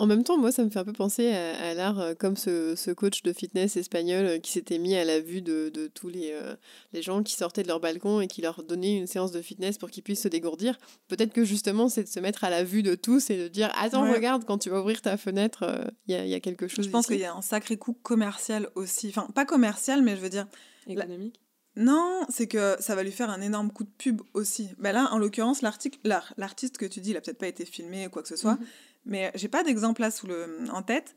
En 0.00 0.06
même 0.08 0.24
temps, 0.24 0.36
moi, 0.38 0.50
ça 0.50 0.64
me 0.64 0.70
fait 0.70 0.80
un 0.80 0.84
peu 0.84 0.92
penser 0.92 1.30
à, 1.30 1.56
à 1.70 1.74
l'art 1.74 2.00
euh, 2.00 2.14
comme 2.14 2.36
ce, 2.36 2.74
ce 2.74 2.90
coach 2.90 3.22
de 3.22 3.32
fitness 3.32 3.76
espagnol 3.76 4.24
euh, 4.26 4.38
qui 4.40 4.50
s'était 4.50 4.78
mis 4.78 4.96
à 4.96 5.04
la 5.04 5.20
vue 5.20 5.40
de, 5.40 5.68
de 5.68 5.86
tous 5.86 6.08
les, 6.08 6.32
euh, 6.32 6.56
les 6.92 7.00
gens 7.00 7.22
qui 7.22 7.34
sortaient 7.36 7.62
de 7.62 7.68
leur 7.68 7.78
balcon 7.78 8.20
et 8.20 8.26
qui 8.26 8.42
leur 8.42 8.64
donnait 8.64 8.96
une 8.96 9.06
séance 9.06 9.30
de 9.30 9.40
fitness 9.40 9.78
pour 9.78 9.88
qu'ils 9.90 10.02
puissent 10.02 10.22
se 10.22 10.26
dégourdir. 10.28 10.76
Peut-être 11.06 11.32
que 11.32 11.44
justement, 11.44 11.88
c'est 11.88 12.02
de 12.02 12.08
se 12.08 12.18
mettre 12.18 12.42
à 12.42 12.50
la 12.50 12.64
vue 12.64 12.82
de 12.82 12.96
tous 12.96 13.30
et 13.30 13.38
de 13.38 13.46
dire 13.46 13.70
Attends, 13.78 14.02
Ouais. 14.02 14.12
regarde, 14.12 14.44
quand 14.44 14.58
tu 14.58 14.68
vas 14.68 14.80
ouvrir 14.80 15.00
ta 15.00 15.16
fenêtre, 15.16 15.62
euh, 15.62 15.84
il 16.08 16.20
y, 16.20 16.28
y 16.30 16.34
a 16.34 16.40
quelque 16.40 16.66
chose. 16.66 16.84
Je 16.84 16.90
pense 16.90 17.06
qu'il 17.06 17.20
y 17.20 17.24
a 17.24 17.32
un 17.32 17.40
sacré 17.42 17.76
coup 17.76 17.92
commercial 17.92 18.68
aussi. 18.74 19.10
Enfin, 19.10 19.28
pas 19.32 19.44
commercial, 19.44 20.02
mais 20.02 20.16
je 20.16 20.22
veux 20.22 20.28
dire. 20.30 20.48
Économique 20.88 21.40
Non, 21.76 22.26
c'est 22.28 22.46
que 22.46 22.76
ça 22.80 22.94
va 22.94 23.02
lui 23.02 23.12
faire 23.12 23.30
un 23.30 23.40
énorme 23.40 23.70
coup 23.70 23.84
de 23.84 23.90
pub 23.90 24.20
aussi. 24.34 24.70
Ben 24.78 24.92
là, 24.92 25.08
en 25.12 25.18
l'occurrence, 25.18 25.62
l'artiste 25.62 26.76
que 26.76 26.84
tu 26.86 27.00
dis, 27.00 27.10
il 27.10 27.16
a 27.16 27.20
peut-être 27.20 27.38
pas 27.38 27.46
été 27.46 27.64
filmé 27.64 28.06
ou 28.06 28.10
quoi 28.10 28.22
que 28.22 28.28
ce 28.28 28.36
soit. 28.36 28.54
Mhm. 28.54 28.66
Mais 29.06 29.32
j'ai 29.34 29.48
pas 29.48 29.64
d'exemple 29.64 30.02
là 30.02 30.10
sous 30.10 30.26
le, 30.26 30.58
en 30.70 30.82
tête. 30.82 31.14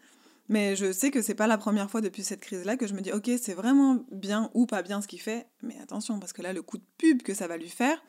Mais 0.47 0.75
je 0.75 0.91
sais 0.91 1.11
que 1.11 1.21
c'est 1.21 1.35
pas 1.35 1.47
la 1.47 1.57
première 1.57 1.89
fois 1.89 2.01
depuis 2.01 2.23
cette 2.23 2.41
crise-là 2.41 2.77
que 2.77 2.87
je 2.87 2.93
me 2.93 3.01
dis, 3.01 3.11
ok, 3.11 3.31
c'est 3.41 3.53
vraiment 3.53 4.05
bien 4.11 4.51
ou 4.53 4.65
pas 4.65 4.83
bien 4.83 5.01
ce 5.01 5.07
qu'il 5.07 5.21
fait. 5.21 5.47
Mais 5.63 5.75
attention, 5.81 6.19
parce 6.19 6.33
que 6.33 6.41
là, 6.41 6.53
le 6.53 6.61
coup 6.61 6.77
de 6.77 6.85
pub 6.97 7.23
que 7.23 7.33
ça 7.33 7.47
va 7.47 7.57
lui 7.57 7.69
faire, 7.69 8.03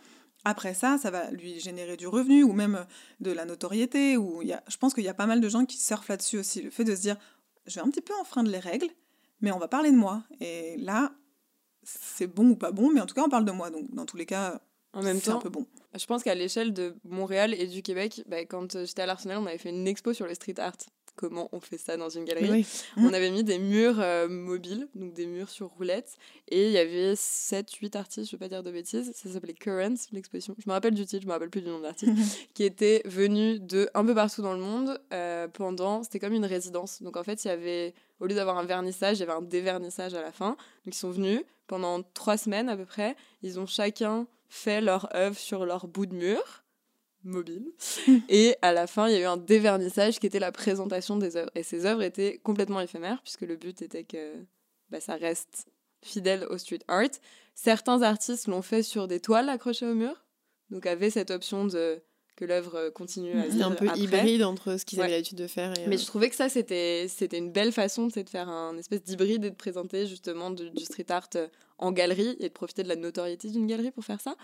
après 0.45 0.75
ça, 0.75 0.99
ça 0.99 1.11
va 1.11 1.31
lui 1.31 1.59
générer 1.59 1.97
du 1.97 2.07
revenu 2.07 2.45
ou 2.45 2.53
même 2.53 2.87
de 3.21 3.33
la 3.33 3.47
notoriété. 3.47 4.17
Ou 4.17 4.43
y 4.43 4.53
a, 4.53 4.63
je 4.69 4.77
pense 4.77 4.93
qu'il 4.93 5.05
y 5.05 5.09
a 5.09 5.15
pas 5.15 5.27
mal 5.27 5.41
de 5.41 5.49
gens 5.49 5.65
qui 5.65 5.79
surfent 5.79 6.09
là-dessus 6.09 6.39
aussi. 6.39 6.63
Le 6.63 6.71
fait 6.71 6.85
de 6.85 6.95
se 6.95 7.01
dire, 7.01 7.17
je 7.67 7.77
vais 7.77 7.81
un 7.81 7.91
petit 7.91 8.03
peu 8.03 8.15
enfreindre 8.21 8.51
les 8.51 8.61
règles, 8.61 8.89
mais 9.41 9.51
on 9.51 9.59
va 9.59 9.67
parler 9.67 9.91
de 9.91 9.97
moi. 9.97 10.23
Et 10.41 10.77
là, 10.77 11.13
c'est 11.87 12.27
bon 12.27 12.51
ou 12.51 12.57
pas 12.57 12.72
bon, 12.72 12.90
mais 12.92 13.01
en 13.01 13.07
tout 13.07 13.14
cas, 13.14 13.22
on 13.25 13.29
parle 13.29 13.44
de 13.44 13.53
moi. 13.53 13.70
Donc, 13.70 13.90
dans 13.94 14.07
tous 14.07 14.16
les 14.16 14.27
cas, 14.27 14.61
En 14.92 15.03
même 15.03 15.20
c'est 15.20 15.31
un 15.31 15.35
temps, 15.35 15.40
peu 15.40 15.49
bon. 15.49 15.66
Je 15.94 16.05
pense 16.07 16.22
qu'à 16.22 16.35
l'échelle 16.35 16.72
de 16.72 16.96
Montréal 17.05 17.55
et 17.55 17.66
du 17.66 17.83
Québec, 17.83 18.22
bah, 18.27 18.44
quand 18.44 18.75
euh, 18.77 18.85
j'étais 18.85 19.03
à 19.03 19.07
l'Arsenal, 19.07 19.38
on 19.38 19.46
avait 19.46 19.59
fait 19.59 19.70
une 19.70 19.87
expo 19.87 20.12
sur 20.12 20.27
le 20.27 20.35
street 20.35 20.59
art. 20.59 20.77
Comment 21.17 21.49
on 21.53 21.61
fait 21.61 21.79
ça 21.79 21.97
dans 21.97 22.09
une 22.09 22.25
galerie 22.25 22.51
Oui. 22.51 22.67
On 22.99 23.13
avait 23.13 23.31
mis 23.31 23.43
des 23.43 23.59
murs 23.59 23.99
euh, 24.01 24.29
mobiles, 24.29 24.89
donc 24.95 25.15
des 25.15 25.27
murs 25.27 25.49
sur 25.49 25.69
roulettes, 25.69 26.17
et 26.49 26.67
il 26.67 26.73
y 26.73 26.79
avait 26.79 27.15
7-8 27.15 27.97
artistes, 27.97 28.31
je 28.31 28.37
ne 28.37 28.39
veux 28.39 28.45
pas 28.45 28.49
dire 28.49 28.63
de 28.63 28.71
bêtises, 28.71 29.13
ça 29.15 29.31
s'appelait 29.31 29.55
Currents, 29.55 29.95
l'exposition. 30.13 30.55
Je 30.59 30.69
me 30.69 30.73
rappelle 30.73 30.95
du 30.95 31.07
titre, 31.07 31.23
je 31.23 31.27
me 31.27 31.33
rappelle 31.33 31.51
plus 31.51 31.63
du 31.63 31.69
nom 31.69 31.79
de 31.79 31.85
l'artiste, 31.85 32.13
qui 32.55 32.65
étaient 32.65 33.03
venus 33.07 33.61
de 33.61 33.89
un 33.95 34.05
peu 34.05 34.15
partout 34.15 34.43
dans 34.43 34.53
le 34.53 34.61
monde 34.61 35.01
euh, 35.13 35.49
pendant, 35.49 36.03
c'était 36.03 36.21
comme 36.21 36.35
une 36.35 36.45
résidence. 36.45 37.03
Donc 37.03 37.17
en 37.17 37.25
fait, 37.25 37.45
il 37.45 37.49
y 37.49 37.51
avait, 37.51 37.95
au 38.21 38.27
lieu 38.27 38.35
d'avoir 38.35 38.59
un 38.59 38.65
vernissage, 38.65 39.17
il 39.17 39.21
y 39.21 39.23
avait 39.23 39.33
un 39.33 39.43
dévernissage 39.43 40.15
à 40.15 40.21
la 40.21 40.33
fin. 40.33 40.51
Donc 40.85 40.95
ils 40.95 40.95
sont 40.95 41.11
venus 41.11 41.43
pendant 41.67 42.03
trois 42.03 42.37
semaines 42.37 42.69
à 42.69 42.77
peu 42.77 42.85
près, 42.85 43.17
ils 43.43 43.59
ont 43.59 43.67
chacun 43.67 44.27
fait 44.49 44.81
leur 44.81 45.15
œuvre 45.15 45.39
sur 45.39 45.67
leur 45.67 45.89
bout 45.89 46.07
de 46.07 46.15
mur 46.15 46.65
mobile. 47.27 47.73
Et 48.29 48.57
à 48.62 48.73
la 48.73 48.87
fin, 48.87 49.09
il 49.09 49.15
y 49.15 49.17
a 49.17 49.21
eu 49.21 49.25
un 49.25 49.37
dévernissage 49.37 50.19
qui 50.19 50.27
était 50.27 50.39
la 50.39 50.53
présentation 50.53 51.17
des 51.17 51.37
œuvres. 51.37 51.51
Et 51.55 51.62
ces 51.62 51.87
œuvres 51.87 52.03
étaient 52.03 52.39
complètement 52.43 52.81
éphémères, 52.81 53.21
puisque 53.23 53.43
le 53.43 53.57
but 53.57 53.83
était 53.83 54.05
que 54.05 54.33
bah, 54.91 55.01
ça 55.01 55.17
reste 55.17 55.67
fidèle 56.03 56.47
au 56.51 56.59
street 56.59 56.81
art. 56.89 57.11
Certains 57.55 58.03
artistes 58.03 58.47
l'ont 58.47 58.62
fait 58.62 58.83
sur 58.83 59.09
des 59.09 59.21
toiles 59.21 59.49
accrochées 59.49 59.87
au 59.87 59.95
mur, 59.95 60.25
donc 60.71 60.87
avaient 60.87 61.11
cette 61.11 61.31
option 61.31 61.65
de 61.67 62.03
que 62.37 62.44
l'œuvre 62.44 62.90
continue 62.90 63.33
à. 63.38 63.44
C'est 63.44 63.49
vivre 63.51 63.66
un 63.66 63.70
peu 63.72 63.87
après. 63.88 63.99
hybride 64.01 64.42
entre 64.44 64.79
ce 64.79 64.85
qu'ils 64.85 65.01
avaient 65.01 65.09
Ouais. 65.09 65.14
l'habitude 65.16 65.38
de 65.38 65.46
faire 65.46 65.72
et. 65.79 65.87
Mais 65.88 65.96
euh, 65.96 65.99
je 65.99 66.05
trouvais 66.07 66.29
que 66.31 66.37
ça, 66.37 66.49
c'était 66.49 67.07
c'était 67.09 67.38
une 67.38 67.51
belle 67.51 67.72
façon 67.72 68.07
de 68.07 68.12
faire 68.29 68.49
un 68.49 68.77
espèce 68.79 69.03
d'hybride 69.03 69.44
et 69.44 69.51
de 69.51 69.55
présenter 69.57 70.07
justement 70.07 70.51
du, 70.51 70.70
du 70.70 70.85
street 70.85 71.07
art 71.11 71.29
euh, 71.37 71.49
en 71.79 71.92
galerie 71.92 72.37
et 72.40 72.49
de 72.49 72.53
profiter 72.55 72.83
de 72.83 72.88
la 72.88 72.96
notoriété 72.96 73.49
d'une 73.51 73.66
galerie 73.66 73.90
pour 73.90 74.05
faire 74.05 74.20
ça. 74.20 74.35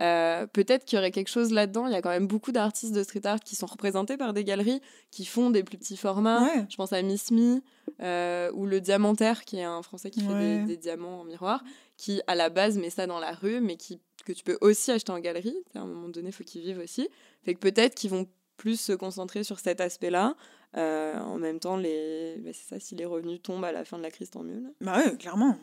Euh, 0.00 0.46
Peut-être 0.46 0.84
qu'il 0.84 0.96
y 0.96 0.98
aurait 0.98 1.10
quelque 1.10 1.28
chose 1.28 1.52
là-dedans. 1.52 1.86
Il 1.86 1.92
y 1.92 1.96
a 1.96 2.00
quand 2.02 2.08
même 2.10 2.26
beaucoup 2.26 2.52
d'artistes 2.52 2.94
de 2.94 3.02
street 3.02 3.24
art 3.26 3.40
qui 3.40 3.56
sont 3.56 3.66
représentés 3.66 4.16
par 4.16 4.32
des 4.32 4.44
galeries, 4.44 4.80
qui 5.10 5.24
font 5.26 5.50
des 5.50 5.62
plus 5.62 5.76
petits 5.78 5.96
formats. 5.98 6.44
Ouais. 6.44 6.66
Je 6.70 6.76
pense 6.76 6.92
à 6.94 7.02
Miss 7.02 7.30
Me 7.30 7.60
euh, 8.02 8.50
ou 8.54 8.64
le 8.66 8.80
Diamantaire, 8.80 9.44
qui 9.44 9.58
est 9.58 9.64
un 9.64 9.82
Français 9.82 10.10
qui 10.10 10.20
fait 10.20 10.58
des, 10.60 10.64
des 10.64 10.76
diamants 10.76 11.20
en 11.20 11.24
miroir, 11.24 11.62
qui 11.98 12.22
à 12.26 12.34
la 12.34 12.48
base 12.48 12.78
met 12.78 12.88
ça 12.88 13.06
dans 13.06 13.18
la 13.18 13.32
rue, 13.32 13.60
mais 13.60 13.76
qui, 13.76 14.00
que 14.24 14.32
tu 14.32 14.42
peux 14.44 14.56
aussi 14.62 14.90
acheter 14.90 15.12
en 15.12 15.18
galerie. 15.18 15.56
À 15.74 15.80
un 15.80 15.86
moment 15.86 16.08
donné, 16.08 16.28
il 16.28 16.32
faut 16.32 16.44
qu'ils 16.44 16.62
vivent 16.62 16.78
aussi. 16.78 17.08
Fait 17.42 17.54
que 17.54 17.58
peut-être 17.58 17.94
qu'ils 17.94 18.10
vont 18.10 18.26
plus 18.56 18.80
se 18.80 18.92
concentrer 18.92 19.44
sur 19.44 19.58
cet 19.58 19.80
aspect-là. 19.80 20.36
Euh, 20.76 21.18
en 21.18 21.38
même 21.38 21.60
temps, 21.60 21.76
les... 21.76 22.36
bah, 22.38 22.50
c'est 22.52 22.68
ça, 22.68 22.80
si 22.80 22.94
les 22.94 23.04
revenus 23.04 23.40
tombent 23.42 23.64
à 23.64 23.72
la 23.72 23.84
fin 23.84 23.98
de 23.98 24.02
la 24.02 24.10
crise, 24.10 24.30
tant 24.30 24.42
mieux. 24.42 24.60
là. 24.60 24.68
Bah 24.80 24.98
ouais, 24.98 25.16
clairement. 25.16 25.56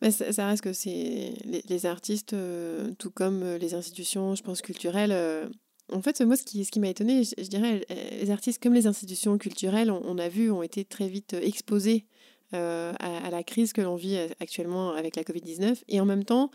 Mais 0.00 0.10
ça, 0.10 0.32
ça 0.32 0.48
reste 0.48 0.64
que 0.64 0.72
c'est 0.72 1.34
les, 1.44 1.62
les 1.68 1.86
artistes, 1.86 2.32
euh, 2.32 2.92
tout 2.98 3.10
comme 3.10 3.42
euh, 3.42 3.58
les 3.58 3.74
institutions, 3.74 4.34
je 4.34 4.42
pense, 4.42 4.62
culturelles. 4.62 5.12
euh, 5.12 5.48
en 5.92 6.02
fait, 6.02 6.20
moi, 6.22 6.36
ce 6.36 6.44
qui, 6.44 6.64
ce 6.64 6.70
qui 6.70 6.80
m'a 6.80 6.88
étonné, 6.88 7.22
je, 7.24 7.34
je 7.38 7.48
dirais, 7.48 7.84
les 7.88 8.30
artistes 8.30 8.60
comme 8.62 8.74
les 8.74 8.86
institutions 8.86 9.36
culturelles, 9.38 9.90
on, 9.90 10.00
on 10.04 10.18
a 10.18 10.28
vu, 10.28 10.50
ont 10.50 10.62
été 10.62 10.84
très 10.84 11.08
vite 11.08 11.34
exposés 11.34 12.06
euh, 12.06 12.21
à, 12.52 13.26
à 13.26 13.30
la 13.30 13.42
crise 13.42 13.72
que 13.72 13.80
l'on 13.80 13.96
vit 13.96 14.16
euh, 14.16 14.28
actuellement 14.40 14.92
avec 14.92 15.16
la 15.16 15.22
Covid-19. 15.22 15.82
Et 15.88 16.00
en 16.00 16.04
même 16.04 16.24
temps, 16.24 16.50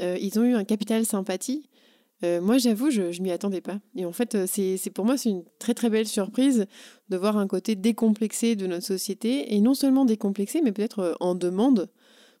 euh, 0.00 0.16
ils 0.20 0.38
ont 0.38 0.44
eu 0.44 0.54
un 0.54 0.64
capital 0.64 1.04
sympathie. 1.06 1.68
Euh, 2.24 2.40
moi, 2.40 2.58
j'avoue, 2.58 2.90
je 2.90 3.02
ne 3.02 3.22
m'y 3.22 3.30
attendais 3.30 3.60
pas. 3.60 3.78
Et 3.94 4.06
en 4.06 4.12
fait, 4.12 4.34
euh, 4.34 4.46
c'est 4.46 4.90
pour 4.90 5.04
moi, 5.04 5.16
c'est 5.16 5.30
une 5.30 5.44
très 5.58 5.74
très 5.74 5.90
belle 5.90 6.06
surprise 6.06 6.66
de 7.08 7.16
voir 7.16 7.36
un 7.36 7.46
côté 7.46 7.76
décomplexé 7.76 8.56
de 8.56 8.66
notre 8.66 8.86
société. 8.86 9.54
Et 9.54 9.60
non 9.60 9.74
seulement 9.74 10.04
décomplexé, 10.04 10.62
mais 10.62 10.72
peut-être 10.72 11.00
euh, 11.00 11.14
en 11.20 11.34
demande 11.34 11.90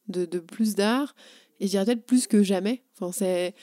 de, 0.08 0.24
de 0.24 0.38
plus 0.38 0.76
d'art, 0.76 1.14
et 1.60 1.66
je 1.66 1.72
dirais 1.72 1.84
peut-être 1.84 2.06
plus 2.06 2.26
que 2.26 2.42
jamais. 2.42 2.82
Enfin, 2.94 3.12
c'est... 3.12 3.54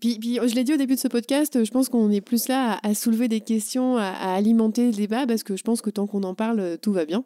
Puis, 0.00 0.18
puis, 0.18 0.38
je 0.42 0.54
l'ai 0.54 0.64
dit 0.64 0.74
au 0.74 0.76
début 0.76 0.94
de 0.94 1.00
ce 1.00 1.08
podcast, 1.08 1.64
je 1.64 1.70
pense 1.70 1.88
qu'on 1.88 2.10
est 2.10 2.20
plus 2.20 2.48
là 2.48 2.80
à, 2.82 2.94
soulever 2.94 3.28
des 3.28 3.40
questions, 3.40 3.96
à, 3.96 4.10
alimenter 4.34 4.86
le 4.86 4.92
débat, 4.92 5.26
parce 5.26 5.42
que 5.44 5.56
je 5.56 5.62
pense 5.62 5.82
que 5.82 5.90
tant 5.90 6.06
qu'on 6.06 6.24
en 6.24 6.34
parle, 6.34 6.78
tout 6.82 6.92
va 6.92 7.04
bien. 7.04 7.24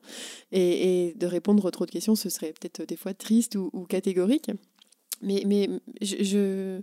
Et, 0.52 1.14
de 1.16 1.26
répondre 1.26 1.70
trop 1.70 1.86
de 1.86 1.90
questions, 1.90 2.14
ce 2.14 2.28
serait 2.28 2.52
peut-être 2.52 2.86
des 2.86 2.96
fois 2.96 3.14
triste 3.14 3.56
ou, 3.56 3.86
catégorique. 3.88 4.50
Mais, 5.22 5.42
mais 5.46 5.68
je, 6.02 6.22
je, 6.22 6.80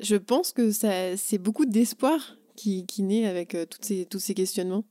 je 0.00 0.16
pense 0.16 0.52
que 0.52 0.70
c'est 0.70 1.38
beaucoup 1.38 1.66
d'espoir 1.66 2.38
qui, 2.58 2.86
qui 2.86 3.02
naît 3.02 3.26
avec 3.26 3.54
euh, 3.54 3.64
toutes 3.66 3.84
ces, 3.84 4.04
tous 4.04 4.18
ces 4.18 4.34
questionnements. 4.34 4.84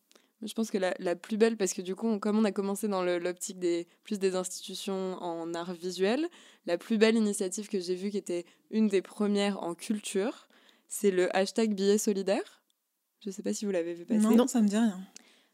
Je 0.44 0.54
pense 0.54 0.70
que 0.70 0.78
la, 0.78 0.94
la 1.00 1.16
plus 1.16 1.38
belle, 1.38 1.58
parce 1.58 1.74
que 1.74 1.82
du 1.82 1.96
coup, 1.96 2.08
on- 2.08 2.20
comme 2.20 2.38
on 2.38 2.44
a 2.44 2.52
commencé 2.52 2.88
dans 2.88 3.02
l'optique 3.04 3.58
des 3.60 3.88
plus 4.04 4.20
des 4.20 4.36
institutions 4.36 5.14
en 5.22 5.54
art 5.56 5.74
visuel, 5.74 6.28
la 6.68 6.78
plus 6.78 6.98
belle 6.98 7.16
initiative 7.16 7.68
que 7.70 7.80
j'ai 7.80 7.96
vue, 7.96 8.12
qui 8.12 8.18
était 8.18 8.46
une 8.70 8.88
des 8.88 9.02
premières 9.02 9.64
en 9.64 9.74
culture, 9.74 10.48
c'est 10.88 11.12
le 11.12 11.36
hashtag 11.36 11.74
billet 11.74 11.98
solidaire. 11.98 12.62
Je 13.26 13.32
sais 13.32 13.42
pas 13.42 13.54
si 13.54 13.66
vous 13.66 13.72
l'avez 13.72 13.94
vu 13.96 14.06
passer. 14.06 14.20
Non, 14.36 14.48
ça 14.48 14.62
me 14.62 14.68
dit 14.68 14.78
rien. 14.78 15.00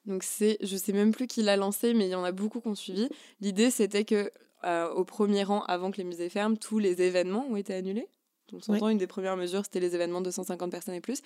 Donc 0.06 0.24
c'est, 0.24 0.58
je 0.62 0.76
sais 0.76 0.92
même 0.92 1.14
plus 1.14 1.28
qui 1.28 1.44
l'a 1.44 1.56
lancé, 1.56 1.94
mais 1.94 2.08
il 2.08 2.12
y 2.12 2.16
en 2.16 2.26
a 2.26 2.34
beaucoup 2.34 2.60
qui 2.60 2.68
ont 2.68 2.76
suivi. 2.76 3.08
L'idée 3.40 3.72
c'était 3.72 4.04
que 4.04 4.30
euh, 4.66 4.90
au 4.90 5.06
premier 5.06 5.44
rang, 5.44 5.62
avant 5.64 5.92
que 5.92 5.98
les 5.98 6.04
musées 6.04 6.28
ferment, 6.30 6.58
tous 6.58 6.80
les 6.80 7.02
événements 7.02 7.46
ont 7.50 7.56
été 7.56 7.74
annulés. 7.74 8.08
Donc 8.50 8.60
on 8.60 8.74
s'entend, 8.74 8.90
une 8.90 8.98
des 8.98 9.08
premières 9.08 9.38
mesures, 9.38 9.64
c'était 9.64 9.80
les 9.80 9.96
événements 9.96 10.20
de 10.20 10.26
250 10.26 10.70
personnes 10.70 10.94
et 10.96 11.02
plus. 11.02 11.22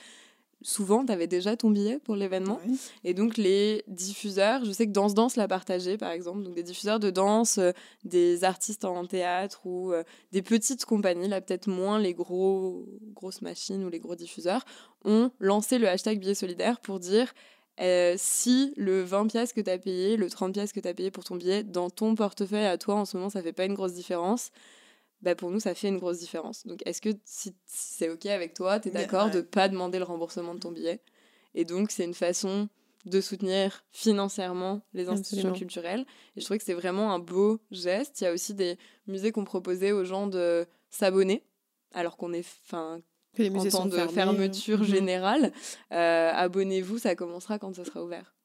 Souvent, 0.63 1.05
tu 1.05 1.11
avais 1.11 1.27
déjà 1.27 1.55
ton 1.55 1.69
billet 1.69 1.99
pour 1.99 2.15
l'événement. 2.15 2.59
Ouais. 2.65 2.73
Et 3.03 3.13
donc 3.13 3.37
les 3.37 3.83
diffuseurs, 3.87 4.65
je 4.65 4.71
sais 4.71 4.87
que 4.87 4.91
Danse 4.91 5.13
Danse 5.13 5.35
l'a 5.35 5.47
partagé 5.47 5.97
par 5.97 6.11
exemple, 6.11 6.41
donc 6.41 6.55
des 6.55 6.63
diffuseurs 6.63 6.99
de 6.99 7.11
danse, 7.11 7.59
euh, 7.59 7.71
des 8.05 8.43
artistes 8.43 8.83
en 8.83 9.05
théâtre 9.05 9.61
ou 9.65 9.93
euh, 9.93 10.03
des 10.31 10.41
petites 10.41 10.85
compagnies, 10.85 11.27
là 11.27 11.41
peut-être 11.41 11.67
moins 11.67 11.99
les 11.99 12.13
gros 12.15 12.87
grosses 13.13 13.41
machines 13.41 13.83
ou 13.83 13.89
les 13.89 13.99
gros 13.99 14.15
diffuseurs, 14.15 14.65
ont 15.05 15.31
lancé 15.39 15.77
le 15.77 15.87
hashtag 15.87 16.19
billet 16.19 16.33
solidaire 16.33 16.79
pour 16.79 16.99
dire 16.99 17.33
euh, 17.79 18.15
si 18.17 18.73
le 18.75 19.03
20 19.03 19.27
pièces 19.27 19.53
que 19.53 19.61
tu 19.61 19.69
as 19.69 19.77
payé, 19.77 20.17
le 20.17 20.29
30 20.29 20.53
pièces 20.53 20.73
que 20.73 20.79
tu 20.79 20.87
as 20.87 20.93
payé 20.95 21.11
pour 21.11 21.23
ton 21.23 21.35
billet, 21.35 21.63
dans 21.63 21.91
ton 21.91 22.15
portefeuille 22.15 22.65
à 22.65 22.77
toi 22.77 22.95
en 22.95 23.05
ce 23.05 23.15
moment, 23.15 23.29
ça 23.29 23.43
fait 23.43 23.53
pas 23.53 23.65
une 23.65 23.75
grosse 23.75 23.93
différence, 23.93 24.49
bah 25.21 25.35
pour 25.35 25.49
nous, 25.49 25.59
ça 25.59 25.73
fait 25.73 25.87
une 25.87 25.97
grosse 25.97 26.19
différence. 26.19 26.65
Donc, 26.67 26.81
est-ce 26.85 27.01
que 27.01 27.09
si, 27.25 27.55
c'est 27.65 28.09
OK 28.09 28.25
avec 28.27 28.53
toi, 28.53 28.79
tu 28.79 28.89
es 28.89 28.91
d'accord 28.91 29.31
de 29.31 29.41
pas 29.41 29.67
demander 29.67 29.97
le 29.97 30.05
remboursement 30.05 30.53
de 30.53 30.59
ton 30.59 30.71
billet? 30.71 31.01
Et 31.55 31.65
donc, 31.65 31.91
c'est 31.91 32.03
une 32.03 32.13
façon 32.13 32.69
de 33.05 33.21
soutenir 33.21 33.83
financièrement 33.91 34.81
les 34.93 35.09
institutions 35.09 35.53
culturelles. 35.53 36.05
Et 36.35 36.41
je 36.41 36.45
trouvais 36.45 36.59
que 36.59 36.65
c'est 36.65 36.73
vraiment 36.73 37.13
un 37.13 37.19
beau 37.19 37.59
geste. 37.71 38.21
Il 38.21 38.25
y 38.25 38.27
a 38.27 38.33
aussi 38.33 38.53
des 38.53 38.77
musées 39.07 39.31
qu'on 39.31 39.45
proposait 39.45 39.91
aux 39.91 40.03
gens 40.03 40.27
de 40.27 40.67
s'abonner, 40.89 41.43
alors 41.93 42.17
qu'on 42.17 42.33
est, 42.33 42.43
fin, 42.43 43.01
les 43.37 43.49
musées 43.49 43.73
en 43.75 43.83
temps 43.83 43.85
de 43.85 43.97
fermeture 44.07 44.79
mhm. 44.79 44.85
générale. 44.85 45.51
Euh, 45.91 46.31
abonnez-vous, 46.33 46.99
ça 46.99 47.15
commencera 47.15 47.59
quand 47.59 47.75
ça 47.75 47.85
sera 47.85 48.03
ouvert. 48.03 48.35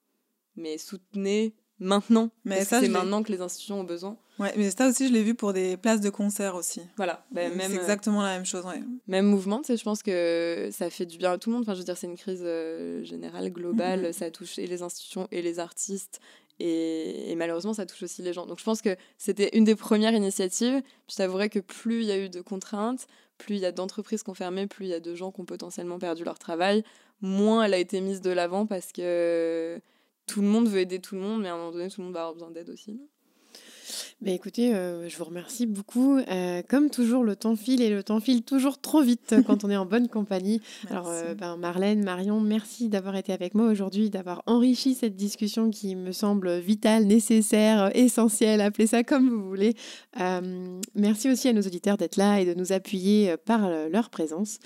Mais 0.56 0.78
soutenez 0.78 1.54
maintenant. 1.78 2.30
Mais 2.44 2.64
c'est 2.64 2.88
maintenant 2.88 3.22
que 3.22 3.32
les 3.32 3.40
institutions 3.40 3.80
ont 3.80 3.84
besoin. 3.84 4.16
Ouais, 4.38 4.52
mais 4.56 4.70
ça 4.70 4.88
aussi, 4.88 5.08
je 5.08 5.12
l'ai 5.12 5.22
vu 5.22 5.34
pour 5.34 5.52
des 5.52 5.76
places 5.76 6.00
de 6.00 6.10
concert 6.10 6.54
aussi. 6.54 6.80
Voilà. 6.96 7.24
Ben, 7.30 7.52
c'est 7.58 7.74
exactement 7.74 8.22
la 8.22 8.34
même 8.34 8.46
chose, 8.46 8.64
ouais. 8.64 8.82
Même 9.06 9.26
mouvement, 9.26 9.60
tu 9.60 9.66
sais, 9.66 9.76
je 9.76 9.84
pense 9.84 10.02
que 10.02 10.70
ça 10.72 10.90
fait 10.90 11.06
du 11.06 11.18
bien 11.18 11.32
à 11.32 11.38
tout 11.38 11.50
le 11.50 11.56
monde. 11.56 11.64
Enfin, 11.64 11.74
je 11.74 11.80
veux 11.80 11.84
dire, 11.84 11.96
c'est 11.96 12.06
une 12.06 12.16
crise 12.16 12.42
euh, 12.42 13.04
générale, 13.04 13.50
globale. 13.50 14.06
Mhm. 14.06 14.12
Ça 14.12 14.30
touche 14.30 14.58
et 14.58 14.66
les 14.66 14.82
institutions 14.82 15.28
et 15.30 15.42
les 15.42 15.58
artistes. 15.58 16.20
Et, 16.60 17.34
malheureusement, 17.36 17.74
ça 17.74 17.86
touche 17.86 18.04
aussi 18.04 18.22
les 18.22 18.32
gens. 18.32 18.46
Donc, 18.46 18.58
je 18.58 18.64
pense 18.64 18.82
que 18.82 18.96
c'était 19.18 19.50
une 19.56 19.64
des 19.64 19.74
premières 19.74 20.12
initiatives. 20.12 20.82
Je 21.10 21.16
t'avouerais 21.16 21.48
que 21.48 21.58
plus 21.58 22.02
il 22.02 22.06
y 22.06 22.12
a 22.12 22.18
eu 22.18 22.28
de 22.28 22.40
contraintes, 22.40 23.06
plus 23.38 23.56
il 23.56 23.60
y 23.60 23.66
a 23.66 23.72
d'entreprises 23.72 24.22
qui 24.22 24.30
ont 24.30 24.34
fermé, 24.34 24.66
plus 24.66 24.86
il 24.86 24.90
y 24.90 24.94
a 24.94 25.00
de 25.00 25.14
gens 25.14 25.32
qui 25.32 25.40
ont 25.40 25.44
potentiellement 25.44 25.98
perdu 25.98 26.24
leur 26.24 26.38
travail, 26.38 26.84
moins 27.20 27.64
elle 27.64 27.74
a 27.74 27.78
été 27.78 28.00
mise 28.00 28.20
de 28.20 28.30
l'avant 28.30 28.66
parce 28.66 28.92
que 28.92 29.80
tout 30.26 30.40
le 30.40 30.46
monde 30.46 30.68
veut 30.68 30.80
aider 30.80 31.00
tout 31.00 31.16
le 31.16 31.20
monde, 31.20 31.42
mais 31.42 31.48
à 31.48 31.54
un 31.54 31.56
moment 31.56 31.72
donné, 31.72 31.88
tout 31.88 32.00
le 32.00 32.04
monde 32.04 32.14
va 32.14 32.20
avoir 32.20 32.34
besoin 32.34 32.50
d'aide 32.50 32.70
aussi. 32.70 33.00
Bah, 34.20 34.30
écoutez, 34.30 34.74
euh, 34.74 35.08
je 35.08 35.16
vous 35.16 35.24
remercie 35.24 35.66
beaucoup. 35.66 36.18
Euh, 36.18 36.62
comme 36.68 36.90
toujours, 36.90 37.24
le 37.24 37.36
temps 37.36 37.56
file 37.56 37.82
et 37.82 37.90
le 37.90 38.02
temps 38.02 38.20
file 38.20 38.42
toujours 38.42 38.80
trop 38.80 39.02
vite 39.02 39.34
quand 39.46 39.64
on 39.64 39.70
est 39.70 39.76
en 39.76 39.86
bonne 39.86 40.08
compagnie. 40.08 40.60
Alors, 40.90 41.08
euh, 41.08 41.34
ben, 41.34 41.56
Marlène, 41.56 42.04
Marion, 42.04 42.40
merci 42.40 42.88
d'avoir 42.88 43.16
été 43.16 43.32
avec 43.32 43.54
moi 43.54 43.66
aujourd'hui, 43.66 44.10
d'avoir 44.10 44.42
enrichi 44.46 44.94
cette 44.94 45.16
discussion 45.16 45.70
qui 45.70 45.96
me 45.96 46.12
semble 46.12 46.58
vitale, 46.58 47.04
nécessaire, 47.04 47.90
essentielle, 47.94 48.60
appelez 48.60 48.86
ça 48.86 49.02
comme 49.02 49.28
vous 49.28 49.48
voulez. 49.48 49.74
merci 50.94 51.30
aussi 51.30 51.48
à 51.48 51.52
nos 51.52 51.62
auditeurs 51.62 51.96
d'être 51.96 52.16
là 52.16 52.40
et 52.40 52.44
de 52.44 52.54
nous 52.54 52.72
appuyer 52.72 53.36
par 53.44 53.68
leur 53.90 54.10
présence. 54.10 54.58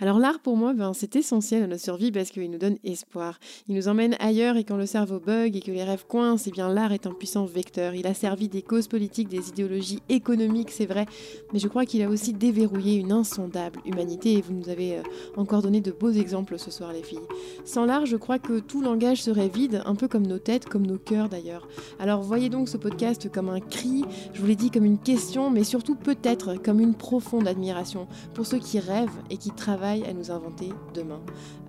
Alors 0.00 0.18
l'art 0.18 0.40
pour 0.40 0.56
moi, 0.56 0.72
ben, 0.72 0.94
c'est 0.94 1.14
essentiel 1.16 1.62
à 1.62 1.66
notre 1.66 1.82
survie 1.82 2.10
parce 2.10 2.30
qu'il 2.30 2.50
nous 2.50 2.58
donne 2.58 2.78
espoir. 2.84 3.38
Il 3.68 3.74
nous 3.74 3.88
emmène 3.88 4.16
ailleurs 4.18 4.56
et 4.56 4.64
quand 4.64 4.76
le 4.76 4.86
cerveau 4.86 5.20
bug 5.20 5.56
et 5.56 5.60
que 5.60 5.70
les 5.70 5.84
rêves 5.84 6.06
coincent, 6.06 6.44
eh 6.46 6.50
bien 6.50 6.72
l'art 6.72 6.92
est 6.92 7.06
un 7.06 7.12
puissant 7.12 7.44
vecteur. 7.44 7.94
Il 7.94 8.06
a 8.06 8.14
servi 8.14 8.48
des 8.48 8.62
causes 8.70 8.86
politiques, 8.86 9.28
des 9.28 9.48
idéologies 9.48 9.98
économiques, 10.08 10.70
c'est 10.70 10.86
vrai, 10.86 11.06
mais 11.52 11.58
je 11.58 11.66
crois 11.66 11.84
qu'il 11.84 12.00
a 12.02 12.08
aussi 12.08 12.32
déverrouillé 12.32 12.94
une 13.00 13.10
insondable 13.10 13.80
humanité 13.84 14.34
et 14.34 14.42
vous 14.42 14.52
nous 14.52 14.68
avez 14.68 14.98
euh, 14.98 15.02
encore 15.36 15.60
donné 15.60 15.80
de 15.80 15.90
beaux 15.90 16.12
exemples 16.12 16.56
ce 16.56 16.70
soir 16.70 16.92
les 16.92 17.02
filles. 17.02 17.18
Sans 17.64 17.84
l'art, 17.84 18.06
je 18.06 18.16
crois 18.16 18.38
que 18.38 18.60
tout 18.60 18.80
langage 18.80 19.24
serait 19.24 19.48
vide, 19.48 19.82
un 19.86 19.96
peu 19.96 20.06
comme 20.06 20.24
nos 20.24 20.38
têtes, 20.38 20.68
comme 20.68 20.86
nos 20.86 20.98
cœurs 20.98 21.28
d'ailleurs. 21.28 21.66
Alors 21.98 22.22
voyez 22.22 22.48
donc 22.48 22.68
ce 22.68 22.76
podcast 22.76 23.28
comme 23.28 23.48
un 23.48 23.58
cri, 23.58 24.04
je 24.34 24.40
vous 24.40 24.46
l'ai 24.46 24.54
dit 24.54 24.70
comme 24.70 24.84
une 24.84 24.98
question, 25.00 25.50
mais 25.50 25.64
surtout 25.64 25.96
peut-être 25.96 26.54
comme 26.54 26.78
une 26.78 26.94
profonde 26.94 27.48
admiration 27.48 28.06
pour 28.34 28.46
ceux 28.46 28.60
qui 28.60 28.78
rêvent 28.78 29.08
et 29.30 29.36
qui 29.36 29.50
travaillent 29.50 30.04
à 30.04 30.12
nous 30.12 30.30
inventer 30.30 30.68
demain. 30.94 31.20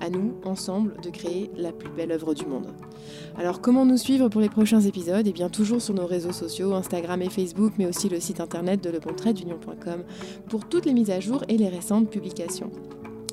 À 0.01 0.11
nous, 0.11 0.35
ensemble, 0.45 1.01
de 1.01 1.09
créer 1.09 1.49
la 1.57 1.71
plus 1.71 1.89
belle 1.89 2.11
œuvre 2.11 2.35
du 2.35 2.45
monde. 2.45 2.67
Alors 3.39 3.59
comment 3.59 3.85
nous 3.85 3.97
suivre 3.97 4.29
pour 4.29 4.41
les 4.41 4.49
prochains 4.49 4.81
épisodes? 4.81 5.25
Eh 5.25 5.33
bien 5.33 5.49
toujours 5.49 5.81
sur 5.81 5.95
nos 5.95 6.05
réseaux 6.05 6.31
sociaux, 6.31 6.75
Instagram 6.75 6.90
et 6.93 7.29
Facebook, 7.29 7.73
mais 7.77 7.85
aussi 7.85 8.09
le 8.09 8.19
site 8.19 8.39
internet 8.39 8.83
de 8.83 8.89
lebontraitdunion.com 8.89 10.03
pour 10.49 10.67
toutes 10.67 10.85
les 10.85 10.93
mises 10.93 11.11
à 11.11 11.19
jour 11.19 11.43
et 11.47 11.57
les 11.57 11.69
récentes 11.69 12.09
publications. 12.09 12.71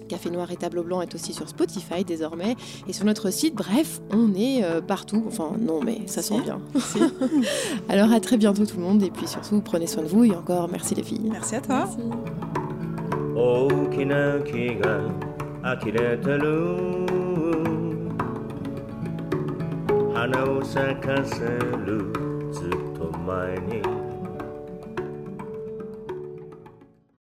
Café 0.08 0.30
Noir 0.30 0.50
et 0.50 0.56
Tableau 0.56 0.82
Blanc 0.82 1.02
est 1.02 1.14
aussi 1.14 1.34
sur 1.34 1.48
Spotify 1.48 2.02
désormais 2.04 2.56
et 2.88 2.92
sur 2.94 3.04
notre 3.04 3.30
site. 3.30 3.54
Bref, 3.54 4.00
on 4.10 4.34
est 4.34 4.64
euh, 4.64 4.80
partout. 4.80 5.22
Enfin, 5.26 5.52
non, 5.60 5.80
mais 5.84 6.00
ça 6.06 6.22
sent 6.22 6.40
bien. 6.40 6.60
Alors 7.88 8.10
à 8.10 8.20
très 8.20 8.38
bientôt 8.38 8.64
tout 8.64 8.78
le 8.78 8.84
monde 8.84 9.02
et 9.02 9.10
puis 9.10 9.28
surtout 9.28 9.60
prenez 9.60 9.86
soin 9.86 10.02
de 10.02 10.08
vous 10.08 10.24
et 10.24 10.34
encore 10.34 10.68
merci 10.70 10.94
les 10.94 11.02
filles. 11.02 11.28
Merci 11.30 11.56
à 11.56 11.60
toi. 11.60 11.88
大 22.58 22.88
I 23.30 23.56
need. 23.66 24.07